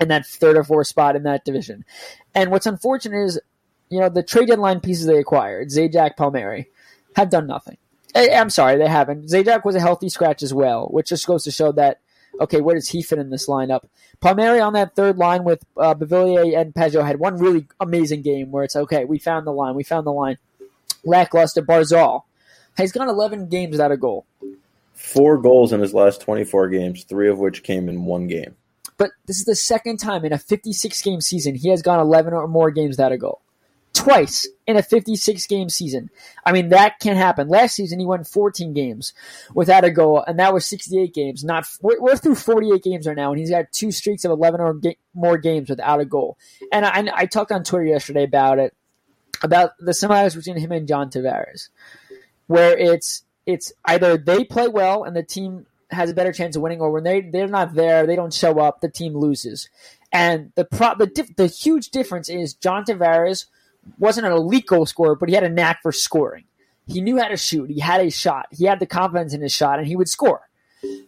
in 0.00 0.08
that 0.08 0.26
third 0.26 0.56
or 0.56 0.64
fourth 0.64 0.86
spot 0.86 1.14
in 1.14 1.24
that 1.24 1.44
division. 1.44 1.84
And 2.34 2.50
what's 2.50 2.66
unfortunate 2.66 3.24
is, 3.24 3.40
you 3.90 4.00
know, 4.00 4.08
the 4.08 4.22
trade 4.22 4.48
deadline 4.48 4.80
pieces 4.80 5.06
they 5.06 5.18
acquired, 5.18 5.68
Zajac, 5.68 6.16
Palmieri, 6.16 6.68
have 7.16 7.30
done 7.30 7.46
nothing. 7.46 7.76
I, 8.14 8.30
I'm 8.30 8.50
sorry, 8.50 8.76
they 8.76 8.88
haven't. 8.88 9.28
Zajac 9.28 9.64
was 9.64 9.76
a 9.76 9.80
healthy 9.80 10.08
scratch 10.08 10.42
as 10.42 10.54
well, 10.54 10.88
which 10.88 11.08
just 11.08 11.26
goes 11.26 11.44
to 11.44 11.50
show 11.50 11.70
that 11.72 12.00
okay, 12.40 12.60
where 12.60 12.74
does 12.74 12.88
he 12.88 13.02
fit 13.02 13.18
in 13.18 13.30
this 13.30 13.46
lineup? 13.46 13.84
Palmieri 14.20 14.60
on 14.60 14.72
that 14.72 14.96
third 14.96 15.18
line 15.18 15.44
with 15.44 15.64
uh, 15.76 15.94
Beauvillier 15.94 16.58
and 16.58 16.74
Pageau 16.74 17.06
had 17.06 17.20
one 17.20 17.36
really 17.36 17.66
amazing 17.78 18.22
game 18.22 18.50
where 18.50 18.64
it's 18.64 18.76
okay, 18.76 19.04
we 19.04 19.18
found 19.18 19.46
the 19.46 19.52
line, 19.52 19.74
we 19.74 19.84
found 19.84 20.06
the 20.06 20.12
line. 20.12 20.38
Lackluster 21.04 21.62
Barzal 21.62 22.24
has 22.76 22.92
gone 22.92 23.08
11 23.08 23.48
games 23.48 23.72
without 23.72 23.92
a 23.92 23.96
goal. 23.96 24.26
Four 24.94 25.38
goals 25.38 25.72
in 25.72 25.80
his 25.80 25.94
last 25.94 26.20
24 26.20 26.68
games, 26.68 27.04
three 27.04 27.28
of 27.28 27.38
which 27.38 27.62
came 27.62 27.88
in 27.88 28.04
one 28.04 28.26
game. 28.26 28.56
But 28.96 29.12
this 29.26 29.38
is 29.38 29.46
the 29.46 29.56
second 29.56 29.96
time 29.96 30.26
in 30.26 30.32
a 30.32 30.38
56 30.38 31.00
game 31.02 31.20
season 31.20 31.54
he 31.54 31.70
has 31.70 31.80
gone 31.80 32.00
11 32.00 32.34
or 32.34 32.46
more 32.46 32.70
games 32.70 32.96
without 32.98 33.12
a 33.12 33.18
goal 33.18 33.40
twice 33.92 34.48
in 34.66 34.76
a 34.76 34.82
56 34.82 35.46
game 35.46 35.68
season. 35.68 36.10
I 36.44 36.52
mean, 36.52 36.68
that 36.70 37.00
can 37.00 37.16
happen. 37.16 37.48
Last 37.48 37.74
season, 37.74 37.98
he 37.98 38.06
won 38.06 38.24
14 38.24 38.72
games 38.72 39.12
without 39.54 39.84
a 39.84 39.90
goal, 39.90 40.24
and 40.26 40.38
that 40.38 40.52
was 40.52 40.66
68 40.66 41.12
games. 41.12 41.44
Not 41.44 41.66
we're, 41.82 42.16
through 42.16 42.36
48 42.36 42.82
games 42.82 43.06
right 43.06 43.16
now, 43.16 43.30
and 43.30 43.38
he's 43.38 43.50
got 43.50 43.72
two 43.72 43.90
streaks 43.90 44.24
of 44.24 44.30
11 44.30 44.60
or 44.60 44.74
ga- 44.74 44.98
more 45.14 45.38
games 45.38 45.68
without 45.68 46.00
a 46.00 46.04
goal. 46.04 46.38
And 46.72 46.84
I, 46.86 47.10
I 47.14 47.26
talked 47.26 47.52
on 47.52 47.64
Twitter 47.64 47.84
yesterday 47.84 48.24
about 48.24 48.58
it, 48.58 48.74
about 49.42 49.72
the 49.78 49.94
similarities 49.94 50.36
between 50.36 50.58
him 50.58 50.72
and 50.72 50.88
John 50.88 51.10
Tavares, 51.10 51.68
where 52.46 52.76
it's 52.76 53.24
it's 53.46 53.72
either 53.84 54.16
they 54.16 54.44
play 54.44 54.68
well 54.68 55.02
and 55.02 55.16
the 55.16 55.22
team 55.22 55.66
has 55.90 56.10
a 56.10 56.14
better 56.14 56.32
chance 56.32 56.54
of 56.54 56.62
winning, 56.62 56.80
or 56.80 56.90
when 56.90 57.04
they 57.04 57.20
they're 57.20 57.48
not 57.48 57.74
there, 57.74 58.06
they 58.06 58.16
don't 58.16 58.32
show 58.32 58.60
up, 58.60 58.80
the 58.80 58.88
team 58.88 59.16
loses. 59.16 59.68
And 60.12 60.52
the 60.56 60.64
pro, 60.64 60.94
the, 60.96 61.32
the 61.36 61.46
huge 61.46 61.90
difference 61.90 62.28
is 62.28 62.54
John 62.54 62.84
Tavares– 62.84 63.46
wasn't 63.98 64.26
an 64.26 64.32
elite 64.32 64.66
goal 64.66 64.86
scorer, 64.86 65.16
but 65.16 65.28
he 65.28 65.34
had 65.34 65.44
a 65.44 65.48
knack 65.48 65.82
for 65.82 65.92
scoring. 65.92 66.44
He 66.86 67.00
knew 67.00 67.18
how 67.18 67.28
to 67.28 67.36
shoot. 67.36 67.70
He 67.70 67.80
had 67.80 68.00
a 68.00 68.10
shot. 68.10 68.46
He 68.50 68.64
had 68.64 68.80
the 68.80 68.86
confidence 68.86 69.34
in 69.34 69.40
his 69.40 69.52
shot, 69.52 69.78
and 69.78 69.86
he 69.86 69.96
would 69.96 70.08
score. 70.08 70.42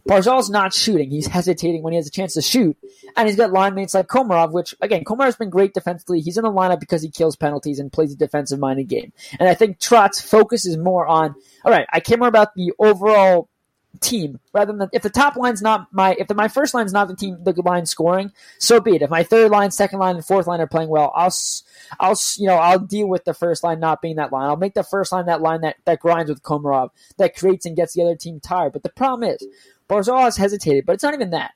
Barzal's 0.07 0.51
not 0.51 0.75
shooting. 0.75 1.11
He's 1.11 1.27
hesitating 1.27 1.83
when 1.83 1.93
he 1.93 1.97
has 1.97 2.07
a 2.07 2.11
chance 2.11 2.35
to 2.35 2.43
shoot. 2.43 2.77
And 3.17 3.27
he's 3.27 3.37
got 3.37 3.53
line 3.53 3.75
mates 3.75 3.95
like 3.95 4.07
Komarov, 4.07 4.53
which, 4.53 4.75
again, 4.81 5.05
Komarov's 5.05 5.37
been 5.37 5.51
great 5.51 5.75
defensively. 5.75 6.21
He's 6.21 6.37
in 6.37 6.45
the 6.45 6.53
lineup 6.53 6.81
because 6.81 7.03
he 7.03 7.11
kills 7.11 7.37
penalties 7.37 7.79
and 7.79 7.93
plays 7.93 8.13
a 8.13 8.17
defensive 8.17 8.59
minded 8.59 8.89
game. 8.89 9.13
And 9.39 9.49
I 9.49 9.55
think 9.55 9.79
Trotz 9.79 10.23
focuses 10.23 10.77
more 10.77 11.07
on, 11.07 11.35
all 11.65 11.73
right, 11.73 11.87
I 11.93 12.01
care 12.01 12.19
more 12.19 12.29
about 12.29 12.55
the 12.55 12.73
overall 12.79 13.49
team 14.01 14.41
rather 14.53 14.73
than 14.73 14.89
if 14.93 15.03
the 15.03 15.11
top 15.11 15.37
line's 15.37 15.61
not 15.61 15.87
my 15.93 16.17
if 16.19 16.27
the, 16.27 16.35
my 16.35 16.49
first 16.49 16.75
line's 16.75 16.93
not 16.93 17.09
the 17.09 17.17
team 17.17 17.37
the 17.43 17.53
line 17.63 17.85
scoring 17.85 18.33
so 18.59 18.81
be 18.81 18.97
it. 18.97 19.03
If 19.03 19.11
my 19.11 19.23
third 19.23 19.51
line 19.51 19.71
second 19.71 19.99
line 19.99 20.17
and 20.17 20.25
fourth 20.25 20.47
line 20.47 20.61
are 20.61 20.67
playing 20.67 20.89
well 20.89 21.13
i'll 21.15 21.33
i'll 22.01 22.19
you 22.39 22.47
know 22.47 22.57
i'll 22.57 22.79
deal 22.79 23.07
with 23.07 23.25
the 23.25 23.35
first 23.35 23.63
line 23.63 23.81
not 23.81 24.01
being 24.01 24.17
that 24.17 24.33
line. 24.33 24.49
I'll 24.49 24.57
make 24.57 24.75
the 24.75 24.83
first 24.83 25.13
line 25.13 25.27
that 25.27 25.43
line 25.43 25.61
that 25.61 25.77
that 25.85 26.01
grinds 26.01 26.31
with 26.31 26.43
komarov 26.43 26.91
that 27.19 27.37
creates 27.37 27.67
and 27.67 27.77
gets 27.77 27.95
the 27.95 28.03
other 28.03 28.17
team 28.17 28.41
tired. 28.41 28.73
But 28.73 28.83
the 28.83 28.91
problem 28.91 29.29
is 29.29 29.47
barzal 29.89 30.23
has 30.23 30.37
hesitated 30.37 30.87
but 30.87 30.95
it's 30.95 31.03
not 31.03 31.15
even 31.15 31.31
that. 31.31 31.53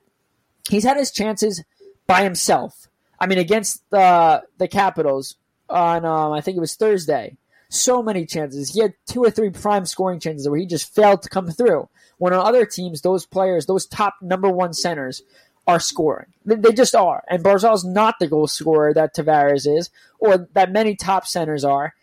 He's 0.69 0.83
had 0.83 0.97
his 0.97 1.11
chances 1.11 1.63
by 2.05 2.23
himself. 2.23 2.87
I 3.19 3.25
mean 3.25 3.39
against 3.39 3.83
the 3.89 4.43
the 4.57 4.67
capitals 4.67 5.35
on 5.69 6.05
um, 6.05 6.31
i 6.31 6.41
think 6.41 6.57
it 6.57 6.61
was 6.61 6.75
thursday 6.75 7.37
so 7.69 8.01
many 8.01 8.25
chances. 8.25 8.73
He 8.73 8.81
had 8.81 8.93
two 9.05 9.23
or 9.23 9.29
three 9.29 9.49
prime 9.49 9.85
scoring 9.85 10.19
chances 10.19 10.47
where 10.47 10.59
he 10.59 10.65
just 10.65 10.93
failed 10.93 11.21
to 11.23 11.29
come 11.29 11.49
through. 11.51 11.89
When 12.17 12.33
on 12.33 12.45
other 12.45 12.65
teams, 12.65 13.01
those 13.01 13.25
players, 13.25 13.65
those 13.65 13.85
top 13.85 14.15
number 14.21 14.49
one 14.49 14.73
centers, 14.73 15.21
are 15.67 15.79
scoring. 15.79 16.27
They 16.45 16.71
just 16.71 16.95
are. 16.95 17.23
And 17.27 17.43
Barzal's 17.43 17.83
not 17.83 18.15
the 18.19 18.27
goal 18.27 18.47
scorer 18.47 18.93
that 18.93 19.13
Tavares 19.13 19.67
is, 19.67 19.89
or 20.17 20.47
that 20.53 20.71
many 20.71 20.95
top 20.95 21.27
centers 21.27 21.65
are. 21.65 21.93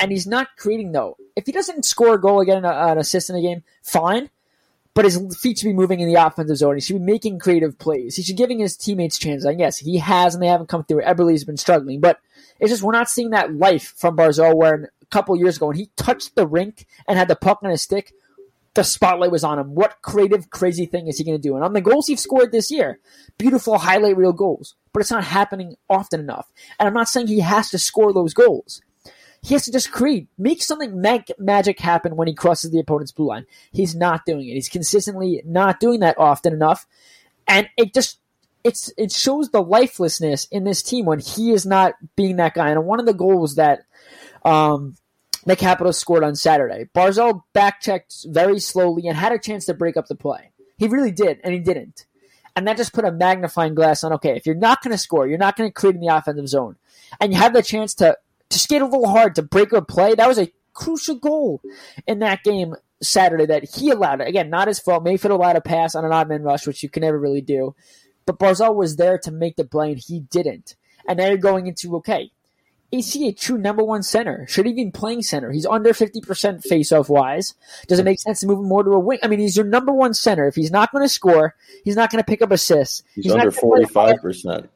And 0.00 0.10
he's 0.10 0.26
not 0.26 0.48
creating, 0.56 0.92
though. 0.92 1.16
If 1.36 1.46
he 1.46 1.52
doesn't 1.52 1.84
score 1.84 2.14
a 2.14 2.20
goal 2.20 2.40
again, 2.40 2.64
uh, 2.64 2.72
an 2.72 2.98
assist 2.98 3.30
in 3.30 3.36
a 3.36 3.42
game, 3.42 3.62
fine. 3.82 4.30
But 4.94 5.04
his 5.04 5.38
feet 5.38 5.58
should 5.58 5.68
be 5.68 5.74
moving 5.74 6.00
in 6.00 6.12
the 6.12 6.20
offensive 6.20 6.56
zone. 6.56 6.74
He 6.74 6.80
should 6.80 6.96
be 6.98 7.12
making 7.12 7.38
creative 7.38 7.78
plays. 7.78 8.16
He 8.16 8.22
should 8.22 8.34
be 8.34 8.42
giving 8.42 8.58
his 8.58 8.76
teammates 8.76 9.18
chances. 9.18 9.44
And 9.44 9.60
yes, 9.60 9.76
he 9.76 9.98
has, 9.98 10.34
and 10.34 10.42
they 10.42 10.48
haven't 10.48 10.68
come 10.68 10.82
through. 10.82 11.02
Eberle's 11.02 11.44
been 11.44 11.58
struggling. 11.58 12.00
But 12.00 12.18
it's 12.58 12.70
just 12.70 12.82
we're 12.82 12.92
not 12.92 13.08
seeing 13.08 13.30
that 13.30 13.54
life 13.54 13.94
from 13.96 14.16
Barzal 14.16 14.54
where 14.54 14.92
a 15.02 15.06
couple 15.06 15.36
years 15.36 15.56
ago 15.56 15.66
when 15.66 15.76
he 15.76 15.90
touched 15.96 16.34
the 16.34 16.46
rink 16.46 16.86
and 17.06 17.18
had 17.18 17.28
the 17.28 17.36
puck 17.36 17.60
on 17.62 17.70
his 17.70 17.82
stick, 17.82 18.12
the 18.74 18.82
spotlight 18.84 19.30
was 19.30 19.44
on 19.44 19.58
him. 19.58 19.74
What 19.74 20.02
creative, 20.02 20.50
crazy 20.50 20.86
thing 20.86 21.08
is 21.08 21.18
he 21.18 21.24
going 21.24 21.36
to 21.36 21.42
do? 21.42 21.54
And 21.54 21.64
on 21.64 21.72
the 21.72 21.80
goals 21.80 22.06
he's 22.06 22.22
scored 22.22 22.52
this 22.52 22.70
year, 22.70 22.98
beautiful 23.36 23.78
highlight 23.78 24.16
reel 24.16 24.32
goals, 24.32 24.74
but 24.92 25.00
it's 25.00 25.10
not 25.10 25.24
happening 25.24 25.76
often 25.88 26.20
enough. 26.20 26.52
And 26.78 26.86
I'm 26.86 26.94
not 26.94 27.08
saying 27.08 27.26
he 27.26 27.40
has 27.40 27.70
to 27.70 27.78
score 27.78 28.12
those 28.12 28.34
goals. 28.34 28.82
He 29.40 29.54
has 29.54 29.64
to 29.66 29.72
just 29.72 29.92
create, 29.92 30.28
make 30.36 30.62
something 30.62 31.00
mag- 31.00 31.32
magic 31.38 31.78
happen 31.78 32.16
when 32.16 32.28
he 32.28 32.34
crosses 32.34 32.70
the 32.70 32.80
opponent's 32.80 33.12
blue 33.12 33.28
line. 33.28 33.46
He's 33.72 33.94
not 33.94 34.26
doing 34.26 34.48
it. 34.48 34.54
He's 34.54 34.68
consistently 34.68 35.42
not 35.44 35.80
doing 35.80 36.00
that 36.00 36.18
often 36.18 36.52
enough, 36.52 36.86
and 37.46 37.68
it 37.76 37.94
just 37.94 38.17
it's 38.64 38.92
it 38.96 39.12
shows 39.12 39.50
the 39.50 39.62
lifelessness 39.62 40.46
in 40.50 40.64
this 40.64 40.82
team 40.82 41.06
when 41.06 41.20
he 41.20 41.52
is 41.52 41.64
not 41.64 41.94
being 42.16 42.36
that 42.36 42.54
guy. 42.54 42.70
And 42.70 42.84
one 42.84 43.00
of 43.00 43.06
the 43.06 43.14
goals 43.14 43.56
that 43.56 43.84
um, 44.44 44.96
the 45.48 45.56
Capitals 45.56 45.98
scored 45.98 46.24
on 46.24 46.36
Saturday. 46.36 46.88
Barzal 46.94 47.42
backchecked 47.54 48.26
very 48.32 48.60
slowly 48.60 49.06
and 49.06 49.16
had 49.16 49.32
a 49.32 49.38
chance 49.38 49.66
to 49.66 49.74
break 49.74 49.96
up 49.96 50.06
the 50.06 50.14
play. 50.14 50.52
He 50.76 50.88
really 50.88 51.10
did, 51.10 51.40
and 51.42 51.54
he 51.54 51.60
didn't. 51.60 52.06
And 52.54 52.66
that 52.66 52.76
just 52.76 52.92
put 52.92 53.04
a 53.04 53.12
magnifying 53.12 53.74
glass 53.74 54.04
on 54.04 54.12
okay, 54.14 54.36
if 54.36 54.44
you're 54.44 54.54
not 54.54 54.82
going 54.82 54.92
to 54.92 54.98
score, 54.98 55.26
you're 55.26 55.38
not 55.38 55.56
going 55.56 55.68
to 55.68 55.72
create 55.72 55.94
in 55.94 56.00
the 56.00 56.14
offensive 56.14 56.48
zone, 56.48 56.76
and 57.20 57.32
you 57.32 57.38
have 57.38 57.52
the 57.54 57.62
chance 57.62 57.94
to, 57.94 58.16
to 58.50 58.58
skate 58.58 58.82
a 58.82 58.86
little 58.86 59.08
hard 59.08 59.34
to 59.36 59.42
break 59.42 59.72
a 59.72 59.80
play, 59.80 60.14
that 60.14 60.28
was 60.28 60.38
a 60.38 60.52
crucial 60.74 61.16
goal 61.16 61.60
in 62.06 62.20
that 62.20 62.42
game 62.44 62.74
Saturday 63.02 63.46
that 63.46 63.64
he 63.74 63.90
allowed. 63.90 64.20
Again, 64.20 64.50
not 64.50 64.68
his 64.68 64.80
fault. 64.80 65.04
Mayfield 65.04 65.32
allowed 65.32 65.56
a 65.56 65.60
pass 65.60 65.94
on 65.94 66.04
an 66.04 66.12
odd 66.12 66.28
man 66.28 66.42
rush, 66.42 66.66
which 66.66 66.82
you 66.82 66.88
can 66.88 67.02
never 67.02 67.18
really 67.18 67.40
do. 67.40 67.74
But 68.28 68.38
Barzal 68.38 68.74
was 68.74 68.96
there 68.96 69.16
to 69.20 69.30
make 69.30 69.56
the 69.56 69.64
play, 69.64 69.90
and 69.92 69.98
he 69.98 70.20
didn't. 70.20 70.76
And 71.08 71.18
now 71.18 71.28
you're 71.28 71.38
going 71.38 71.66
into 71.66 71.96
okay, 71.96 72.30
is 72.92 73.14
he 73.14 73.26
a 73.26 73.32
true 73.32 73.56
number 73.56 73.82
one 73.82 74.02
center? 74.02 74.46
Should 74.46 74.66
he 74.66 74.74
be 74.74 74.90
playing 74.90 75.22
center? 75.22 75.50
He's 75.50 75.64
under 75.64 75.94
50% 75.94 76.22
faceoff 76.66 77.08
wise. 77.08 77.54
Does 77.86 77.98
it 77.98 78.04
make 78.04 78.20
sense 78.20 78.40
to 78.40 78.46
move 78.46 78.58
him 78.58 78.68
more 78.68 78.84
to 78.84 78.90
a 78.90 78.98
wing? 78.98 79.18
I 79.22 79.28
mean, 79.28 79.38
he's 79.38 79.56
your 79.56 79.64
number 79.64 79.94
one 79.94 80.12
center. 80.12 80.46
If 80.46 80.56
he's 80.56 80.70
not 80.70 80.92
going 80.92 81.04
to 81.04 81.08
score, 81.08 81.54
he's 81.84 81.96
not 81.96 82.10
going 82.10 82.22
to 82.22 82.26
pick 82.26 82.42
up 82.42 82.50
assists. 82.50 83.02
He's, 83.14 83.24
he's 83.24 83.32
under 83.32 83.50
45%. 83.50 84.68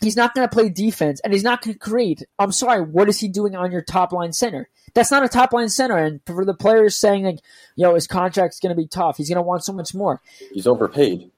He's 0.00 0.16
not 0.16 0.34
going 0.34 0.48
to 0.48 0.52
play 0.52 0.68
defense 0.68 1.20
and 1.20 1.32
he's 1.32 1.44
not 1.44 1.62
going 1.62 1.74
to 1.74 1.78
create. 1.78 2.24
I'm 2.40 2.50
sorry, 2.50 2.82
what 2.82 3.08
is 3.08 3.20
he 3.20 3.28
doing 3.28 3.54
on 3.54 3.70
your 3.70 3.82
top 3.82 4.10
line 4.10 4.32
center? 4.32 4.68
That's 4.94 5.12
not 5.12 5.24
a 5.24 5.28
top 5.28 5.52
line 5.52 5.68
center. 5.68 5.96
And 5.96 6.20
for 6.26 6.44
the 6.44 6.54
players 6.54 6.96
saying, 6.96 7.24
like, 7.24 7.38
yo, 7.76 7.94
his 7.94 8.08
contract's 8.08 8.58
going 8.58 8.74
to 8.74 8.80
be 8.80 8.88
tough, 8.88 9.18
he's 9.18 9.28
going 9.28 9.36
to 9.36 9.42
want 9.42 9.62
so 9.62 9.72
much 9.72 9.94
more. 9.94 10.20
He's 10.52 10.66
overpaid. 10.66 11.30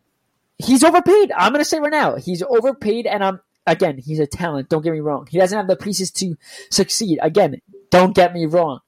He's 0.64 0.85
overpaid. 0.85 1.33
I'm 1.37 1.53
going 1.53 1.61
to 1.61 1.68
say 1.68 1.79
right 1.79 1.90
now, 1.90 2.16
he's 2.16 2.42
overpaid, 2.42 3.07
and 3.07 3.25
I'm 3.25 3.40
again, 3.66 3.98
he's 3.98 4.18
a 4.18 4.27
talent. 4.27 4.68
Don't 4.68 4.83
get 4.83 4.92
me 4.92 5.01
wrong. 5.01 5.27
He 5.31 5.38
doesn't 5.38 5.57
have 5.57 5.68
the 5.68 5.77
pieces 5.77 6.11
to 6.12 6.37
succeed. 6.70 7.18
Again, 7.22 7.61
don't 7.90 8.14
get 8.14 8.33
me 8.33 8.46
wrong. 8.46 8.81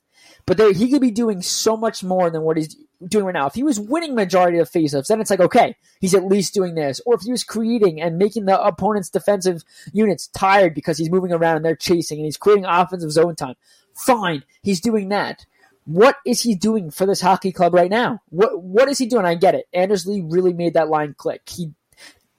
But 0.46 0.58
there, 0.58 0.72
he 0.72 0.90
could 0.90 1.00
be 1.00 1.10
doing 1.10 1.40
so 1.42 1.76
much 1.76 2.04
more 2.04 2.28
than 2.30 2.42
what 2.42 2.56
he's 2.56 2.76
doing 3.06 3.24
right 3.24 3.34
now. 3.34 3.46
If 3.46 3.54
he 3.54 3.62
was 3.62 3.80
winning 3.80 4.14
majority 4.14 4.58
of 4.58 4.70
faceoffs, 4.70 5.06
then 5.06 5.20
it's 5.20 5.30
like 5.30 5.40
okay, 5.40 5.76
he's 6.00 6.14
at 6.14 6.26
least 6.26 6.54
doing 6.54 6.74
this. 6.74 7.00
Or 7.06 7.14
if 7.14 7.22
he 7.22 7.30
was 7.30 7.44
creating 7.44 8.00
and 8.00 8.18
making 8.18 8.44
the 8.44 8.60
opponent's 8.60 9.10
defensive 9.10 9.62
units 9.92 10.28
tired 10.28 10.74
because 10.74 10.98
he's 10.98 11.10
moving 11.10 11.32
around 11.32 11.56
and 11.56 11.64
they're 11.64 11.76
chasing 11.76 12.18
and 12.18 12.24
he's 12.24 12.36
creating 12.36 12.66
offensive 12.66 13.10
zone 13.10 13.36
time, 13.36 13.54
fine, 13.94 14.44
he's 14.62 14.80
doing 14.80 15.08
that. 15.10 15.46
What 15.86 16.16
is 16.24 16.40
he 16.40 16.54
doing 16.54 16.90
for 16.90 17.06
this 17.06 17.20
hockey 17.20 17.52
club 17.52 17.74
right 17.74 17.90
now? 17.90 18.20
What 18.30 18.62
what 18.62 18.88
is 18.88 18.98
he 18.98 19.06
doing? 19.06 19.26
I 19.26 19.34
get 19.34 19.54
it. 19.54 19.68
Anders 19.72 20.06
Lee 20.06 20.22
really 20.24 20.52
made 20.52 20.74
that 20.74 20.88
line 20.88 21.14
click. 21.16 21.42
He 21.48 21.72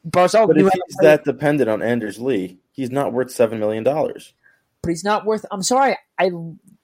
Barzal 0.08 0.47
but 0.47 0.58
if 0.58 0.71
he's 0.71 0.95
that 1.01 1.23
dependent 1.23 1.69
on 1.69 1.81
Anders 1.81 2.19
Lee, 2.19 2.60
he's 2.71 2.91
not 2.91 3.12
worth 3.13 3.31
seven 3.31 3.60
million 3.60 3.84
dollars. 3.84 4.34
But 4.81 4.89
he's 4.89 5.03
not 5.03 5.25
worth. 5.25 5.45
I'm 5.49 5.63
sorry, 5.63 5.97
I 6.17 6.29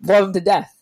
love 0.01 0.25
him 0.25 0.33
to 0.33 0.41
death. 0.41 0.75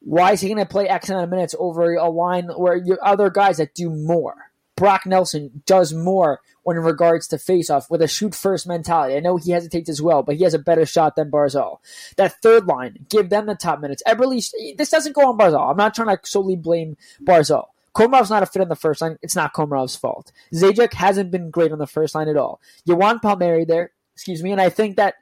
Why 0.00 0.32
is 0.32 0.40
he 0.40 0.48
going 0.48 0.58
to 0.58 0.66
play 0.66 0.88
X 0.88 1.08
amount 1.08 1.24
of 1.24 1.30
minutes 1.30 1.54
over 1.58 1.94
a 1.94 2.10
line 2.10 2.48
where 2.48 2.76
you 2.76 2.98
other 3.02 3.30
guys 3.30 3.58
that 3.58 3.74
do 3.74 3.88
more? 3.88 4.34
Brock 4.76 5.06
Nelson 5.06 5.62
does 5.64 5.94
more 5.94 6.40
when 6.64 6.76
in 6.76 6.82
regards 6.82 7.28
to 7.28 7.36
faceoff 7.36 7.88
with 7.88 8.02
a 8.02 8.08
shoot 8.08 8.34
first 8.34 8.66
mentality. 8.66 9.16
I 9.16 9.20
know 9.20 9.36
he 9.36 9.52
hesitates 9.52 9.88
as 9.88 10.02
well, 10.02 10.22
but 10.22 10.36
he 10.36 10.44
has 10.44 10.54
a 10.54 10.58
better 10.58 10.84
shot 10.84 11.14
than 11.14 11.30
Barzal. 11.30 11.78
That 12.16 12.42
third 12.42 12.66
line, 12.66 13.06
give 13.08 13.30
them 13.30 13.46
the 13.46 13.54
top 13.54 13.80
minutes. 13.80 14.02
Eberle, 14.06 14.76
this 14.76 14.90
doesn't 14.90 15.14
go 15.14 15.28
on 15.28 15.38
Barzal. 15.38 15.70
I'm 15.70 15.76
not 15.76 15.94
trying 15.94 16.16
to 16.16 16.18
solely 16.24 16.56
blame 16.56 16.96
Barzal. 17.22 17.66
Komarov's 17.94 18.30
not 18.30 18.42
a 18.42 18.46
fit 18.46 18.62
on 18.62 18.68
the 18.68 18.74
first 18.74 19.00
line. 19.00 19.18
It's 19.22 19.36
not 19.36 19.54
Komarov's 19.54 19.94
fault. 19.94 20.32
Zajac 20.52 20.94
hasn't 20.94 21.30
been 21.30 21.50
great 21.50 21.70
on 21.70 21.78
the 21.78 21.86
first 21.86 22.14
line 22.14 22.28
at 22.28 22.36
all. 22.36 22.60
You 22.84 22.96
want 22.96 23.22
Palmieri 23.22 23.64
there, 23.64 23.92
excuse 24.14 24.42
me, 24.42 24.50
and 24.50 24.60
I 24.60 24.68
think 24.68 24.96
that 24.96 25.14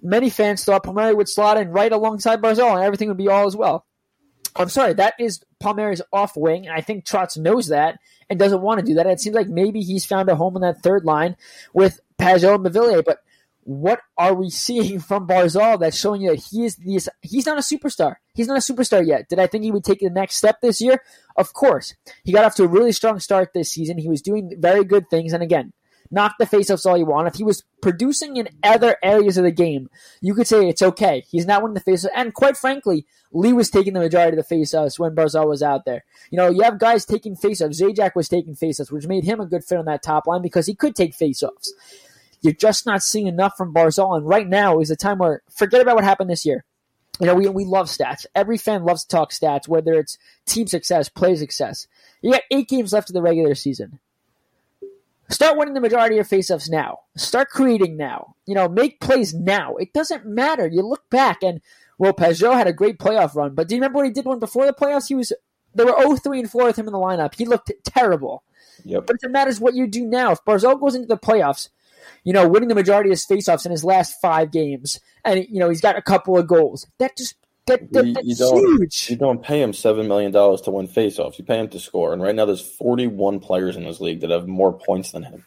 many 0.00 0.30
fans 0.30 0.64
thought 0.64 0.84
Palmieri 0.84 1.14
would 1.14 1.28
slot 1.28 1.58
in 1.58 1.70
right 1.70 1.92
alongside 1.92 2.40
Barzal 2.40 2.74
and 2.74 2.84
everything 2.84 3.08
would 3.08 3.16
be 3.16 3.28
all 3.28 3.46
as 3.46 3.56
well. 3.56 3.86
I'm 4.56 4.68
sorry, 4.68 4.92
that 4.94 5.14
is 5.18 5.42
Palmieri's 5.60 6.02
off 6.12 6.36
wing, 6.36 6.66
and 6.66 6.76
I 6.76 6.80
think 6.80 7.04
Trotz 7.04 7.38
knows 7.38 7.68
that 7.68 7.98
and 8.28 8.38
doesn't 8.38 8.60
want 8.60 8.80
to 8.80 8.86
do 8.86 8.94
that. 8.94 9.06
It 9.06 9.20
seems 9.20 9.36
like 9.36 9.48
maybe 9.48 9.80
he's 9.80 10.04
found 10.04 10.28
a 10.28 10.36
home 10.36 10.56
in 10.56 10.62
that 10.62 10.82
third 10.82 11.04
line 11.04 11.36
with 11.72 12.00
Pageau 12.18 12.54
and 12.54 12.64
Beauvillier, 12.64 13.02
but 13.04 13.18
what 13.64 14.00
are 14.18 14.34
we 14.34 14.50
seeing 14.50 14.98
from 15.08 15.26
Barzal 15.26 15.78
that's 15.78 15.98
showing 15.98 16.22
you 16.22 16.30
that 16.30 16.44
he 16.50 16.64
is 16.64 16.76
this, 16.76 17.08
he's 17.20 17.46
not 17.46 17.58
a 17.58 17.62
superstar. 17.62 18.16
He's 18.34 18.48
not 18.48 18.58
a 18.58 18.72
superstar 18.72 19.06
yet. 19.06 19.28
Did 19.28 19.38
I 19.38 19.46
think 19.46 19.64
he 19.64 19.70
would 19.70 19.84
take 19.84 20.00
the 20.00 20.10
next 20.10 20.36
step 20.36 20.60
this 20.60 20.80
year? 20.80 21.02
Of 21.36 21.52
course. 21.52 21.94
He 22.24 22.32
got 22.32 22.44
off 22.44 22.54
to 22.56 22.64
a 22.64 22.68
really 22.68 22.92
strong 22.92 23.20
start 23.20 23.52
this 23.54 23.70
season. 23.70 23.98
He 23.98 24.08
was 24.08 24.22
doing 24.22 24.54
very 24.58 24.84
good 24.84 25.08
things. 25.10 25.32
And 25.32 25.42
again, 25.42 25.72
knock 26.12 26.34
the 26.38 26.46
faceoffs 26.46 26.86
all 26.86 26.96
you 26.96 27.06
want. 27.06 27.26
If 27.26 27.34
he 27.34 27.42
was 27.42 27.64
producing 27.80 28.36
in 28.36 28.48
other 28.62 28.96
areas 29.02 29.38
of 29.38 29.44
the 29.44 29.50
game, 29.50 29.88
you 30.20 30.34
could 30.34 30.46
say 30.46 30.68
it's 30.68 30.82
okay. 30.82 31.24
He's 31.28 31.46
not 31.46 31.62
winning 31.62 31.74
the 31.74 31.80
faceoffs. 31.80 32.10
And 32.14 32.34
quite 32.34 32.56
frankly, 32.56 33.06
Lee 33.32 33.52
was 33.52 33.70
taking 33.70 33.94
the 33.94 34.00
majority 34.00 34.38
of 34.38 34.46
the 34.46 34.54
faceoffs 34.54 34.98
when 34.98 35.14
Barzal 35.14 35.48
was 35.48 35.62
out 35.62 35.84
there. 35.84 36.04
You 36.30 36.36
know, 36.36 36.50
you 36.50 36.62
have 36.62 36.78
guys 36.78 37.04
taking 37.04 37.34
faceoffs. 37.34 37.80
Zajac 37.80 38.14
was 38.14 38.28
taking 38.28 38.54
faceoffs, 38.54 38.92
which 38.92 39.06
made 39.06 39.24
him 39.24 39.40
a 39.40 39.46
good 39.46 39.64
fit 39.64 39.78
on 39.78 39.86
that 39.86 40.02
top 40.02 40.26
line 40.26 40.42
because 40.42 40.66
he 40.66 40.74
could 40.74 40.94
take 40.94 41.16
faceoffs. 41.16 41.70
You're 42.42 42.52
just 42.52 42.86
not 42.86 43.02
seeing 43.02 43.26
enough 43.26 43.56
from 43.56 43.72
Barzal. 43.72 44.16
And 44.16 44.28
right 44.28 44.46
now 44.46 44.80
is 44.80 44.90
a 44.90 44.96
time 44.96 45.18
where 45.18 45.42
forget 45.50 45.80
about 45.80 45.94
what 45.94 46.04
happened 46.04 46.30
this 46.30 46.44
year. 46.44 46.64
You 47.20 47.26
know, 47.26 47.34
we, 47.34 47.48
we 47.48 47.64
love 47.64 47.86
stats. 47.86 48.26
Every 48.34 48.58
fan 48.58 48.84
loves 48.84 49.04
to 49.04 49.08
talk 49.08 49.30
stats, 49.30 49.68
whether 49.68 49.92
it's 49.92 50.18
team 50.46 50.66
success, 50.66 51.08
play 51.08 51.36
success. 51.36 51.86
You 52.20 52.32
got 52.32 52.42
eight 52.50 52.68
games 52.68 52.92
left 52.92 53.10
of 53.10 53.14
the 53.14 53.22
regular 53.22 53.54
season. 53.54 54.00
Start 55.28 55.56
winning 55.56 55.74
the 55.74 55.80
majority 55.80 56.18
of 56.18 56.28
faceoffs 56.28 56.70
now. 56.70 56.98
Start 57.16 57.48
creating 57.48 57.96
now. 57.96 58.34
You 58.46 58.54
know, 58.54 58.68
make 58.68 59.00
plays 59.00 59.32
now. 59.32 59.76
It 59.76 59.92
doesn't 59.92 60.26
matter. 60.26 60.66
You 60.66 60.82
look 60.82 61.08
back 61.10 61.42
and 61.42 61.60
well, 61.98 62.12
Pageau 62.12 62.54
had 62.54 62.66
a 62.66 62.72
great 62.72 62.98
playoff 62.98 63.34
run, 63.34 63.54
but 63.54 63.68
do 63.68 63.74
you 63.74 63.80
remember 63.80 63.98
what 63.98 64.06
he 64.06 64.12
did 64.12 64.24
one 64.24 64.40
before 64.40 64.66
the 64.66 64.72
playoffs? 64.72 65.08
He 65.08 65.14
was 65.14 65.32
there 65.74 65.86
were 65.86 65.92
0-3 65.92 66.40
and 66.40 66.50
4 66.50 66.64
with 66.64 66.78
him 66.78 66.86
in 66.86 66.92
the 66.92 66.98
lineup. 66.98 67.34
He 67.34 67.46
looked 67.46 67.72
terrible. 67.84 68.42
Yep. 68.84 69.06
But 69.06 69.16
it 69.22 69.30
matters 69.30 69.60
what 69.60 69.74
you 69.74 69.86
do 69.86 70.04
now. 70.04 70.32
If 70.32 70.44
Barzal 70.44 70.80
goes 70.80 70.94
into 70.94 71.06
the 71.06 71.16
playoffs, 71.16 71.68
you 72.24 72.32
know, 72.32 72.48
winning 72.48 72.68
the 72.68 72.74
majority 72.74 73.10
of 73.10 73.12
his 73.12 73.26
faceoffs 73.26 73.64
in 73.64 73.70
his 73.72 73.84
last 73.84 74.20
five 74.20 74.50
games, 74.50 75.00
and 75.24 75.46
you 75.48 75.60
know 75.60 75.68
he's 75.68 75.80
got 75.80 75.96
a 75.96 76.02
couple 76.02 76.36
of 76.36 76.46
goals. 76.46 76.86
That 76.98 77.16
just 77.16 77.36
that, 77.66 77.92
that, 77.92 78.06
you, 78.06 78.16
you 78.24 78.34
don't, 78.34 78.58
huge. 78.58 79.10
You 79.10 79.16
don't 79.16 79.42
pay 79.42 79.62
him 79.62 79.72
seven 79.72 80.08
million 80.08 80.32
dollars 80.32 80.60
to 80.62 80.70
win 80.70 80.88
faceoffs. 80.88 81.38
You 81.38 81.44
pay 81.44 81.60
him 81.60 81.68
to 81.68 81.78
score. 81.78 82.12
And 82.12 82.20
right 82.20 82.34
now, 82.34 82.44
there's 82.44 82.60
41 82.60 83.40
players 83.40 83.76
in 83.76 83.84
this 83.84 84.00
league 84.00 84.20
that 84.20 84.30
have 84.30 84.48
more 84.48 84.72
points 84.72 85.12
than 85.12 85.22
him. 85.22 85.44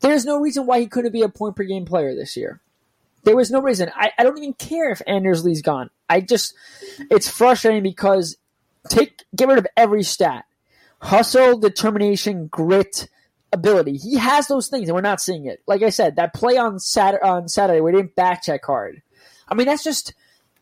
There's 0.00 0.24
no 0.24 0.38
reason 0.38 0.66
why 0.66 0.80
he 0.80 0.86
couldn't 0.86 1.12
be 1.12 1.22
a 1.22 1.28
point 1.28 1.56
per 1.56 1.64
game 1.64 1.84
player 1.84 2.14
this 2.14 2.36
year. 2.36 2.60
There 3.24 3.36
was 3.36 3.50
no 3.50 3.60
reason. 3.60 3.90
I, 3.94 4.12
I 4.18 4.22
don't 4.22 4.36
even 4.38 4.52
care 4.52 4.90
if 4.90 5.00
Anders 5.06 5.44
Lee's 5.44 5.62
gone. 5.62 5.90
I 6.08 6.20
just 6.20 6.54
it's 7.10 7.28
frustrating 7.28 7.82
because 7.82 8.36
take 8.88 9.24
get 9.34 9.48
rid 9.48 9.58
of 9.58 9.66
every 9.76 10.02
stat. 10.02 10.44
Hustle, 11.00 11.58
determination, 11.58 12.48
grit, 12.48 13.08
ability. 13.52 13.96
He 13.96 14.16
has 14.16 14.46
those 14.46 14.68
things, 14.68 14.88
and 14.88 14.94
we're 14.94 15.00
not 15.00 15.20
seeing 15.20 15.46
it. 15.46 15.62
Like 15.66 15.82
I 15.82 15.90
said, 15.90 16.16
that 16.16 16.34
play 16.34 16.56
on 16.58 16.78
Saturday, 16.78 17.24
on 17.24 17.48
Saturday 17.48 17.80
where 17.80 17.92
he 17.92 17.98
didn't 17.98 18.16
backcheck 18.16 18.60
hard. 18.64 19.02
I 19.48 19.54
mean, 19.54 19.66
that's 19.66 19.84
just 19.84 20.14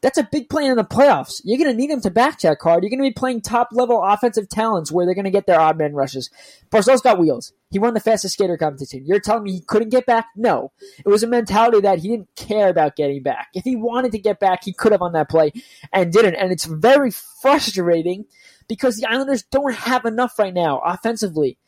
that's 0.03 0.19
a 0.19 0.29
big 0.31 0.51
play 0.51 0.67
in 0.67 0.77
the 0.77 0.85
playoffs. 0.85 1.41
You're 1.45 1.59
going 1.59 1.71
to 1.71 1.77
need 1.77 1.91
him 1.91 2.01
to 2.01 2.11
backcheck 2.11 2.57
hard. 2.61 2.83
You're 2.83 2.91
going 2.91 2.99
to 2.99 3.09
be 3.09 3.13
playing 3.13 3.41
top 3.41 3.69
level 3.71 4.03
offensive 4.03 4.49
talents 4.49 4.91
where 4.91 5.07
they're 5.07 5.15
going 5.15 5.25
to 5.25 5.31
get 5.31 5.47
their 5.47 5.61
odd 5.61 5.79
man 5.79 5.95
rushes. 5.95 6.29
Barzal's 6.71 7.01
got 7.01 7.21
wheels. 7.21 7.53
He 7.71 7.79
won 7.79 7.95
the 7.95 8.01
fastest 8.01 8.35
skater 8.35 8.57
competition. 8.57 9.07
You're 9.07 9.21
telling 9.21 9.45
me 9.45 9.53
he 9.53 9.61
couldn't 9.61 9.91
get 9.91 10.05
back? 10.05 10.27
No. 10.37 10.73
It 10.99 11.09
was 11.09 11.23
a 11.23 11.29
mentality 11.29 11.81
that 11.81 12.01
he 12.01 12.09
didn't 12.09 12.35
care 12.35 12.69
about 12.69 12.97
getting 12.97 13.23
back. 13.23 13.49
If 13.55 13.65
he 13.65 13.77
wanted 13.77 14.13
to 14.13 14.19
get 14.19 14.41
back, 14.41 14.65
he 14.65 14.73
could 14.73 14.93
have 14.93 15.03
on 15.03 15.13
that 15.13 15.31
play 15.31 15.53
and 15.93 16.13
didn't. 16.13 16.35
And 16.35 16.51
it's 16.51 16.65
very 16.65 17.13
frustrating 17.41 18.27
because 18.69 18.97
the 18.97 19.07
Islanders 19.07 19.45
don't 19.45 19.75
have 19.75 20.05
enough 20.05 20.39
right 20.39 20.53
now 20.53 20.81
offensively. 20.85 21.59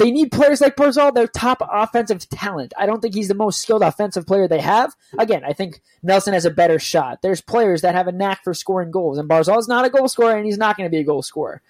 They 0.00 0.10
need 0.10 0.32
players 0.32 0.62
like 0.62 0.76
Barzal, 0.76 1.12
their 1.12 1.26
top 1.26 1.60
offensive 1.60 2.26
talent. 2.30 2.72
I 2.78 2.86
don't 2.86 3.02
think 3.02 3.14
he's 3.14 3.28
the 3.28 3.34
most 3.34 3.60
skilled 3.60 3.82
offensive 3.82 4.26
player 4.26 4.48
they 4.48 4.58
have. 4.58 4.96
Again, 5.18 5.44
I 5.44 5.52
think 5.52 5.82
Nelson 6.02 6.32
has 6.32 6.46
a 6.46 6.50
better 6.50 6.78
shot. 6.78 7.20
There's 7.20 7.42
players 7.42 7.82
that 7.82 7.94
have 7.94 8.08
a 8.08 8.12
knack 8.12 8.42
for 8.42 8.54
scoring 8.54 8.90
goals, 8.90 9.18
and 9.18 9.28
Barzal 9.28 9.58
is 9.58 9.68
not 9.68 9.84
a 9.84 9.90
goal 9.90 10.08
scorer, 10.08 10.38
and 10.38 10.46
he's 10.46 10.56
not 10.56 10.78
going 10.78 10.86
to 10.86 10.90
be 10.90 11.00
a 11.00 11.04
goal 11.04 11.20
scorer. 11.20 11.60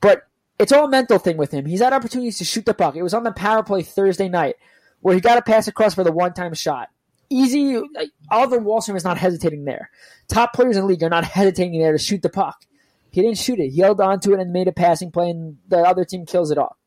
But 0.00 0.22
it's 0.58 0.72
all 0.72 0.86
a 0.86 0.88
mental 0.88 1.18
thing 1.18 1.36
with 1.36 1.50
him. 1.50 1.66
He's 1.66 1.82
had 1.82 1.92
opportunities 1.92 2.38
to 2.38 2.46
shoot 2.46 2.64
the 2.64 2.72
puck. 2.72 2.96
It 2.96 3.02
was 3.02 3.12
on 3.12 3.24
the 3.24 3.32
power 3.32 3.62
play 3.62 3.82
Thursday 3.82 4.30
night 4.30 4.56
where 5.00 5.14
he 5.14 5.20
got 5.20 5.36
a 5.36 5.42
pass 5.42 5.68
across 5.68 5.94
for 5.94 6.02
the 6.02 6.12
one 6.12 6.32
time 6.32 6.54
shot. 6.54 6.88
Easy. 7.28 7.76
Like, 7.76 8.08
Oliver 8.30 8.58
Wahlstrom 8.58 8.96
is 8.96 9.04
not 9.04 9.18
hesitating 9.18 9.66
there. 9.66 9.90
Top 10.28 10.54
players 10.54 10.76
in 10.76 10.82
the 10.84 10.88
league 10.88 11.02
are 11.02 11.10
not 11.10 11.24
hesitating 11.24 11.78
there 11.78 11.92
to 11.92 11.98
shoot 11.98 12.22
the 12.22 12.30
puck. 12.30 12.64
He 13.10 13.20
didn't 13.20 13.36
shoot 13.36 13.60
it. 13.60 13.68
He 13.68 13.82
held 13.82 14.00
on 14.00 14.18
to 14.20 14.32
it 14.32 14.40
and 14.40 14.50
made 14.50 14.66
a 14.66 14.72
passing 14.72 15.10
play, 15.10 15.28
and 15.28 15.58
the 15.68 15.80
other 15.80 16.06
team 16.06 16.24
kills 16.24 16.50
it 16.50 16.56
off. 16.56 16.78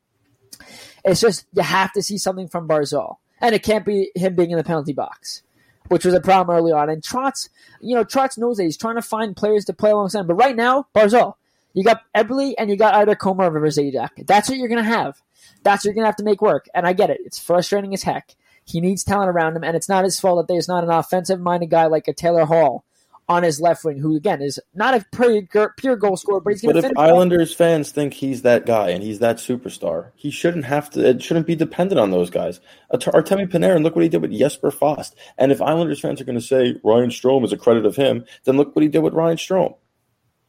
It's 1.04 1.22
just 1.22 1.46
you 1.54 1.64
have 1.64 1.92
to 1.94 2.04
see 2.04 2.18
something 2.18 2.48
from 2.48 2.68
Barzal, 2.68 3.18
and 3.42 3.54
it 3.54 3.64
can't 3.64 3.86
be 3.86 4.12
him 4.16 4.36
being 4.36 4.52
in 4.52 4.58
the 4.58 4.64
penalty 4.64 4.94
box, 4.94 5.44
which 5.90 6.06
was 6.06 6.14
a 6.14 6.22
problem 6.22 6.56
early 6.56 6.72
on. 6.72 6.90
And 6.90 7.02
Trotz, 7.02 7.50
you 7.82 7.96
know, 7.96 8.04
Trotz 8.04 8.38
knows 8.38 8.58
that 8.58 8.64
he's 8.64 8.78
trying 8.78 8.96
to 8.96 9.02
find 9.02 9.36
players 9.36 9.66
to 9.66 9.74
play 9.74 9.92
alongside. 9.92 10.28
But 10.28 10.36
right 10.36 10.56
now, 10.56 10.88
Barzal, 10.96 11.36
you 11.74 11.84
got 11.84 12.02
Eberle 12.16 12.54
and 12.58 12.70
you 12.70 12.76
got 12.76 12.94
either 12.96 13.16
Komarov 13.16 13.56
or 13.56 13.62
Zajac. 13.62 14.26
That's 14.26 14.50
what 14.50 14.58
you're 14.58 14.70
gonna 14.70 14.84
have. 14.84 15.22
That's 15.64 15.84
what 15.84 15.90
you're 15.90 15.96
gonna 15.96 16.08
have 16.08 16.16
to 16.18 16.24
make 16.24 16.42
work. 16.42 16.68
And 16.74 16.88
I 16.88 16.94
get 16.94 17.10
it. 17.10 17.22
It's 17.26 17.40
frustrating 17.40 17.94
as 17.94 18.04
heck. 18.04 18.36
He 18.66 18.80
needs 18.80 19.04
talent 19.04 19.30
around 19.30 19.58
him, 19.58 19.64
and 19.64 19.76
it's 19.76 19.90
not 19.90 20.06
his 20.06 20.20
fault 20.20 20.38
that 20.38 20.52
there's 20.52 20.70
not 20.70 20.84
an 20.84 20.90
offensive 20.90 21.42
minded 21.42 21.70
guy 21.70 21.88
like 21.88 22.08
a 22.08 22.14
Taylor 22.14 22.46
Hall 22.46 22.86
on 23.30 23.44
his 23.44 23.62
left 23.62 23.86
wing, 23.86 23.98
who 23.98 24.16
again 24.16 24.42
is 24.42 24.60
not 24.74 24.94
a 24.94 25.06
pure, 25.12 25.74
pure 25.78 25.96
goal 25.96 26.18
scorer, 26.18 26.42
but 26.42 26.52
he's 26.52 26.62
going 26.62 26.76
But 26.76 26.82
to 26.82 26.88
if 26.88 26.98
Islanders 26.98 27.54
fans 27.54 27.92
think 27.92 28.14
he's 28.14 28.42
that 28.42 28.66
guy 28.66 28.90
and 28.90 29.04
he's 29.04 29.20
that 29.20 29.38
superstar, 29.38 30.12
he 30.16 30.30
shouldn't 30.30 30.66
have 30.66 30.90
to. 30.92 31.08
It 31.08 31.24
shouldn't 31.24 31.48
be 31.48 31.56
dependent 31.56 32.00
on 32.00 32.12
those 32.12 32.30
guys. 32.30 32.60
Artemi 32.94 33.50
Panarin, 33.50 33.84
look 33.84 33.96
what 33.96 34.04
he 34.04 34.10
did 34.10 34.22
with 34.22 34.38
Jesper 34.38 34.72
Fast. 34.72 35.16
And 35.38 35.52
if 35.52 35.62
Islanders 35.62 36.00
fans 36.00 36.20
are 36.20 36.26
going 36.26 36.40
to 36.40 36.46
say 36.46 36.76
Ryan 36.84 37.10
Strome 37.10 37.46
is 37.46 37.54
a 37.54 37.58
credit 37.58 37.86
of 37.86 37.96
him, 37.96 38.26
then 38.44 38.58
look 38.58 38.76
what 38.76 38.84
he 38.84 38.90
did 38.90 39.00
with 39.00 39.14
Ryan 39.14 39.38
Strome. 39.38 39.76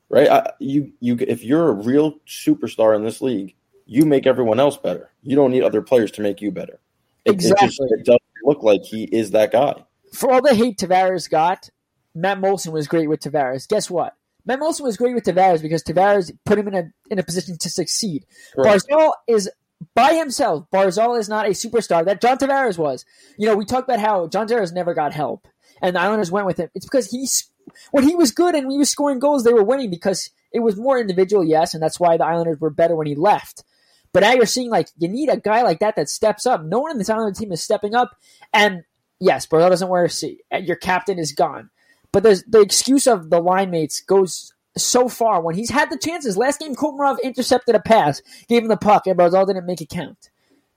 Right? 0.08 0.28
I, 0.28 0.52
you, 0.60 0.92
you, 1.00 1.16
if 1.20 1.42
you're 1.42 1.68
a 1.68 1.72
real 1.72 2.14
superstar 2.26 2.94
in 2.94 3.04
this 3.04 3.20
league, 3.20 3.54
you 3.86 4.04
make 4.04 4.26
everyone 4.26 4.60
else 4.60 4.76
better. 4.76 5.10
You 5.22 5.36
don't 5.36 5.50
need 5.50 5.62
other 5.62 5.82
players 5.82 6.10
to 6.12 6.22
make 6.22 6.40
you 6.40 6.50
better. 6.50 6.80
It, 7.24 7.32
Exactly. 7.32 7.66
It, 7.66 7.70
just, 7.70 7.80
it 7.80 8.04
doesn't 8.04 8.22
look 8.44 8.62
like 8.62 8.82
he 8.82 9.04
is 9.04 9.30
that 9.32 9.52
guy. 9.52 9.84
for 10.12 10.30
all 10.30 10.42
the 10.42 10.54
hate 10.54 10.78
Tavares 10.78 11.28
got, 11.28 11.68
Matt 12.14 12.40
Moulson 12.40 12.72
was 12.72 12.86
great 12.86 13.08
with 13.08 13.20
Tavares. 13.20 13.68
Guess 13.68 13.90
what? 13.90 14.16
Matt 14.46 14.60
Moulson 14.60 14.82
was 14.82 14.96
great 14.96 15.14
with 15.14 15.24
Tavares 15.24 15.62
because 15.62 15.82
Tavares 15.82 16.30
put 16.44 16.58
him 16.58 16.68
in 16.68 16.74
a 16.74 16.90
in 17.10 17.18
a 17.18 17.22
position 17.22 17.56
to 17.58 17.70
succeed. 17.70 18.26
Correct. 18.54 18.86
Barzal 18.88 19.12
is 19.26 19.50
by 19.94 20.14
himself. 20.14 20.66
Barzal 20.72 21.18
is 21.18 21.28
not 21.28 21.46
a 21.46 21.50
superstar 21.50 22.04
that 22.04 22.20
John 22.20 22.38
Tavares 22.38 22.78
was. 22.78 23.04
You 23.38 23.46
know, 23.46 23.56
we 23.56 23.64
talked 23.64 23.88
about 23.88 24.00
how 24.00 24.28
John 24.28 24.46
Tavares 24.46 24.72
never 24.72 24.94
got 24.94 25.12
help, 25.12 25.48
and 25.82 25.96
the 25.96 26.00
Islanders 26.00 26.30
went 26.30 26.46
with 26.46 26.58
him. 26.58 26.70
It's 26.74 26.86
because 26.86 27.10
he's 27.10 27.50
when 27.90 28.04
he 28.04 28.14
was 28.14 28.32
good 28.32 28.54
and 28.54 28.70
he 28.70 28.78
was 28.78 28.90
scoring 28.90 29.18
goals, 29.18 29.44
they 29.44 29.52
were 29.52 29.64
winning 29.64 29.90
because 29.90 30.30
it 30.52 30.60
was 30.60 30.76
more 30.76 30.98
individual, 30.98 31.44
yes, 31.44 31.74
and 31.74 31.82
that's 31.82 31.98
why 31.98 32.16
the 32.16 32.24
Islanders 32.24 32.60
were 32.60 32.70
better 32.70 32.94
when 32.94 33.06
he 33.06 33.14
left. 33.14 33.64
But 34.12 34.20
now 34.20 34.32
you're 34.32 34.46
seeing 34.46 34.70
like 34.70 34.88
you 34.96 35.08
need 35.08 35.28
a 35.28 35.36
guy 35.36 35.62
like 35.62 35.80
that 35.80 35.96
that 35.96 36.08
steps 36.08 36.46
up. 36.46 36.62
No 36.62 36.78
one 36.78 36.92
in 36.92 36.98
this 36.98 37.10
Islander 37.10 37.36
team 37.36 37.50
is 37.50 37.62
stepping 37.62 37.94
up, 37.94 38.16
and 38.52 38.84
yes, 39.18 39.46
Barzal 39.46 39.70
doesn't 39.70 39.88
wear 39.88 40.04
a 40.04 40.10
C. 40.10 40.40
Your 40.52 40.76
captain 40.76 41.18
is 41.18 41.32
gone. 41.32 41.70
But 42.14 42.22
the 42.22 42.60
excuse 42.60 43.08
of 43.08 43.28
the 43.28 43.40
line 43.40 43.72
mates 43.72 44.00
goes 44.00 44.54
so 44.76 45.08
far 45.08 45.40
when 45.40 45.56
he's 45.56 45.70
had 45.70 45.90
the 45.90 45.98
chances. 45.98 46.36
Last 46.36 46.60
game, 46.60 46.76
Komarov 46.76 47.20
intercepted 47.24 47.74
a 47.74 47.80
pass, 47.80 48.22
gave 48.48 48.62
him 48.62 48.68
the 48.68 48.76
puck, 48.76 49.08
and 49.08 49.18
Barzal 49.18 49.48
didn't 49.48 49.66
make 49.66 49.80
it 49.80 49.88
count. 49.88 50.30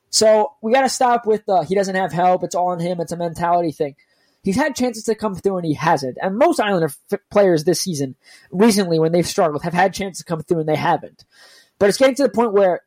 So 0.10 0.54
we 0.64 0.74
got 0.74 0.82
to 0.82 0.90
stop 0.90 1.28
with 1.28 1.46
the 1.46 1.62
he 1.62 1.76
doesn't 1.76 1.94
have 1.94 2.12
help. 2.12 2.44
It's 2.44 2.56
all 2.56 2.70
on 2.70 2.80
him. 2.80 3.00
It's 3.00 3.12
a 3.12 3.18
mentality 3.18 3.72
thing. 3.72 3.96
He's 4.42 4.56
had 4.56 4.76
chances 4.76 5.04
to 5.04 5.14
come 5.14 5.36
through 5.36 5.58
and 5.58 5.66
he 5.68 5.76
hasn't. 5.76 6.18
And 6.24 6.40
most 6.40 6.60
Islander 6.60 6.90
f- 7.12 7.20
players 7.30 7.66
this 7.66 7.82
season, 7.82 8.16
recently 8.50 8.98
when 8.98 9.12
they've 9.12 9.28
struggled, 9.28 9.62
have 9.62 9.74
had 9.74 9.94
chances 9.94 10.26
to 10.26 10.26
come 10.26 10.42
through 10.42 10.62
and 10.62 10.70
they 10.70 10.76
haven't. 10.76 11.24
But 11.78 11.90
it's 11.90 12.00
getting 12.00 12.16
to 12.16 12.24
the 12.24 12.30
point 12.30 12.54
where 12.54 12.82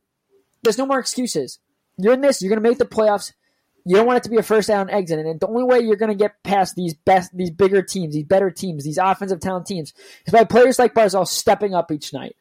there's 0.65 0.79
no 0.79 0.87
more 0.87 0.99
excuses. 0.99 1.61
You're 1.99 2.15
in 2.15 2.21
this. 2.21 2.43
You're 2.43 2.49
going 2.49 2.61
to 2.61 2.69
make 2.69 2.79
the 2.79 2.85
playoffs. 2.85 3.33
You 3.85 3.97
don't 3.97 4.07
want 4.07 4.19
it 4.19 4.23
to 4.25 4.31
be 4.31 4.37
a 4.37 4.43
first 4.43 4.69
down 4.69 4.91
exit, 4.91 5.19
and 5.19 5.41
the 5.41 5.47
only 5.47 5.65
way 5.65 5.81
you're 5.81 5.97
going 5.97 6.11
to 6.11 6.15
get 6.15 6.43
past 6.43 6.77
these 6.77 6.95
best, 6.95 7.37
these 7.37 7.51
bigger 7.51 7.83
teams, 7.83 8.15
these 8.15 8.25
better 8.25 8.51
teams, 8.51 8.85
these 8.85 8.99
offensive 8.99 9.41
talent 9.41 9.67
teams, 9.67 9.93
is 10.27 10.33
by 10.33 10.45
players 10.45 10.79
like 10.79 10.95
Barzal 10.95 11.27
stepping 11.27 11.75
up 11.75 11.91
each 11.91 12.13
night. 12.13 12.37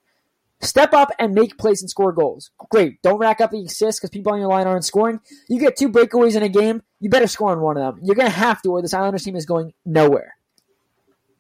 Step 0.61 0.93
up 0.93 1.09
and 1.17 1.33
make 1.33 1.57
plays 1.57 1.81
and 1.81 1.89
score 1.89 2.11
goals. 2.11 2.51
Great. 2.69 3.01
Don't 3.01 3.17
rack 3.17 3.39
up 3.39 3.51
the 3.51 3.63
assists 3.63 3.99
because 3.99 4.09
people 4.09 4.33
on 4.33 4.39
your 4.39 4.49
line 4.49 4.67
aren't 4.67 4.83
scoring. 4.83 5.21
You 5.47 5.57
get 5.57 5.77
two 5.77 5.89
breakaways 5.89 6.35
in 6.35 6.43
a 6.43 6.49
game, 6.49 6.83
you 6.99 7.09
better 7.09 7.27
score 7.27 7.51
on 7.51 7.61
one 7.61 7.77
of 7.77 7.95
them. 7.95 8.03
You're 8.05 8.15
going 8.15 8.27
to 8.27 8.37
have 8.37 8.61
to, 8.63 8.71
or 8.71 8.81
this 8.81 8.93
Islanders 8.93 9.23
team 9.23 9.37
is 9.37 9.45
going 9.45 9.73
nowhere. 9.85 10.35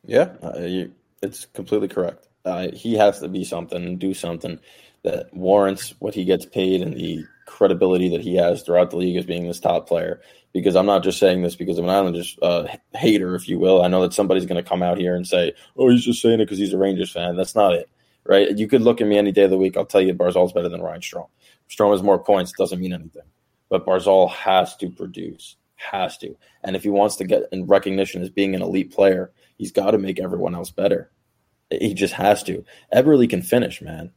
Yeah, 0.05 0.29
uh, 0.41 0.59
you, 0.59 0.93
it's 1.21 1.45
completely 1.47 1.89
correct. 1.89 2.27
Uh, 2.45 2.69
he 2.71 2.93
has 2.95 3.19
to 3.19 3.27
be 3.27 3.43
something 3.43 3.97
do 3.97 4.13
something 4.13 4.59
that 5.03 5.33
warrants 5.33 5.93
what 5.99 6.13
he 6.13 6.25
gets 6.25 6.45
paid 6.45 6.81
and 6.81 6.93
the 6.93 7.25
credibility 7.49 8.09
that 8.09 8.21
he 8.21 8.35
has 8.35 8.61
throughout 8.61 8.91
the 8.91 8.97
league 8.97 9.17
as 9.17 9.25
being 9.25 9.47
this 9.47 9.59
top 9.59 9.87
player. 9.87 10.21
Because 10.53 10.75
I'm 10.75 10.85
not 10.85 11.03
just 11.03 11.19
saying 11.19 11.41
this 11.41 11.55
because 11.55 11.77
I'm 11.77 11.85
an 11.85 11.89
Islanders 11.91 12.37
uh, 12.41 12.67
hater, 12.93 13.35
if 13.35 13.49
you 13.49 13.59
will. 13.59 13.81
I 13.81 13.87
know 13.87 14.01
that 14.01 14.13
somebody's 14.13 14.45
going 14.45 14.63
to 14.63 14.67
come 14.67 14.81
out 14.81 14.97
here 14.97 15.15
and 15.15 15.27
say, 15.27 15.53
"Oh, 15.77 15.89
he's 15.89 16.05
just 16.05 16.21
saying 16.21 16.39
it 16.39 16.45
because 16.45 16.57
he's 16.57 16.73
a 16.73 16.77
Rangers 16.77 17.11
fan." 17.11 17.35
That's 17.35 17.55
not 17.55 17.73
it, 17.73 17.89
right? 18.23 18.57
You 18.57 18.67
could 18.67 18.81
look 18.81 18.99
at 18.99 19.07
me 19.07 19.17
any 19.17 19.31
day 19.31 19.43
of 19.43 19.51
the 19.51 19.57
week. 19.57 19.77
I'll 19.77 19.85
tell 19.85 20.01
you, 20.01 20.13
Barzal's 20.13 20.53
better 20.53 20.69
than 20.69 20.81
Ryan 20.81 21.01
Strome. 21.01 21.29
Strome 21.69 21.91
has 21.91 22.01
more 22.01 22.23
points. 22.23 22.51
Doesn't 22.57 22.79
mean 22.79 22.93
anything, 22.93 23.27
but 23.69 23.85
Barzal 23.85 24.31
has 24.31 24.75
to 24.77 24.89
produce, 24.89 25.55
has 25.75 26.17
to. 26.19 26.35
And 26.63 26.75
if 26.75 26.81
he 26.81 26.89
wants 26.89 27.15
to 27.17 27.25
get 27.25 27.43
in 27.51 27.67
recognition 27.67 28.23
as 28.23 28.29
being 28.31 28.55
an 28.55 28.63
elite 28.63 28.91
player, 28.91 29.31
he's 29.57 29.71
got 29.71 29.91
to 29.91 29.99
make 29.99 30.19
everyone 30.19 30.55
else 30.55 30.71
better. 30.71 31.11
He 31.69 31.93
just 31.93 32.15
has 32.15 32.41
to. 32.43 32.65
Eberle 32.91 33.29
can 33.29 33.43
finish, 33.43 33.83
man. 33.83 34.11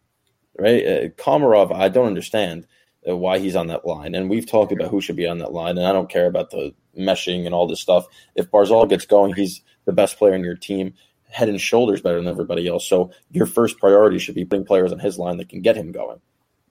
Right? 0.59 0.87
Uh, 0.87 1.09
Komarov, 1.09 1.75
I 1.75 1.89
don't 1.91 2.07
understand 2.07 2.67
why 3.05 3.39
he's 3.39 3.57
on 3.57 3.67
that 3.69 3.87
line. 3.87 4.15
And 4.15 4.31
we've 4.31 4.47
talked 4.47 4.73
about 4.73 4.91
who 4.91 5.01
should 5.01 5.17
be 5.17 5.27
on 5.27 5.39
that 5.39 5.53
line. 5.53 5.77
And 5.79 5.87
I 5.87 5.93
don't 5.93 6.11
care 6.11 6.27
about 6.27 6.51
the 6.51 6.75
meshing 6.99 7.47
and 7.47 7.55
all 7.55 7.67
this 7.67 7.81
stuff. 7.81 8.07
If 8.35 8.51
Barzal 8.51 8.89
gets 8.89 9.07
going, 9.07 9.35
he's 9.35 9.63
the 9.85 9.93
best 9.93 10.19
player 10.19 10.35
in 10.35 10.45
your 10.45 10.57
team, 10.57 10.95
head 11.31 11.49
and 11.49 11.61
shoulders 11.61 12.01
better 12.01 12.19
than 12.19 12.29
everybody 12.29 12.69
else. 12.69 12.89
So 12.89 13.11
your 13.31 13.47
first 13.47 13.79
priority 13.79 14.19
should 14.19 14.35
be 14.35 14.45
putting 14.45 14.65
players 14.65 14.93
on 14.93 14.99
his 14.99 15.19
line 15.19 15.39
that 15.39 15.49
can 15.49 15.63
get 15.63 15.77
him 15.77 15.93
going. 15.93 16.21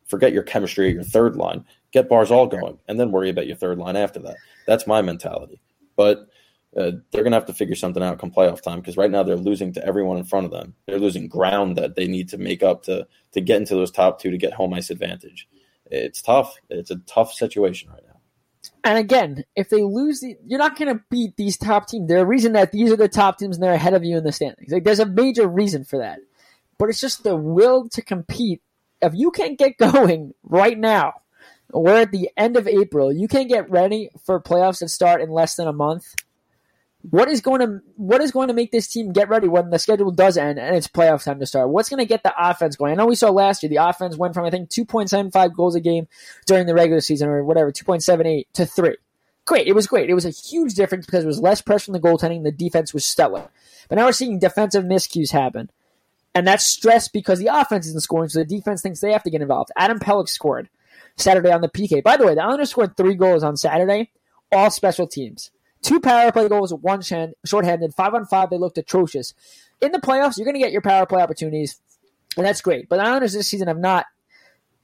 Forget 0.08 0.34
your 0.34 0.44
chemistry 0.44 0.90
at 0.90 0.94
your 0.94 1.04
third 1.04 1.36
line. 1.36 1.66
Get 1.92 2.10
Barzal 2.10 2.50
going, 2.50 2.78
and 2.88 3.00
then 3.00 3.12
worry 3.12 3.30
about 3.30 3.48
your 3.48 3.56
third 3.56 3.78
line 3.78 3.96
after 3.96 4.20
that. 4.22 4.38
That's 4.68 4.88
my 4.88 5.02
mentality. 5.02 5.62
But 5.96 6.28
uh, 6.76 6.92
they're 7.12 7.24
going 7.24 7.32
to 7.32 7.38
have 7.38 7.46
to 7.48 7.54
figure 7.54 7.76
something 7.76 8.02
out 8.02 8.20
come 8.20 8.32
playoff 8.32 8.62
time 8.62 8.80
because 8.80 8.96
right 8.96 9.12
now 9.12 9.24
they're 9.24 9.36
losing 9.36 9.74
to 9.74 9.86
everyone 9.86 10.18
in 10.18 10.24
front 10.24 10.46
of 10.46 10.52
them. 10.52 10.74
They're 10.86 11.00
losing 11.00 11.28
ground 11.28 11.78
that 11.78 11.96
they 11.96 12.08
need 12.08 12.30
to 12.30 12.38
make 12.38 12.64
up 12.64 12.84
to 12.84 13.08
to 13.34 13.42
get 13.42 13.58
into 13.58 13.76
those 13.76 13.92
top 13.92 14.20
two 14.20 14.32
to 14.32 14.38
get 14.38 14.54
home 14.54 14.74
ice 14.74 14.90
advantage. 14.90 15.48
It's 15.92 16.22
tough. 16.22 16.56
It's 16.70 16.89
a 16.89 16.96
tough 17.06 17.34
situation 17.34 17.89
right 17.92 18.02
now. 18.08 18.12
And 18.84 18.98
again, 18.98 19.44
if 19.56 19.70
they 19.70 19.84
lose, 19.84 20.24
you're 20.24 20.60
not 20.60 20.78
going 20.78 20.96
to 20.96 21.04
beat 21.10 21.36
these 21.36 21.58
top 21.58 21.88
teams. 21.88 22.08
There's 22.08 22.24
a 22.24 22.26
reason 22.26 22.54
that 22.54 22.72
these 22.72 22.92
are 22.92 22.98
the 22.98 23.08
top 23.08 23.38
teams 23.38 23.58
and 23.58 23.64
they're 23.64 23.74
ahead 23.74 23.94
of 23.94 24.04
you 24.04 24.18
in 24.18 24.24
the 24.24 24.32
standings. 24.32 24.72
Like 24.72 24.84
there's 24.84 25.00
a 25.00 25.06
major 25.06 25.48
reason 25.48 25.84
for 25.84 26.00
that. 26.00 26.20
But 26.78 26.89
it's 26.89 27.02
just 27.02 27.24
the 27.24 27.36
will 27.36 27.89
to 27.89 28.02
compete. 28.02 28.62
If 29.02 29.14
you 29.14 29.32
can't 29.32 29.60
get 29.60 29.78
going 29.94 30.34
right 30.44 30.78
now, 30.78 31.14
we're 31.72 32.02
at 32.02 32.12
the 32.12 32.30
end 32.36 32.58
of 32.58 32.68
April. 32.68 33.12
You 33.12 33.28
can't 33.28 33.50
get 33.50 33.70
ready 33.70 34.10
for 34.26 34.42
playoffs 34.42 34.80
that 34.80 34.89
start 34.89 35.22
in 35.22 35.30
less 35.30 35.56
than 35.56 35.68
a 35.68 35.74
month. 35.74 36.16
What 37.10 37.30
is 37.30 37.41
going 37.41 37.62
to 37.62 37.82
what 37.95 38.22
is 38.22 38.32
going 38.32 38.49
to 38.49 38.54
make 38.54 38.72
this 38.72 38.88
team 38.88 39.12
get 39.12 39.30
ready 39.30 39.47
when 39.47 39.70
the 39.70 39.80
schedule 39.80 40.12
does 40.12 40.38
end 40.38 40.60
and 40.60 40.76
it's 40.76 40.88
playoff 40.88 41.24
time 41.24 41.39
to 41.39 41.45
start? 41.45 41.70
What's 41.70 41.89
going 41.89 41.99
to 41.99 42.06
get 42.06 42.24
the 42.24 42.34
offense 42.38 42.76
going? 42.76 42.91
I 42.91 42.95
know 42.95 43.08
we 43.08 43.16
saw 43.16 43.30
last 43.32 43.64
year 43.64 43.70
the 43.70 43.78
offense 43.78 44.18
went 44.18 44.34
from 44.34 44.45
I 44.45 44.52
think 44.52 44.70
2.75 44.70 45.56
goals 45.56 45.76
a 45.76 45.80
game 45.80 46.08
during 46.45 46.68
the 46.68 46.76
regular 46.76 47.02
season 47.02 47.30
or 47.30 47.43
whatever 47.43 47.72
2.78 47.72 48.45
to 48.54 48.66
three. 48.66 48.97
Great, 49.45 49.68
it 49.68 49.74
was 49.74 49.88
great. 49.88 50.10
It 50.10 50.14
was 50.14 50.26
a 50.26 50.30
huge 50.30 50.76
difference 50.76 51.08
because 51.08 51.24
it 51.24 51.28
was 51.28 51.39
less 51.39 51.62
pressure 51.62 51.91
on 51.91 51.99
the 51.99 52.08
goaltending. 52.08 52.43
The 52.43 52.52
defense 52.52 52.93
was 52.93 53.04
stellar, 53.04 53.49
but 53.89 53.95
now 53.95 54.06
we're 54.06 54.12
seeing 54.12 54.38
defensive 54.38 54.84
miscues 54.84 55.32
happen, 55.32 55.72
and 56.36 56.47
that's 56.47 56.66
stress 56.66 57.08
because 57.08 57.39
the 57.39 57.47
offense 57.47 57.88
isn't 57.88 58.04
scoring, 58.04 58.30
so 58.30 58.39
the 58.39 58.45
defense 58.45 58.84
thinks 58.84 58.99
they 58.99 59.12
have 59.12 59.24
to 59.24 59.32
get 59.32 59.41
involved. 59.41 59.72
Adam 59.76 59.99
Pelech 59.99 60.30
scored 60.30 60.70
Saturday 61.18 61.52
on 61.52 61.62
the 61.62 61.70
PK. 61.70 62.04
By 62.04 62.18
the 62.18 62.26
way, 62.26 62.36
the 62.36 62.43
Islanders 62.43 62.70
scored 62.70 62.95
three 62.95 63.16
goals 63.16 63.43
on 63.43 63.58
Saturday, 63.58 64.12
all 64.52 64.70
special 64.70 65.08
teams. 65.08 65.49
Two 65.82 66.00
power 66.00 66.32
play 66.32 66.48
goals, 66.48 66.74
one 66.74 67.02
shan- 67.02 67.34
shorthanded, 67.46 67.94
five 67.94 68.14
on 68.14 68.26
five. 68.26 68.50
They 68.50 68.58
looked 68.58 68.78
atrocious. 68.78 69.34
In 69.82 69.92
the 69.92 70.00
playoffs, 70.00 70.38
you're 70.38 70.46
going 70.46 70.56
to 70.56 70.60
get 70.60 70.72
your 70.72 70.82
power 70.82 71.06
play 71.06 71.22
opportunities, 71.22 71.80
and 72.38 72.46
that's 72.46 72.62
great. 72.62 72.88
But 72.88 72.98
the 72.98 73.04
Islanders 73.04 73.34
this 73.34 73.48
season 73.48 73.68
have 73.68 73.80
not 73.80 74.06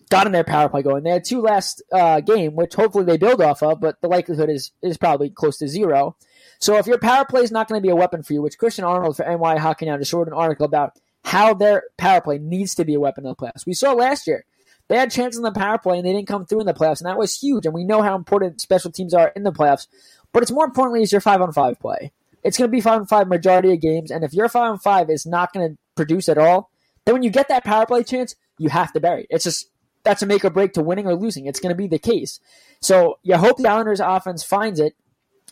gotten 0.10 0.32
their 0.32 0.44
power 0.44 0.70
play 0.70 0.82
going. 0.82 1.04
They 1.04 1.12
had 1.12 1.26
two 1.26 1.42
last 1.42 1.84
uh, 1.92 2.22
game, 2.22 2.56
which 2.56 2.74
hopefully 2.74 3.06
they 3.06 3.18
build 3.18 3.42
off 3.42 3.62
of, 3.62 3.80
but 3.80 4.02
the 4.02 4.08
likelihood 4.08 4.50
is 4.50 4.72
is 4.82 4.98
probably 4.98 5.30
close 5.30 5.58
to 5.58 5.68
zero. 5.68 6.16
So 6.60 6.78
if 6.78 6.88
your 6.88 6.98
power 6.98 7.26
play 7.26 7.42
is 7.42 7.52
not 7.52 7.68
going 7.68 7.80
to 7.80 7.86
be 7.86 7.92
a 7.92 7.96
weapon 7.96 8.24
for 8.24 8.34
you, 8.34 8.42
which 8.42 8.58
Christian 8.58 8.86
Arnold 8.86 9.18
for 9.18 9.26
NY 9.26 9.58
Hockey 9.60 9.86
Now 9.86 9.98
just 9.98 10.14
wrote 10.14 10.28
an 10.28 10.34
article 10.34 10.66
about 10.66 10.98
how 11.24 11.54
their 11.54 11.84
power 11.98 12.22
play 12.22 12.40
needs 12.40 12.74
to 12.76 12.86
be 12.86 12.96
a 12.96 13.00
weapon 13.00 13.26
in 13.26 13.30
the 13.30 13.36
playoffs. 13.36 13.66
We 13.66 13.74
saw 13.74 13.92
last 13.94 14.26
year 14.26 14.46
they 14.88 14.98
had 14.98 15.12
chances 15.12 15.38
in 15.38 15.44
the 15.44 15.52
power 15.52 15.78
play 15.78 15.98
and 15.98 16.08
they 16.08 16.14
didn't 16.14 16.28
come 16.28 16.46
through 16.46 16.62
in 16.62 16.66
the 16.66 16.74
playoffs, 16.74 17.02
and 17.02 17.10
that 17.10 17.18
was 17.18 17.38
huge. 17.38 17.66
And 17.66 17.76
we 17.76 17.84
know 17.84 18.02
how 18.02 18.16
important 18.16 18.62
special 18.62 18.92
teams 18.92 19.14
are 19.14 19.32
in 19.36 19.44
the 19.44 19.52
playoffs. 19.52 19.88
But 20.34 20.44
it's 20.44 20.52
more 20.52 20.66
importantly 20.66 21.02
is 21.02 21.12
your 21.12 21.22
five 21.22 21.42
on 21.42 21.52
five 21.54 21.80
play. 21.80 22.12
It's 22.44 22.58
going 22.58 22.70
to 22.70 22.72
be 22.72 22.82
five 22.82 23.02
on 23.02 23.08
five 23.08 23.28
majority 23.28 23.74
of 23.74 23.82
games, 23.82 24.12
and 24.12 24.24
if 24.24 24.34
your 24.34 24.50
five 24.50 24.72
on 24.72 24.80
five 24.80 25.10
is 25.10 25.26
not 25.26 25.54
going 25.54 25.70
to 25.70 25.78
produce 25.96 26.30
at 26.30 26.38
all, 26.38 26.70
then 27.06 27.14
when 27.14 27.24
you 27.24 27.30
get 27.30 27.50
that 27.50 27.64
power 27.64 27.86
play 27.86 28.04
chance, 28.04 28.36
you 28.58 28.70
have 28.70 28.94
to 28.94 29.00
bury. 29.00 29.22
it. 29.22 29.28
It's 29.30 29.44
just 29.44 29.70
that's 30.04 30.22
a 30.22 30.26
make 30.26 30.46
or 30.46 30.50
break 30.50 30.74
to 30.74 30.82
winning 30.82 31.08
or 31.08 31.16
losing. 31.16 31.46
It's 31.46 31.60
going 31.60 31.72
to 31.72 31.76
be 31.76 31.88
the 31.88 32.00
case. 32.00 32.40
So 32.82 33.20
you 33.24 33.36
hope 33.38 33.58
the 33.58 33.68
Islanders 33.68 34.00
offense 34.00 34.44
finds 34.44 34.80
it, 34.80 34.96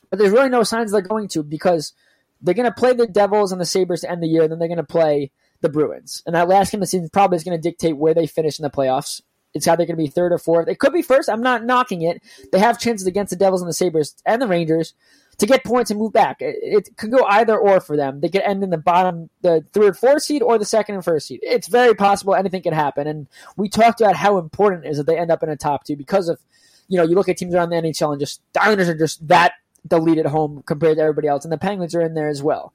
but 0.10 0.20
there's 0.20 0.32
really 0.32 0.50
no 0.50 0.64
signs 0.64 0.92
they're 0.92 1.02
going 1.02 1.28
to 1.30 1.44
because 1.44 1.94
they're 2.42 2.54
going 2.54 2.70
to 2.70 2.76
play 2.76 2.94
the 2.94 3.08
Devils 3.08 3.52
and 3.52 3.60
the 3.60 3.66
Sabres 3.66 4.02
to 4.02 4.12
end 4.12 4.22
the 4.22 4.28
year, 4.28 4.44
and 4.44 4.52
then 4.52 4.60
they're 4.60 4.68
going 4.68 4.78
to 4.78 4.84
play 4.84 5.32
the 5.62 5.70
Bruins. 5.70 6.22
And 6.26 6.36
that 6.36 6.48
last 6.48 6.72
game 6.72 6.80
of 6.80 6.84
the 6.84 6.88
season 6.88 7.10
probably 7.12 7.38
is 7.38 7.44
going 7.44 7.58
to 7.58 7.62
dictate 7.62 7.98
where 7.98 8.14
they 8.14 8.28
finish 8.28 8.60
in 8.60 8.64
the 8.64 8.70
playoffs. 8.70 9.22
It's 9.56 9.66
how 9.66 9.76
they're 9.76 9.88
going 9.88 9.98
to 9.98 10.04
be 10.04 10.10
third 10.10 10.34
or 10.34 10.38
fourth. 10.38 10.68
It 10.68 10.80
could 10.80 10.94
be 10.94 11.02
first. 11.02 11.30
I'm 11.30 11.42
not 11.42 11.66
knocking 11.66 12.02
it. 12.04 12.22
They 12.52 12.60
have 12.60 12.80
chances 12.80 13.08
against 13.08 13.32
the 13.32 13.38
Devils 13.38 13.62
and 13.62 13.70
the 13.70 13.74
Sabres 13.74 14.16
and 14.26 14.42
the 14.42 14.48
Rangers 14.48 14.94
to 15.38 15.46
get 15.46 15.64
points 15.64 15.90
and 15.92 16.00
move 16.00 16.14
back. 16.14 16.42
It, 16.42 16.56
it 16.62 16.98
could 16.98 17.12
go 17.12 17.24
either 17.26 17.58
or 17.58 17.80
for 17.80 17.98
them. 17.98 18.20
They 18.20 18.30
could 18.30 18.42
end 18.42 18.64
in 18.64 18.70
the 18.70 18.78
bottom, 18.78 19.30
the 19.42 19.66
third, 19.74 19.98
fourth 19.98 20.24
seed, 20.24 20.44
or 20.44 20.58
the 20.58 20.66
second 20.66 20.96
and 20.96 21.04
first 21.04 21.28
seed. 21.28 21.40
It's 21.42 21.68
very 21.68 21.96
possible 21.96 22.36
anything 22.36 22.62
could 22.62 22.74
happen. 22.74 23.08
And 23.08 23.28
we 23.58 23.70
talked 23.70 24.02
about 24.02 24.16
how 24.16 24.38
important 24.38 24.86
it 24.86 24.90
is 24.90 24.98
that 24.98 25.08
they 25.08 25.18
end 25.18 25.32
up 25.32 25.42
in 25.42 25.50
a 25.50 25.56
top 25.56 25.86
two 25.86 25.96
because 25.96 26.30
of, 26.30 26.40
you 26.88 26.98
know, 26.98 27.04
you 27.04 27.16
look 27.16 27.30
at 27.30 27.38
teams 27.38 27.56
around 27.56 27.70
the 27.70 27.78
NHL 27.78 28.12
and 28.12 28.20
just 28.20 28.42
the 28.54 28.62
Islanders 28.62 28.90
are 28.90 28.98
just 28.98 29.28
that 29.28 29.54
at 29.92 30.26
home 30.26 30.64
compared 30.66 30.98
to 30.98 31.02
everybody 31.02 31.28
else, 31.28 31.46
and 31.46 31.52
the 31.52 31.58
Penguins 31.58 31.96
are 31.96 32.02
in 32.02 32.14
there 32.14 32.28
as 32.28 32.42
well. 32.42 32.74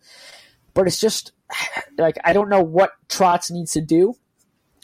but 0.74 0.86
it's 0.86 1.00
just 1.00 1.32
like 1.98 2.16
I 2.24 2.32
don't 2.32 2.48
know 2.48 2.62
what 2.62 2.92
Trotz 3.08 3.50
needs 3.50 3.72
to 3.72 3.80
do. 3.80 4.16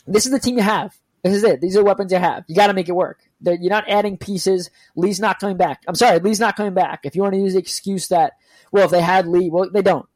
This 0.07 0.26
is 0.26 0.32
the 0.32 0.38
team 0.38 0.57
you 0.57 0.62
have. 0.62 0.97
This 1.26 1.38
is 1.38 1.44
it. 1.44 1.60
These 1.60 1.76
are 1.76 1.82
weapons 1.82 2.12
you 2.12 2.18
have. 2.18 2.44
You 2.46 2.54
got 2.54 2.68
to 2.68 2.72
make 2.72 2.88
it 2.88 2.94
work. 2.94 3.18
You're 3.40 3.58
not 3.68 3.88
adding 3.88 4.16
pieces. 4.16 4.70
Lee's 4.94 5.18
not 5.18 5.40
coming 5.40 5.56
back. 5.56 5.82
I'm 5.88 5.96
sorry, 5.96 6.20
Lee's 6.20 6.38
not 6.38 6.56
coming 6.56 6.72
back. 6.72 7.00
If 7.02 7.16
you 7.16 7.22
want 7.22 7.34
to 7.34 7.40
use 7.40 7.54
the 7.54 7.58
excuse 7.58 8.06
that, 8.08 8.34
well, 8.70 8.84
if 8.84 8.92
they 8.92 9.00
had 9.00 9.26
Lee, 9.26 9.50
well, 9.50 9.68
they 9.68 9.82
don't. 9.82 10.06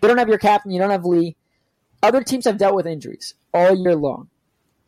They 0.00 0.08
don't 0.08 0.18
have 0.18 0.28
your 0.28 0.38
captain. 0.38 0.72
You 0.72 0.80
don't 0.80 0.90
have 0.90 1.04
Lee. 1.04 1.36
Other 2.02 2.24
teams 2.24 2.44
have 2.44 2.58
dealt 2.58 2.74
with 2.74 2.88
injuries 2.88 3.34
all 3.54 3.76
year 3.76 3.94
long. 3.94 4.30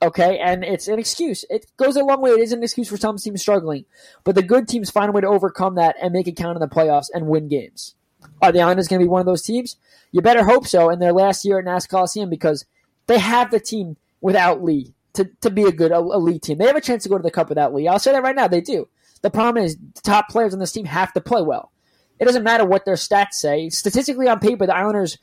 Okay, 0.02 0.38
and 0.38 0.64
it's 0.64 0.88
an 0.88 0.98
excuse. 0.98 1.44
It 1.48 1.66
goes 1.76 1.94
a 1.94 2.02
long 2.02 2.20
way. 2.20 2.30
It 2.30 2.40
is 2.40 2.52
an 2.52 2.64
excuse 2.64 2.88
for 2.88 2.96
some 2.96 3.16
teams 3.18 3.40
struggling, 3.40 3.84
but 4.24 4.34
the 4.34 4.42
good 4.42 4.66
teams 4.66 4.90
find 4.90 5.10
a 5.10 5.12
way 5.12 5.20
to 5.20 5.28
overcome 5.28 5.76
that 5.76 5.94
and 6.02 6.12
make 6.12 6.26
it 6.26 6.36
count 6.36 6.56
in 6.56 6.60
the 6.60 6.74
playoffs 6.74 7.10
and 7.14 7.26
win 7.26 7.46
games. 7.46 7.94
Are 8.42 8.50
the 8.50 8.60
Islanders 8.60 8.88
going 8.88 8.98
to 8.98 9.04
be 9.04 9.08
one 9.08 9.20
of 9.20 9.26
those 9.26 9.42
teams? 9.42 9.76
You 10.10 10.20
better 10.20 10.42
hope 10.42 10.66
so 10.66 10.90
in 10.90 10.98
their 10.98 11.12
last 11.12 11.44
year 11.44 11.60
at 11.60 11.64
Nassau 11.64 11.88
Coliseum 11.88 12.28
because 12.28 12.64
they 13.06 13.18
have 13.18 13.50
the 13.50 13.60
team 13.60 13.98
without 14.20 14.64
Lee 14.64 14.94
to, 15.14 15.24
to 15.40 15.50
be 15.50 15.64
a 15.64 15.72
good 15.72 15.92
elite 15.92 16.42
team. 16.42 16.58
They 16.58 16.66
have 16.66 16.76
a 16.76 16.80
chance 16.80 17.02
to 17.04 17.08
go 17.08 17.16
to 17.16 17.22
the 17.22 17.30
cup 17.30 17.48
without 17.48 17.74
Lee. 17.74 17.88
I'll 17.88 17.98
say 17.98 18.12
that 18.12 18.22
right 18.22 18.36
now. 18.36 18.48
They 18.48 18.60
do. 18.60 18.88
The 19.22 19.30
problem 19.30 19.62
is 19.62 19.76
the 19.76 20.00
top 20.02 20.28
players 20.28 20.54
on 20.54 20.60
this 20.60 20.72
team 20.72 20.86
have 20.86 21.12
to 21.12 21.20
play 21.20 21.42
well. 21.42 21.72
It 22.18 22.26
doesn't 22.26 22.44
matter 22.44 22.64
what 22.64 22.84
their 22.84 22.94
stats 22.94 23.32
say. 23.32 23.70
Statistically 23.70 24.28
on 24.28 24.40
paper, 24.40 24.66
the 24.66 24.76
Islanders 24.76 25.18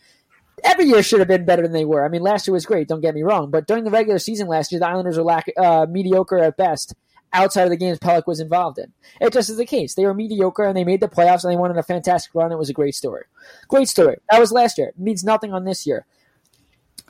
every 0.63 0.85
year 0.85 1.03
should 1.03 1.19
have 1.19 1.27
been 1.27 1.45
better 1.45 1.61
than 1.61 1.71
they 1.71 1.85
were. 1.85 2.03
I 2.03 2.09
mean, 2.09 2.21
last 2.21 2.47
year 2.47 2.53
was 2.53 2.65
great. 2.65 2.87
Don't 2.87 3.01
get 3.01 3.15
me 3.15 3.23
wrong, 3.23 3.51
but 3.51 3.67
during 3.67 3.83
the 3.83 3.91
regular 3.91 4.19
season 4.19 4.47
last 4.47 4.71
year, 4.71 4.79
the 4.79 4.87
Islanders 4.87 5.17
were 5.17 5.23
lack, 5.23 5.47
uh, 5.57 5.85
mediocre 5.89 6.37
at 6.37 6.57
best. 6.57 6.95
Outside 7.33 7.63
of 7.63 7.71
the 7.71 7.77
games 7.77 7.99
Pelech 7.99 8.25
was 8.25 8.39
involved 8.39 8.77
in, 8.79 8.93
it 9.19 9.33
just 9.33 9.49
is 9.49 9.57
the 9.57 9.65
case. 9.65 9.95
They 9.95 10.05
were 10.05 10.13
mediocre 10.13 10.63
and 10.63 10.77
they 10.77 10.85
made 10.85 11.01
the 11.01 11.09
playoffs 11.09 11.43
and 11.43 11.51
they 11.51 11.57
won 11.57 11.69
in 11.69 11.77
a 11.77 11.83
fantastic 11.83 12.33
run. 12.33 12.53
It 12.53 12.57
was 12.57 12.69
a 12.69 12.73
great 12.73 12.95
story. 12.95 13.25
Great 13.67 13.89
story. 13.89 14.15
That 14.31 14.39
was 14.39 14.53
last 14.53 14.77
year. 14.77 14.87
It 14.87 14.99
means 14.99 15.25
nothing 15.25 15.51
on 15.51 15.65
this 15.65 15.85
year. 15.85 16.05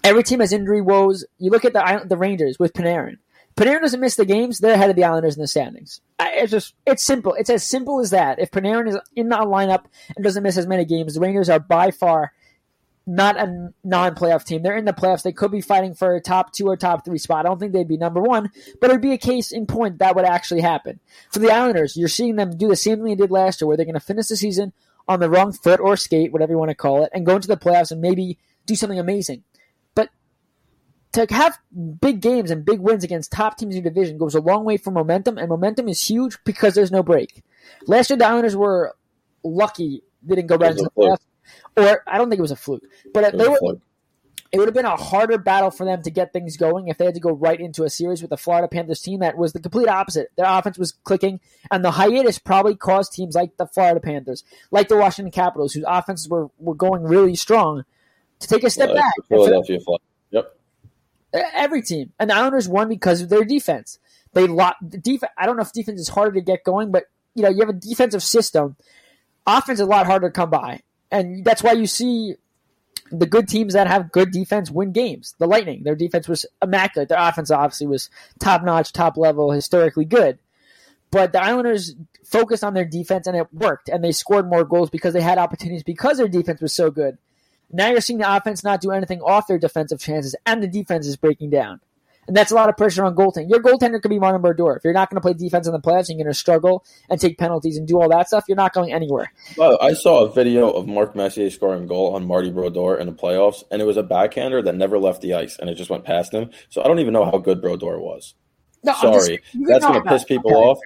Every 0.07 0.23
team 0.23 0.39
has 0.39 0.53
injury 0.53 0.81
woes. 0.81 1.25
You 1.37 1.51
look 1.51 1.65
at 1.65 1.73
the 1.73 2.05
the 2.07 2.15
Rangers 2.15 2.57
with 2.57 2.71
Panarin. 2.71 3.17
Panarin 3.57 3.81
doesn't 3.81 3.99
miss 3.99 4.15
the 4.15 4.25
games; 4.25 4.59
they're 4.59 4.73
ahead 4.73 4.89
of 4.89 4.95
the 4.95 5.03
Islanders 5.03 5.35
in 5.35 5.41
the 5.41 5.47
standings. 5.47 5.99
It's 6.17 6.51
just 6.51 6.75
it's 6.85 7.03
simple. 7.03 7.33
It's 7.33 7.49
as 7.49 7.65
simple 7.65 7.99
as 7.99 8.11
that. 8.11 8.39
If 8.39 8.51
Panarin 8.51 8.87
is 8.87 8.97
in 9.17 9.27
the 9.27 9.35
lineup 9.35 9.83
and 10.15 10.23
doesn't 10.23 10.43
miss 10.43 10.57
as 10.57 10.65
many 10.65 10.85
games, 10.85 11.15
the 11.15 11.19
Rangers 11.19 11.49
are 11.49 11.59
by 11.59 11.91
far 11.91 12.31
not 13.05 13.37
a 13.37 13.73
non-playoff 13.83 14.45
team. 14.45 14.63
They're 14.63 14.77
in 14.77 14.85
the 14.85 14.93
playoffs. 14.93 15.23
They 15.23 15.31
could 15.33 15.51
be 15.51 15.61
fighting 15.61 15.93
for 15.93 16.15
a 16.15 16.21
top 16.21 16.53
two 16.53 16.67
or 16.67 16.77
top 16.77 17.03
three 17.03 17.17
spot. 17.17 17.45
I 17.45 17.49
don't 17.49 17.59
think 17.59 17.73
they'd 17.73 17.87
be 17.87 17.97
number 17.97 18.21
one, 18.21 18.49
but 18.79 18.89
it'd 18.89 19.01
be 19.01 19.13
a 19.13 19.17
case 19.17 19.51
in 19.51 19.65
point 19.65 19.99
that 19.99 20.15
would 20.15 20.25
actually 20.25 20.61
happen. 20.61 20.99
For 21.31 21.39
the 21.39 21.51
Islanders, 21.51 21.97
you're 21.97 22.09
seeing 22.09 22.35
them 22.37 22.57
do 22.57 22.67
the 22.69 22.75
same 22.77 22.97
thing 22.97 23.05
they 23.05 23.15
did 23.15 23.31
last 23.31 23.59
year, 23.59 23.67
where 23.67 23.75
they're 23.75 23.85
going 23.85 23.93
to 23.93 23.99
finish 23.99 24.27
the 24.27 24.37
season 24.37 24.71
on 25.07 25.19
the 25.19 25.29
wrong 25.29 25.51
foot 25.53 25.79
or 25.79 25.95
skate, 25.97 26.31
whatever 26.33 26.51
you 26.51 26.57
want 26.57 26.69
to 26.69 26.75
call 26.75 27.03
it, 27.03 27.11
and 27.13 27.25
go 27.25 27.35
into 27.35 27.47
the 27.47 27.57
playoffs 27.57 27.91
and 27.91 28.01
maybe 28.01 28.37
do 28.65 28.75
something 28.75 28.99
amazing. 28.99 29.43
To 31.17 31.33
have 31.33 31.57
big 31.99 32.21
games 32.21 32.51
and 32.51 32.63
big 32.63 32.79
wins 32.79 33.03
against 33.03 33.31
top 33.31 33.57
teams 33.57 33.75
in 33.75 33.83
your 33.83 33.91
division 33.91 34.17
goes 34.17 34.35
a 34.35 34.41
long 34.41 34.63
way 34.63 34.77
for 34.77 34.91
momentum, 34.91 35.37
and 35.37 35.49
momentum 35.49 35.87
is 35.87 36.07
huge 36.07 36.37
because 36.43 36.75
there's 36.75 36.91
no 36.91 37.03
break. 37.03 37.43
Last 37.87 38.09
year, 38.09 38.17
the 38.17 38.25
Islanders 38.25 38.55
were 38.55 38.95
lucky 39.43 40.03
they 40.23 40.35
didn't 40.35 40.47
go 40.47 40.57
right 40.57 40.71
into 40.71 40.83
the 40.83 40.89
playoffs 40.91 41.19
or 41.77 42.03
I 42.07 42.17
don't 42.17 42.29
think 42.29 42.39
it 42.39 42.41
was 42.41 42.51
a 42.51 42.55
fluke, 42.55 42.83
but 43.13 43.37
they 43.37 43.47
were, 43.47 43.77
it 44.51 44.57
would 44.57 44.67
have 44.67 44.73
been 44.73 44.85
a 44.85 44.95
harder 44.95 45.37
battle 45.37 45.71
for 45.71 45.85
them 45.85 46.01
to 46.03 46.11
get 46.11 46.33
things 46.33 46.57
going 46.57 46.87
if 46.87 46.97
they 46.97 47.05
had 47.05 47.13
to 47.13 47.19
go 47.19 47.31
right 47.31 47.59
into 47.59 47.83
a 47.83 47.89
series 47.89 48.21
with 48.21 48.29
the 48.29 48.37
Florida 48.37 48.67
Panthers 48.67 49.01
team 49.01 49.19
that 49.19 49.37
was 49.37 49.53
the 49.53 49.59
complete 49.59 49.87
opposite. 49.87 50.31
Their 50.37 50.45
offense 50.47 50.77
was 50.77 50.93
clicking, 51.03 51.39
and 51.69 51.83
the 51.83 51.91
hiatus 51.91 52.39
probably 52.39 52.75
caused 52.75 53.13
teams 53.13 53.35
like 53.35 53.57
the 53.57 53.67
Florida 53.67 53.99
Panthers, 53.99 54.43
like 54.71 54.87
the 54.87 54.97
Washington 54.97 55.31
Capitals, 55.31 55.73
whose 55.73 55.85
offenses 55.87 56.29
were, 56.29 56.49
were 56.57 56.75
going 56.75 57.03
really 57.03 57.35
strong, 57.35 57.83
to 58.39 58.47
take 58.47 58.63
a 58.63 58.69
step 58.69 58.93
back. 58.93 59.13
Philadelphia 59.27 59.79
Flyers. 59.79 59.99
Every 61.33 61.81
team, 61.81 62.13
and 62.19 62.29
the 62.29 62.35
Islanders 62.35 62.69
won 62.69 62.89
because 62.89 63.21
of 63.21 63.29
their 63.29 63.43
defense. 63.43 63.99
They 64.33 64.47
lot 64.47 64.75
defense. 64.89 65.31
I 65.37 65.45
don't 65.45 65.57
know 65.57 65.63
if 65.63 65.73
defense 65.73 65.99
is 65.99 66.09
harder 66.09 66.33
to 66.33 66.41
get 66.41 66.63
going, 66.63 66.91
but 66.91 67.05
you 67.35 67.43
know 67.43 67.49
you 67.49 67.59
have 67.59 67.69
a 67.69 67.73
defensive 67.73 68.23
system. 68.23 68.75
Offense 69.45 69.79
is 69.79 69.85
a 69.85 69.89
lot 69.89 70.05
harder 70.05 70.29
to 70.29 70.33
come 70.33 70.49
by 70.49 70.81
and 71.11 71.43
that's 71.43 71.63
why 71.63 71.73
you 71.73 71.87
see 71.87 72.35
the 73.11 73.25
good 73.25 73.47
teams 73.47 73.73
that 73.73 73.87
have 73.87 74.11
good 74.11 74.31
defense 74.31 74.69
win 74.69 74.91
games. 74.91 75.35
The 75.39 75.47
Lightning, 75.47 75.83
their 75.83 75.95
defense 75.95 76.27
was 76.27 76.45
immaculate. 76.61 77.09
Their 77.09 77.19
offense 77.19 77.51
obviously 77.51 77.87
was 77.87 78.09
top 78.39 78.63
notch, 78.63 78.91
top 78.91 79.17
level, 79.17 79.51
historically 79.51 80.05
good. 80.05 80.39
But 81.09 81.31
the 81.31 81.41
Islanders 81.41 81.95
focused 82.25 82.65
on 82.65 82.73
their 82.73 82.85
defense 82.85 83.27
and 83.27 83.37
it 83.37 83.47
worked, 83.53 83.87
and 83.87 84.03
they 84.03 84.11
scored 84.11 84.49
more 84.49 84.65
goals 84.65 84.89
because 84.89 85.13
they 85.13 85.21
had 85.21 85.37
opportunities 85.37 85.83
because 85.83 86.17
their 86.17 86.27
defense 86.27 86.61
was 86.61 86.73
so 86.73 86.91
good. 86.91 87.17
Now 87.71 87.89
you're 87.89 88.01
seeing 88.01 88.19
the 88.19 88.35
offense 88.35 88.63
not 88.63 88.81
do 88.81 88.91
anything 88.91 89.21
off 89.21 89.47
their 89.47 89.59
defensive 89.59 89.99
chances, 89.99 90.35
and 90.45 90.63
the 90.63 90.67
defense 90.67 91.05
is 91.07 91.15
breaking 91.15 91.49
down. 91.49 91.81
And 92.27 92.35
that's 92.35 92.51
a 92.51 92.55
lot 92.55 92.67
of 92.67 92.75
pressure 92.75 93.05
on 93.05 93.15
goaltending. 93.15 93.49
Your 93.49 93.61
goaltender 93.61 94.01
could 94.01 94.09
be 94.09 94.19
Martin 94.19 94.41
Brodeur. 94.41 94.75
If 94.75 94.83
you're 94.83 94.93
not 94.93 95.09
going 95.09 95.15
to 95.15 95.21
play 95.21 95.33
defense 95.33 95.65
in 95.65 95.71
the 95.71 95.79
playoffs 95.79 96.09
and 96.09 96.17
you're 96.17 96.25
going 96.25 96.33
to 96.33 96.37
struggle 96.37 96.83
and 97.09 97.21
take 97.21 97.37
penalties 97.37 97.77
and 97.77 97.87
do 97.87 98.01
all 98.01 98.09
that 98.09 98.27
stuff, 98.27 98.43
you're 98.49 98.57
not 98.57 98.73
going 98.73 98.91
anywhere. 98.91 99.31
Well, 99.57 99.77
I 99.81 99.93
saw 99.93 100.25
a 100.25 100.31
video 100.31 100.69
of 100.69 100.87
Mark 100.87 101.15
Messier 101.15 101.49
scoring 101.49 101.83
a 101.83 101.87
goal 101.87 102.13
on 102.13 102.27
Marty 102.27 102.51
Brodeur 102.51 102.97
in 102.97 103.07
the 103.07 103.13
playoffs, 103.13 103.63
and 103.71 103.81
it 103.81 103.85
was 103.85 103.95
a 103.95 104.03
backhander 104.03 104.61
that 104.61 104.75
never 104.75 104.99
left 104.99 105.21
the 105.21 105.35
ice, 105.35 105.57
and 105.57 105.69
it 105.69 105.75
just 105.75 105.89
went 105.89 106.03
past 106.03 106.33
him. 106.33 106.49
So 106.67 106.83
I 106.83 106.87
don't 106.87 106.99
even 106.99 107.13
know 107.13 107.23
how 107.23 107.37
good 107.37 107.61
Brodeur 107.61 107.97
was. 107.99 108.35
No, 108.83 108.93
Sorry. 108.93 109.37
Just, 109.37 109.67
that's 109.67 109.85
going 109.85 110.03
to 110.03 110.09
piss 110.09 110.25
people 110.25 110.51
okay. 110.51 110.59
off. 110.59 110.79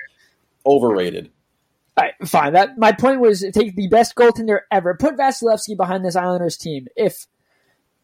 Overrated. 0.63 1.31
All 1.97 2.05
right, 2.05 2.13
fine. 2.27 2.53
That 2.53 2.77
my 2.77 2.93
point 2.93 3.19
was 3.19 3.45
take 3.53 3.75
the 3.75 3.87
best 3.87 4.15
goaltender 4.15 4.61
ever. 4.71 4.95
Put 4.95 5.17
Vasilevskiy 5.17 5.75
behind 5.75 6.05
this 6.05 6.15
Islanders 6.15 6.57
team. 6.57 6.87
If 6.95 7.27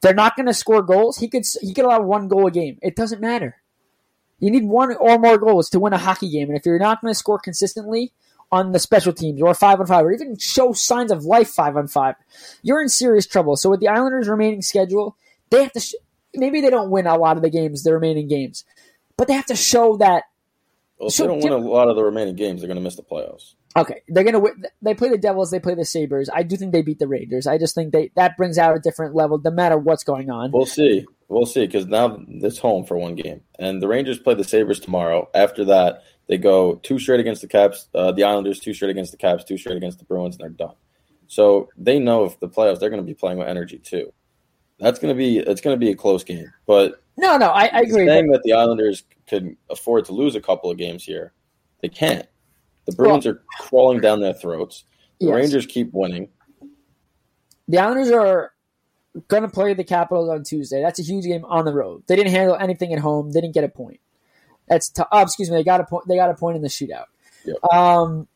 they're 0.01 0.13
not 0.13 0.35
going 0.35 0.45
to 0.45 0.53
score 0.53 0.81
goals. 0.81 1.17
He 1.17 1.27
could 1.27 1.45
he 1.61 1.73
could 1.73 1.85
allow 1.85 2.01
one 2.01 2.27
goal 2.27 2.47
a 2.47 2.51
game. 2.51 2.77
It 2.81 2.95
doesn't 2.95 3.21
matter. 3.21 3.57
You 4.39 4.51
need 4.51 4.65
one 4.65 4.95
or 4.95 5.17
more 5.17 5.37
goals 5.37 5.69
to 5.71 5.79
win 5.79 5.93
a 5.93 5.97
hockey 5.97 6.29
game, 6.29 6.49
and 6.49 6.57
if 6.57 6.65
you're 6.65 6.77
not 6.77 7.01
going 7.01 7.11
to 7.11 7.17
score 7.17 7.39
consistently 7.39 8.13
on 8.51 8.71
the 8.71 8.79
special 8.79 9.11
teams 9.11 9.41
or 9.41 9.53
five 9.53 9.79
on 9.79 9.87
five, 9.87 10.05
or 10.05 10.11
even 10.11 10.37
show 10.37 10.73
signs 10.73 11.11
of 11.11 11.25
life 11.25 11.49
five 11.49 11.75
on 11.75 11.87
five, 11.87 12.15
you're 12.61 12.81
in 12.81 12.89
serious 12.89 13.25
trouble. 13.25 13.55
So 13.55 13.69
with 13.71 13.79
the 13.79 13.87
Islanders' 13.87 14.29
remaining 14.29 14.61
schedule, 14.61 15.17
they 15.49 15.63
have 15.63 15.73
to. 15.73 15.79
Sh- 15.79 15.95
maybe 16.35 16.61
they 16.61 16.69
don't 16.69 16.91
win 16.91 17.07
a 17.07 17.17
lot 17.17 17.37
of 17.37 17.43
the 17.43 17.49
games, 17.49 17.83
the 17.83 17.93
remaining 17.93 18.27
games, 18.27 18.63
but 19.17 19.27
they 19.27 19.33
have 19.33 19.47
to 19.47 19.55
show 19.55 19.97
that. 19.97 20.25
Well, 20.99 21.07
if 21.07 21.15
show, 21.15 21.23
they 21.23 21.29
don't 21.29 21.43
win 21.43 21.53
a 21.53 21.69
lot 21.69 21.89
of 21.89 21.95
the 21.95 22.03
remaining 22.03 22.35
games, 22.35 22.61
they're 22.61 22.67
going 22.67 22.77
to 22.77 22.83
miss 22.83 22.95
the 22.95 23.03
playoffs. 23.03 23.55
Okay, 23.77 24.01
they're 24.07 24.23
gonna 24.23 24.39
win. 24.39 24.65
They 24.81 24.93
play 24.93 25.09
the 25.09 25.17
Devils. 25.17 25.51
They 25.51 25.59
play 25.59 25.75
the 25.75 25.85
Sabres. 25.85 26.29
I 26.33 26.43
do 26.43 26.57
think 26.57 26.71
they 26.71 26.81
beat 26.81 26.99
the 26.99 27.07
Rangers. 27.07 27.45
I 27.45 27.57
just 27.57 27.75
think 27.75 27.93
they 27.93 28.11
that 28.15 28.35
brings 28.35 28.57
out 28.57 28.75
a 28.75 28.79
different 28.79 29.15
level, 29.15 29.39
no 29.43 29.51
matter 29.51 29.77
what's 29.77 30.03
going 30.03 30.29
on. 30.29 30.51
We'll 30.51 30.65
see. 30.65 31.05
We'll 31.27 31.45
see 31.45 31.65
because 31.65 31.85
now 31.85 32.19
it's 32.27 32.57
home 32.57 32.85
for 32.85 32.97
one 32.97 33.15
game, 33.15 33.41
and 33.59 33.81
the 33.81 33.87
Rangers 33.87 34.19
play 34.19 34.33
the 34.33 34.43
Sabres 34.43 34.79
tomorrow. 34.79 35.29
After 35.33 35.65
that, 35.65 36.03
they 36.27 36.37
go 36.37 36.75
two 36.75 36.99
straight 36.99 37.19
against 37.19 37.41
the 37.41 37.47
Caps, 37.47 37.87
uh, 37.93 38.11
the 38.13 38.23
Islanders, 38.23 38.59
two 38.59 38.73
straight 38.73 38.91
against 38.91 39.11
the 39.11 39.17
Caps, 39.17 39.43
two 39.43 39.57
straight 39.57 39.77
against 39.77 39.99
the 39.99 40.05
Bruins, 40.05 40.35
and 40.35 40.43
they're 40.43 40.67
done. 40.67 40.75
So 41.27 41.69
they 41.77 41.99
know 41.99 42.23
if 42.23 42.39
the 42.39 42.47
playoffs, 42.47 42.79
they're 42.79 42.89
going 42.89 43.01
to 43.01 43.07
be 43.07 43.13
playing 43.13 43.37
with 43.37 43.47
energy 43.47 43.77
too. 43.77 44.13
That's 44.79 44.99
going 44.99 45.13
to 45.13 45.17
be 45.17 45.37
it's 45.39 45.61
going 45.61 45.75
to 45.75 45.79
be 45.79 45.91
a 45.91 45.95
close 45.95 46.23
game, 46.23 46.51
but 46.65 47.03
no, 47.17 47.37
no, 47.37 47.49
I, 47.49 47.65
I 47.65 47.79
agree. 47.81 48.05
Saying 48.05 48.29
that 48.31 48.43
the 48.43 48.53
Islanders 48.53 49.03
could 49.27 49.57
afford 49.69 50.05
to 50.05 50.13
lose 50.13 50.35
a 50.35 50.41
couple 50.41 50.71
of 50.71 50.77
games 50.77 51.03
here, 51.03 51.33
they 51.81 51.89
can't. 51.89 52.27
The 52.87 52.95
Bruins 52.95 53.25
well, 53.25 53.35
are 53.35 53.43
crawling 53.59 53.99
down 53.99 54.21
their 54.21 54.33
throats. 54.33 54.83
The 55.19 55.27
yes. 55.27 55.35
Rangers 55.35 55.65
keep 55.65 55.93
winning. 55.93 56.29
The 57.67 57.79
Islanders 57.79 58.11
are 58.11 58.53
going 59.27 59.43
to 59.43 59.49
play 59.49 59.73
the 59.73 59.83
Capitals 59.83 60.29
on 60.29 60.43
Tuesday. 60.43 60.81
That's 60.81 60.99
a 60.99 61.03
huge 61.03 61.25
game 61.25 61.43
on 61.45 61.65
the 61.65 61.73
road. 61.73 62.03
They 62.07 62.15
didn't 62.15 62.31
handle 62.31 62.55
anything 62.55 62.93
at 62.93 62.99
home. 62.99 63.31
They 63.31 63.41
didn't 63.41 63.53
get 63.53 63.63
a 63.63 63.69
point. 63.69 63.99
That's 64.69 64.89
t- 64.89 65.03
oh, 65.11 65.21
excuse 65.21 65.49
me. 65.49 65.57
They 65.57 65.63
got 65.63 65.81
a 65.81 65.85
point. 65.85 66.07
They 66.07 66.15
got 66.15 66.29
a 66.29 66.33
point 66.33 66.55
in 66.55 66.61
the 66.61 66.69
shootout. 66.69 67.05
Yep. 67.45 67.63
Um, 67.73 68.27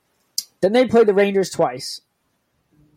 then 0.62 0.74
they 0.74 0.88
played 0.88 1.08
the 1.08 1.14
Rangers 1.14 1.49
twice. 1.49 2.02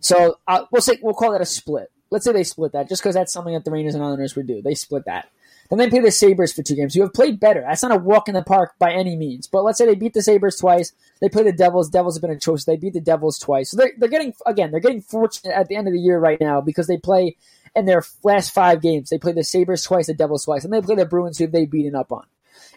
So 0.00 0.38
uh, 0.46 0.64
we'll 0.70 0.82
say 0.82 0.98
we'll 1.02 1.14
call 1.14 1.32
that 1.32 1.40
a 1.40 1.46
split. 1.46 1.90
Let's 2.10 2.24
say 2.24 2.32
they 2.32 2.44
split 2.44 2.72
that, 2.72 2.88
just 2.88 3.02
because 3.02 3.14
that's 3.14 3.32
something 3.32 3.54
that 3.54 3.64
the 3.64 3.70
Rangers 3.70 3.94
and 3.94 4.04
Islanders 4.04 4.36
would 4.36 4.46
do. 4.46 4.62
They 4.62 4.74
split 4.74 5.04
that. 5.06 5.28
Then 5.70 5.78
they 5.78 5.90
play 5.90 6.00
the 6.00 6.10
Sabres 6.10 6.52
for 6.52 6.62
two 6.62 6.74
games, 6.74 6.94
You 6.94 7.02
have 7.02 7.14
played 7.14 7.40
better. 7.40 7.62
That's 7.62 7.82
not 7.82 7.92
a 7.92 7.96
walk 7.96 8.28
in 8.28 8.34
the 8.34 8.42
park 8.42 8.74
by 8.78 8.92
any 8.92 9.16
means. 9.16 9.46
But 9.46 9.64
let's 9.64 9.78
say 9.78 9.86
they 9.86 9.94
beat 9.94 10.14
the 10.14 10.22
Sabres 10.22 10.56
twice. 10.56 10.92
They 11.20 11.28
play 11.28 11.42
the 11.42 11.52
Devils. 11.52 11.90
Devils 11.90 12.16
have 12.16 12.22
been 12.22 12.30
atrocious. 12.30 12.64
They 12.64 12.76
beat 12.76 12.92
the 12.92 13.00
Devils 13.00 13.38
twice. 13.38 13.70
So 13.70 13.78
they're, 13.78 13.92
they're 13.98 14.08
getting, 14.08 14.34
again, 14.46 14.70
they're 14.70 14.80
getting 14.80 15.00
fortunate 15.00 15.54
at 15.54 15.68
the 15.68 15.76
end 15.76 15.88
of 15.88 15.94
the 15.94 16.00
year 16.00 16.18
right 16.18 16.40
now 16.40 16.60
because 16.60 16.86
they 16.86 16.98
play 16.98 17.36
in 17.74 17.86
their 17.86 18.04
last 18.22 18.52
five 18.52 18.82
games. 18.82 19.10
They 19.10 19.18
play 19.18 19.32
the 19.32 19.44
Sabres 19.44 19.82
twice, 19.82 20.06
the 20.06 20.14
Devils 20.14 20.44
twice, 20.44 20.64
and 20.64 20.72
they 20.72 20.80
play 20.80 20.96
the 20.96 21.06
Bruins 21.06 21.38
who 21.38 21.46
they've 21.46 21.70
beaten 21.70 21.94
up 21.94 22.12
on. 22.12 22.26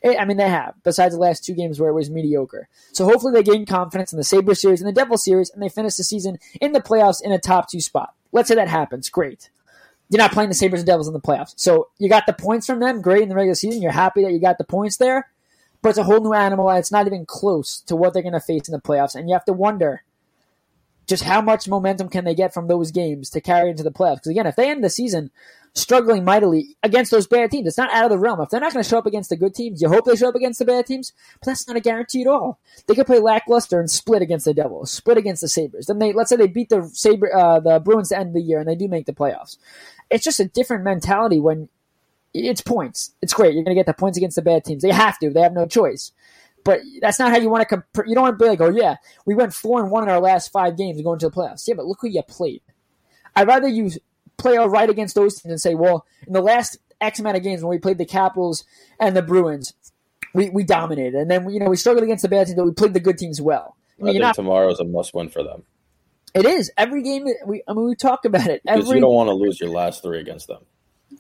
Eh, 0.04 0.16
I 0.18 0.26
mean, 0.26 0.38
they 0.38 0.50
have, 0.50 0.76
besides 0.84 1.14
the 1.14 1.22
last 1.22 1.44
two 1.44 1.54
games 1.54 1.80
where 1.80 1.90
it 1.90 1.94
was 1.94 2.10
mediocre. 2.10 2.68
So 2.94 3.06
hopefully 3.06 3.34
they 3.34 3.44
gain 3.44 3.66
confidence 3.66 4.12
in 4.12 4.18
the 4.18 4.24
Sabres 4.24 4.62
series 4.62 4.82
and 4.82 4.88
the 4.88 4.94
Devils 4.94 5.24
series, 5.24 5.50
and 5.50 5.62
they 5.62 5.70
finish 5.70 5.96
the 5.96 6.04
season 6.04 6.40
in 6.62 6.72
the 6.72 6.82
playoffs 6.82 7.22
in 7.22 7.32
a 7.32 7.40
top 7.40 7.70
two 7.70 7.82
spot. 7.82 8.14
Let's 8.32 8.48
say 8.48 8.56
that 8.56 8.70
happens. 8.70 9.10
Great 9.10 9.50
you're 10.10 10.20
not 10.20 10.32
playing 10.32 10.50
the 10.50 10.56
Sabres 10.56 10.82
and 10.82 10.88
Devils 10.88 11.08
in 11.08 11.14
the 11.14 11.20
playoffs. 11.20 11.54
So 11.58 11.90
you 11.98 12.10
got 12.10 12.26
the 12.26 12.34
points 12.34 12.66
from 12.66 12.80
them, 12.80 13.02
great 13.02 13.24
in 13.24 13.30
the 13.30 13.36
regular 13.36 13.56
season. 13.56 13.82
You're 13.82 13.92
happy 13.92 14.24
that 14.24 14.32
you 14.32 14.40
got 14.40 14.58
the 14.58 14.64
points 14.64 14.98
there, 14.98 15.30
but 15.82 15.90
it's 15.90 15.98
a 15.98 16.04
whole 16.04 16.22
new 16.22 16.34
animal, 16.34 16.70
and 16.70 16.80
it's 16.80 16.92
not 16.92 17.08
even 17.08 17.26
close 17.26 17.82
to 17.82 17.96
what 17.96 18.14
they're 18.14 18.24
going 18.24 18.34
to 18.34 18.40
face 18.40 18.68
in 18.68 18.74
the 18.74 18.82
playoffs. 18.82 19.16
And 19.16 19.28
you 19.28 19.34
have 19.34 19.46
to 19.46 19.54
wonder 19.54 20.04
just 21.08 21.24
how 21.24 21.42
much 21.42 21.68
momentum 21.68 22.10
can 22.10 22.26
they 22.26 22.36
get 22.36 22.54
from 22.54 22.68
those 22.68 22.92
games 22.92 23.30
to 23.32 23.42
carry 23.42 23.70
into 23.70 23.84
the 23.84 23.92
playoffs? 23.92 24.18
Because 24.18 24.32
again, 24.32 24.48
if 24.48 24.56
they 24.56 24.70
end 24.70 24.84
the 24.84 24.90
season 24.90 25.32
struggling 25.74 26.26
mightily 26.26 26.76
against 26.84 27.12
those 27.12 27.28
bad 27.28 27.50
teams, 27.50 27.68
it's 27.68 27.78
not 27.78 27.94
out 27.94 28.06
of 28.06 28.10
the 28.10 28.18
realm. 28.18 28.42
If 28.42 28.50
they're 28.50 28.60
not 28.60 28.74
going 28.74 28.84
to 28.84 28.90
show 28.90 28.98
up 28.98 29.06
against 29.06 29.30
the 29.30 29.38
good 29.38 29.56
teams, 29.56 29.82
you 29.82 29.88
hope 29.88 30.06
they 30.06 30.16
show 30.16 30.30
up 30.30 30.36
against 30.36 30.60
the 30.60 30.66
bad 30.66 30.86
teams, 30.86 31.14
but 31.40 31.48
that's 31.48 31.68
not 31.68 31.78
a 31.78 31.82
guarantee 31.82 32.22
at 32.22 32.28
all. 32.28 32.60
They 32.88 32.96
could 32.96 33.06
play 33.06 33.20
lackluster 33.20 33.80
and 33.80 33.90
split 33.90 34.22
against 34.22 34.46
the 34.46 34.54
Devils, 34.54 34.92
split 34.92 35.18
against 35.18 35.42
the 35.42 35.48
Sabres. 35.48 35.86
Then 35.86 36.00
they 36.00 36.12
let's 36.12 36.30
say 36.30 36.36
they 36.36 36.48
beat 36.48 36.70
the 36.70 36.90
Sabre, 36.94 37.34
uh, 37.34 37.60
the 37.60 37.80
Bruins 37.80 38.10
to 38.10 38.18
end 38.18 38.34
the 38.34 38.42
year, 38.42 38.60
and 38.60 38.68
they 38.68 38.76
do 38.76 38.88
make 38.88 39.06
the 39.06 39.14
playoffs. 39.14 39.58
It's 40.10 40.24
just 40.24 40.40
a 40.40 40.46
different 40.46 40.84
mentality 40.84 41.40
when 41.40 41.70
it's 42.34 42.62
points. 42.62 43.14
It's 43.22 43.34
great. 43.34 43.54
You're 43.54 43.64
going 43.64 43.76
to 43.76 43.80
get 43.80 43.86
the 43.86 43.94
points 43.94 44.18
against 44.18 44.36
the 44.36 44.42
bad 44.42 44.64
teams. 44.64 44.84
They 44.84 44.92
have 44.92 45.18
to. 45.20 45.30
They 45.30 45.42
have 45.42 45.54
no 45.54 45.66
choice. 45.66 46.12
But 46.64 46.82
that's 47.02 47.20
not 47.20 47.32
how 47.32 47.38
you 47.38 47.50
want 47.50 47.62
to 47.62 47.66
compare. 47.66 48.06
You 48.06 48.16
don't 48.16 48.24
want 48.24 48.38
to 48.38 48.44
be 48.44 48.50
like, 48.50 48.62
oh 48.62 48.70
yeah, 48.70 48.98
we 49.26 49.36
went 49.36 49.54
four 49.54 49.82
and 49.82 49.90
one 49.90 50.04
in 50.04 50.10
our 50.10 50.20
last 50.20 50.52
five 50.52 50.78
games 50.78 51.02
going 51.02 51.20
to 51.20 51.30
the 51.30 51.36
playoffs. 51.36 51.68
Yeah, 51.68 51.76
but 51.76 51.86
look 51.86 52.00
who 52.02 52.10
you 52.10 52.22
played. 52.24 52.62
I'd 53.36 53.48
rather 53.48 53.68
you 53.68 53.92
play 54.38 54.58
all 54.58 54.70
right 54.70 54.90
against 54.90 55.16
those 55.16 55.36
teams 55.36 55.52
and 55.52 55.62
say, 55.62 55.76
well, 55.76 56.06
in 56.26 56.34
the 56.34 56.42
last 56.42 56.78
X 57.00 57.20
amount 57.20 57.38
of 57.38 57.44
games 57.44 57.62
when 57.62 57.70
we 57.70 57.78
played 57.78 57.98
the 57.98 58.06
Capitals 58.06 58.66
and 59.00 59.16
the 59.16 59.22
Bruins, 59.22 59.74
we, 60.34 60.50
we 60.50 60.64
dominated, 60.64 61.16
and 61.16 61.32
then 61.32 61.50
you 61.50 61.60
know 61.60 61.70
we 61.70 61.78
struggled 61.78 62.04
against 62.04 62.24
the 62.24 62.30
bad 62.30 62.48
teams, 62.48 62.58
but 62.58 62.66
we 62.66 62.72
played 62.72 62.94
the 62.94 63.00
good 63.00 63.18
teams 63.18 63.42
well. 63.42 63.78
I, 64.00 64.04
mean, 64.04 64.10
I 64.10 64.14
think 64.14 64.22
not, 64.22 64.36
tomorrow's 64.36 64.80
a 64.80 64.84
must 64.84 65.14
win 65.14 65.30
for 65.30 65.44
them. 65.44 65.64
It 66.38 66.46
is 66.46 66.72
every 66.78 67.02
game. 67.04 67.26
We 67.46 67.64
I 67.68 67.74
mean 67.74 67.86
we 67.86 67.96
talk 67.96 68.26
about 68.26 68.48
it. 68.48 68.62
Because 68.64 68.86
every, 68.86 68.98
you 68.98 69.02
don't 69.02 69.14
want 69.14 69.28
to 69.28 69.34
lose 69.34 69.60
your 69.60 69.70
last 69.70 70.04
three 70.04 70.20
against 70.20 70.48
them 70.48 70.60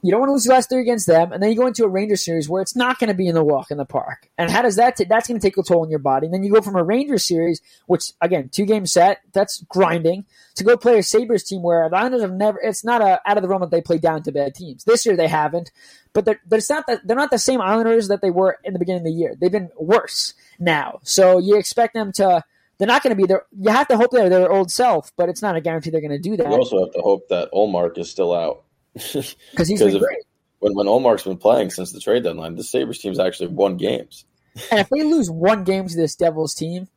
you 0.01 0.11
don't 0.11 0.19
want 0.19 0.29
to 0.29 0.33
lose 0.33 0.45
your 0.45 0.55
last 0.55 0.69
three 0.69 0.81
against 0.81 1.07
them, 1.07 1.31
and 1.31 1.41
then 1.41 1.49
you 1.49 1.55
go 1.55 1.65
into 1.65 1.83
a 1.83 1.87
Rangers 1.87 2.23
series 2.23 2.47
where 2.47 2.61
it's 2.61 2.75
not 2.75 2.99
going 2.99 3.07
to 3.07 3.13
be 3.13 3.27
in 3.27 3.35
the 3.35 3.43
walk 3.43 3.71
in 3.71 3.77
the 3.77 3.85
park. 3.85 4.29
And 4.37 4.51
how 4.51 4.61
does 4.61 4.75
that? 4.75 4.95
T- 4.95 5.05
that's 5.05 5.27
going 5.27 5.39
to 5.39 5.45
take 5.45 5.57
a 5.57 5.63
toll 5.63 5.81
on 5.81 5.89
your 5.89 5.99
body. 5.99 6.27
And 6.27 6.33
then 6.33 6.43
you 6.43 6.53
go 6.53 6.61
from 6.61 6.75
a 6.75 6.83
Rangers 6.83 7.23
series, 7.23 7.61
which 7.87 8.11
again, 8.21 8.49
two 8.49 8.65
game 8.65 8.85
set, 8.85 9.21
that's 9.33 9.63
grinding, 9.69 10.25
to 10.55 10.63
go 10.63 10.77
play 10.77 10.99
a 10.99 11.03
Sabres 11.03 11.43
team 11.43 11.63
where 11.63 11.89
the 11.89 11.97
Islanders 11.97 12.21
have 12.21 12.33
never. 12.33 12.59
It's 12.61 12.83
not 12.83 13.01
a, 13.01 13.21
out 13.25 13.37
of 13.37 13.43
the 13.43 13.49
realm 13.49 13.61
that 13.61 13.71
they 13.71 13.81
play 13.81 13.97
down 13.97 14.23
to 14.23 14.31
bad 14.31 14.55
teams. 14.55 14.83
This 14.83 15.05
year 15.05 15.15
they 15.15 15.27
haven't, 15.27 15.71
but 16.13 16.25
they're, 16.25 16.41
they're 16.47 16.61
not 16.69 16.85
the, 16.87 17.01
they're 17.03 17.17
not 17.17 17.31
the 17.31 17.39
same 17.39 17.61
Islanders 17.61 18.09
that 18.09 18.21
they 18.21 18.31
were 18.31 18.57
in 18.63 18.73
the 18.73 18.79
beginning 18.79 19.01
of 19.01 19.05
the 19.05 19.11
year. 19.11 19.35
They've 19.39 19.51
been 19.51 19.71
worse 19.79 20.33
now, 20.59 20.99
so 21.03 21.39
you 21.39 21.57
expect 21.57 21.93
them 21.93 22.11
to. 22.13 22.43
They're 22.77 22.87
not 22.87 23.01
going 23.01 23.15
to 23.15 23.21
be 23.21 23.25
there. 23.25 23.43
You 23.57 23.71
have 23.71 23.87
to 23.87 23.97
hope 23.97 24.11
they're 24.11 24.29
their 24.29 24.51
old 24.51 24.71
self, 24.71 25.11
but 25.17 25.29
it's 25.29 25.41
not 25.41 25.55
a 25.55 25.61
guarantee 25.61 25.89
they're 25.89 26.01
going 26.01 26.11
to 26.11 26.19
do 26.19 26.37
that. 26.37 26.47
You 26.47 26.53
also 26.53 26.85
have 26.85 26.93
to 26.93 27.01
hope 27.01 27.27
that 27.29 27.51
Ullmark 27.51 27.97
is 27.97 28.09
still 28.09 28.33
out 28.33 28.63
because 28.93 29.35
he's 29.67 29.79
been 29.79 29.95
if, 29.95 30.01
great. 30.01 30.23
When 30.59 30.75
when 30.75 30.87
Ullmark's 30.87 31.23
been 31.23 31.37
playing 31.37 31.71
since 31.71 31.91
the 31.91 31.99
trade 31.99 32.23
deadline, 32.23 32.55
the 32.55 32.63
Sabres 32.63 32.99
team's 32.99 33.19
actually 33.19 33.47
won 33.49 33.77
games. 33.77 34.25
and 34.71 34.79
if 34.79 34.89
they 34.89 35.03
lose 35.03 35.29
one 35.29 35.63
game 35.63 35.87
to 35.87 35.95
this 35.95 36.15
Devils 36.15 36.53
team, 36.53 36.87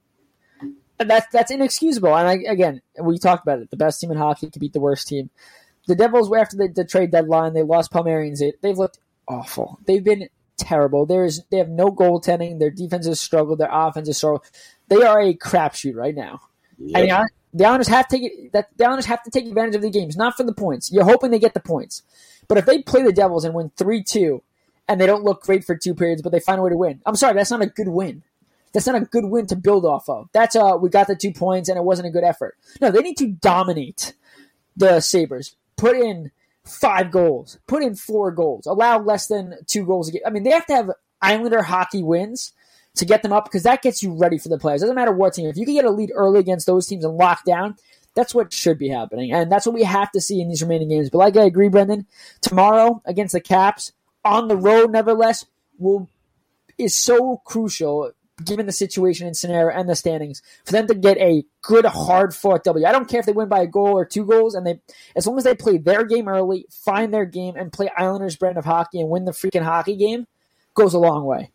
that's 0.99 1.27
that's 1.33 1.51
inexcusable. 1.51 2.15
And 2.15 2.29
I, 2.29 2.51
again, 2.51 2.83
we 3.01 3.19
talked 3.19 3.43
about 3.43 3.61
it. 3.61 3.71
The 3.71 3.77
best 3.77 4.01
team 4.01 4.11
in 4.11 4.17
hockey 4.17 4.51
can 4.51 4.61
beat 4.61 4.73
the 4.73 4.81
worst 4.81 5.09
team. 5.09 5.31
The 5.87 5.97
Devils, 5.97 6.29
were 6.29 6.39
after 6.39 6.57
the, 6.57 6.69
the 6.69 6.85
trade 6.85 7.11
deadline, 7.11 7.55
they 7.55 7.63
lost 7.63 7.91
Palmieri 7.91 8.29
and 8.29 8.55
They've 8.61 8.79
looked 8.79 8.99
awful. 9.27 9.79
They've 9.87 10.05
been 10.05 10.29
terrible. 10.61 11.07
There 11.07 11.25
is 11.25 11.43
they 11.51 11.59
have 11.59 11.69
no 11.69 11.91
goaltending. 11.91 12.59
Their 12.59 12.71
defense 12.71 13.07
has 13.07 13.21
struggled. 13.21 13.59
Their 13.59 13.71
offense 13.71 14.09
has 14.09 14.19
struggled. 14.19 14.45
They 14.89 15.03
are 15.03 15.21
a 15.21 15.35
crapshoot 15.35 15.95
right 15.95 16.15
now. 16.15 16.41
Yep. 16.79 17.27
The 17.53 17.65
Islanders 17.65 17.89
have 17.89 18.07
to 18.09 18.19
take 18.19 18.53
that. 18.53 18.69
The 18.77 18.85
Islanders 18.85 19.07
have 19.07 19.23
to 19.25 19.31
take 19.31 19.47
advantage 19.47 19.75
of 19.75 19.83
the 19.83 19.91
games, 19.91 20.17
not 20.17 20.37
for 20.37 20.45
the 20.45 20.55
points. 20.55 20.93
You're 20.93 21.05
hoping 21.05 21.31
they 21.31 21.39
get 21.39 21.55
the 21.55 21.61
points, 21.61 22.03
but 22.47 22.59
if 22.59 22.67
they 22.67 22.83
play 22.83 23.03
the 23.03 23.13
Devils 23.13 23.45
and 23.45 23.55
win 23.55 23.73
three 23.77 24.03
two, 24.03 24.43
and 24.87 25.01
they 25.01 25.07
don't 25.07 25.25
look 25.25 25.43
great 25.43 25.65
for 25.65 25.77
two 25.77 25.95
periods, 25.95 26.23
but 26.23 26.31
they 26.33 26.41
find 26.41 26.61
a 26.61 26.63
way 26.63 26.71
to 26.71 26.77
win, 26.77 27.01
I'm 27.05 27.17
sorry, 27.17 27.35
that's 27.35 27.51
not 27.51 27.63
a 27.63 27.67
good 27.67 27.89
win. 27.89 28.23
That's 28.73 28.87
not 28.87 29.03
a 29.03 29.05
good 29.05 29.25
win 29.25 29.47
to 29.47 29.57
build 29.57 29.85
off 29.85 30.09
of. 30.09 30.29
That's 30.33 30.55
uh, 30.55 30.77
we 30.81 30.91
got 30.91 31.09
the 31.09 31.17
two 31.17 31.33
points 31.33 31.69
and 31.69 31.77
it 31.77 31.83
wasn't 31.83 32.07
a 32.07 32.13
good 32.13 32.23
effort. 32.23 32.57
No, 32.81 32.91
they 32.91 33.01
need 33.01 33.17
to 33.17 33.27
dominate 33.27 34.15
the 34.77 35.01
Sabres. 35.01 35.57
Put 35.77 35.97
in 35.97 36.31
five 36.71 37.11
goals. 37.11 37.59
Put 37.67 37.83
in 37.83 37.95
four 37.95 38.31
goals. 38.31 38.67
Allow 38.67 39.01
less 39.01 39.27
than 39.27 39.57
two 39.67 39.85
goals 39.85 40.09
a 40.09 40.13
game. 40.13 40.23
I 40.27 40.31
mean, 40.31 40.43
they 40.43 40.51
have 40.51 40.67
to 40.67 40.75
have 40.75 40.91
Islander 41.21 41.63
hockey 41.63 42.03
wins 42.03 42.53
to 42.97 43.05
get 43.05 43.23
them 43.23 43.33
up 43.33 43.45
because 43.45 43.63
that 43.65 43.83
gets 43.83 44.03
you 44.03 44.13
ready 44.13 44.39
for 44.39 44.49
the 44.49 44.59
playoffs. 44.59 44.81
Doesn't 44.81 44.95
matter 44.95 45.13
what 45.13 45.35
team. 45.35 45.49
If 45.49 45.57
you 45.57 45.65
can 45.65 45.75
get 45.75 45.85
a 45.85 45.91
lead 45.91 46.11
early 46.15 46.41
against 46.41 46.67
those 46.67 46.87
teams 46.87 47.05
and 47.05 47.17
lock 47.17 47.45
down, 47.45 47.77
that's 48.15 48.35
what 48.35 48.53
should 48.53 48.79
be 48.79 48.89
happening. 48.89 49.33
And 49.33 49.51
that's 49.51 49.67
what 49.67 49.75
we 49.75 49.85
have 49.85 50.11
to 50.13 50.21
see 50.21 50.41
in 50.41 50.49
these 50.49 50.63
remaining 50.63 50.89
games. 50.89 51.11
But 51.11 51.19
like 51.19 51.37
I 51.37 51.45
agree, 51.45 51.69
Brendan, 51.69 52.07
tomorrow 52.41 53.03
against 53.05 53.33
the 53.33 53.41
Caps 53.41 53.93
on 54.25 54.49
the 54.49 54.57
road, 54.57 54.91
nevertheless, 54.91 55.47
will 55.79 56.09
is 56.79 56.99
so 56.99 57.43
crucial 57.45 58.13
given 58.45 58.67
the 58.67 58.73
situation 58.73 59.27
and 59.27 59.37
scenario 59.37 59.77
and 59.77 59.89
the 59.89 59.97
standings 59.97 60.43
for 60.65 60.73
them 60.73 60.87
to 60.87 60.95
get 60.95 61.19
a 61.19 61.45
good 61.63 61.85
hard 61.85 62.35
fought 62.35 62.65
W. 62.65 62.87
I 62.87 62.93
don't 62.93 63.09
care 63.09 63.21
if 63.21 63.27
they 63.27 63.33
win 63.33 63.49
by 63.49 63.63
a 63.63 63.67
goal 63.67 63.97
or 63.97 64.05
two 64.05 64.25
goals, 64.25 64.55
and 64.55 64.67
they 64.67 64.81
as 65.17 65.27
long 65.27 65.39
as 65.39 65.45
they 65.45 65.55
play 65.55 65.79
their 65.79 66.05
game 66.05 66.29
early, 66.29 66.67
find 66.71 67.13
their 67.13 67.27
game, 67.27 67.57
and 67.57 67.73
play 67.73 67.89
Islanders 67.97 68.37
brand 68.37 68.59
of 68.59 68.65
hockey 68.65 69.01
and 69.01 69.09
win 69.09 69.25
the 69.25 69.33
freaking 69.33 69.65
hockey 69.65 69.97
game, 69.97 70.27
goes 70.75 70.95
a 70.95 70.99
long 70.99 71.25
way. 71.25 71.51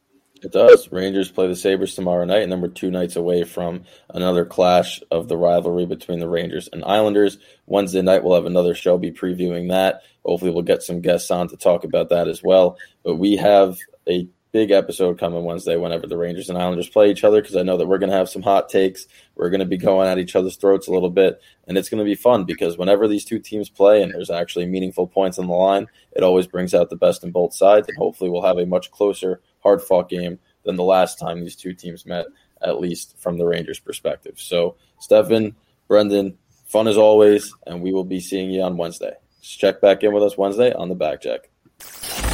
It 0.45 0.51
does. 0.51 0.91
Rangers 0.91 1.31
play 1.31 1.47
the 1.47 1.55
Sabres 1.55 1.95
tomorrow 1.95 2.23
night, 2.25 2.43
and 2.43 2.51
then 2.51 2.61
we're 2.61 2.67
two 2.67 2.91
nights 2.91 3.15
away 3.15 3.45
from 3.45 3.83
another 4.09 4.45
clash 4.45 5.01
of 5.09 5.27
the 5.27 5.37
rivalry 5.37 5.87
between 5.87 6.19
the 6.19 6.27
Rangers 6.27 6.69
and 6.71 6.83
Islanders. 6.83 7.39
Wednesday 7.65 8.03
night, 8.03 8.23
we'll 8.23 8.35
have 8.35 8.45
another 8.45 8.75
show, 8.75 8.97
be 8.97 9.11
previewing 9.11 9.69
that. 9.69 10.01
Hopefully, 10.23 10.51
we'll 10.51 10.61
get 10.61 10.83
some 10.83 11.01
guests 11.01 11.31
on 11.31 11.47
to 11.47 11.57
talk 11.57 11.83
about 11.83 12.09
that 12.09 12.27
as 12.27 12.43
well. 12.43 12.77
But 13.03 13.15
we 13.15 13.37
have 13.37 13.77
a 14.07 14.27
big 14.55 14.71
episode 14.71 15.19
coming 15.19 15.43
Wednesday 15.43 15.75
whenever 15.75 16.07
the 16.07 16.15
Rangers 16.15 16.47
and 16.47 16.57
Islanders 16.57 16.87
play 16.87 17.11
each 17.11 17.25
other 17.25 17.41
because 17.41 17.57
I 17.57 17.63
know 17.63 17.75
that 17.75 17.87
we're 17.87 17.97
going 17.97 18.09
to 18.09 18.15
have 18.15 18.29
some 18.29 18.41
hot 18.41 18.69
takes. 18.69 19.05
We're 19.35 19.49
going 19.49 19.59
to 19.59 19.65
be 19.65 19.75
going 19.75 20.07
at 20.07 20.17
each 20.17 20.33
other's 20.33 20.55
throats 20.55 20.87
a 20.87 20.93
little 20.93 21.09
bit, 21.09 21.41
and 21.67 21.77
it's 21.77 21.89
going 21.89 21.99
to 21.99 22.09
be 22.09 22.15
fun 22.15 22.45
because 22.45 22.77
whenever 22.77 23.05
these 23.05 23.25
two 23.25 23.37
teams 23.37 23.67
play 23.67 24.01
and 24.01 24.13
there's 24.13 24.29
actually 24.29 24.65
meaningful 24.65 25.07
points 25.07 25.37
on 25.37 25.47
the 25.47 25.53
line, 25.53 25.87
it 26.13 26.23
always 26.23 26.47
brings 26.47 26.73
out 26.73 26.89
the 26.89 26.95
best 26.95 27.21
in 27.25 27.31
both 27.31 27.53
sides, 27.53 27.89
and 27.89 27.97
hopefully 27.97 28.29
we'll 28.29 28.45
have 28.45 28.57
a 28.57 28.65
much 28.65 28.91
closer, 28.91 29.41
hard 29.61 29.81
fought 29.81 30.07
game 30.07 30.39
than 30.63 30.77
the 30.77 30.83
last 30.83 31.19
time 31.19 31.41
these 31.41 31.57
two 31.57 31.73
teams 31.73 32.05
met, 32.05 32.25
at 32.61 32.79
least 32.79 33.13
from 33.19 33.37
the 33.37 33.45
Rangers' 33.45 33.81
perspective. 33.81 34.39
So, 34.39 34.77
Stefan, 34.99 35.57
Brendan, 35.89 36.37
fun 36.63 36.87
as 36.87 36.95
always, 36.95 37.53
and 37.67 37.81
we 37.81 37.91
will 37.91 38.05
be 38.05 38.21
seeing 38.21 38.51
you 38.51 38.61
on 38.61 38.77
Wednesday. 38.77 39.15
Just 39.41 39.59
check 39.59 39.81
back 39.81 40.01
in 40.03 40.13
with 40.13 40.23
us 40.23 40.37
Wednesday 40.37 40.71
on 40.71 40.87
the 40.87 40.95
back 40.95 41.23
check. 41.23 41.49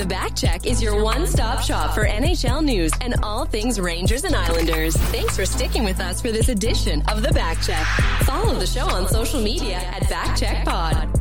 The 0.01 0.07
Back 0.07 0.35
Check 0.35 0.65
is 0.65 0.81
your 0.81 1.03
one 1.03 1.27
stop 1.27 1.61
shop 1.61 1.93
for 1.93 2.07
NHL 2.07 2.63
news 2.65 2.91
and 3.01 3.13
all 3.21 3.45
things 3.45 3.79
Rangers 3.79 4.23
and 4.23 4.35
Islanders. 4.35 4.95
Thanks 4.95 5.35
for 5.35 5.45
sticking 5.45 5.83
with 5.83 5.99
us 5.99 6.19
for 6.19 6.31
this 6.31 6.49
edition 6.49 7.03
of 7.07 7.21
The 7.21 7.29
Back 7.29 7.61
Check. 7.61 7.85
Follow 8.23 8.55
the 8.55 8.65
show 8.65 8.87
on 8.87 9.07
social 9.07 9.39
media 9.39 9.75
at 9.75 10.09
Back 10.09 10.35
Check 10.35 10.65
Pod. 10.65 11.20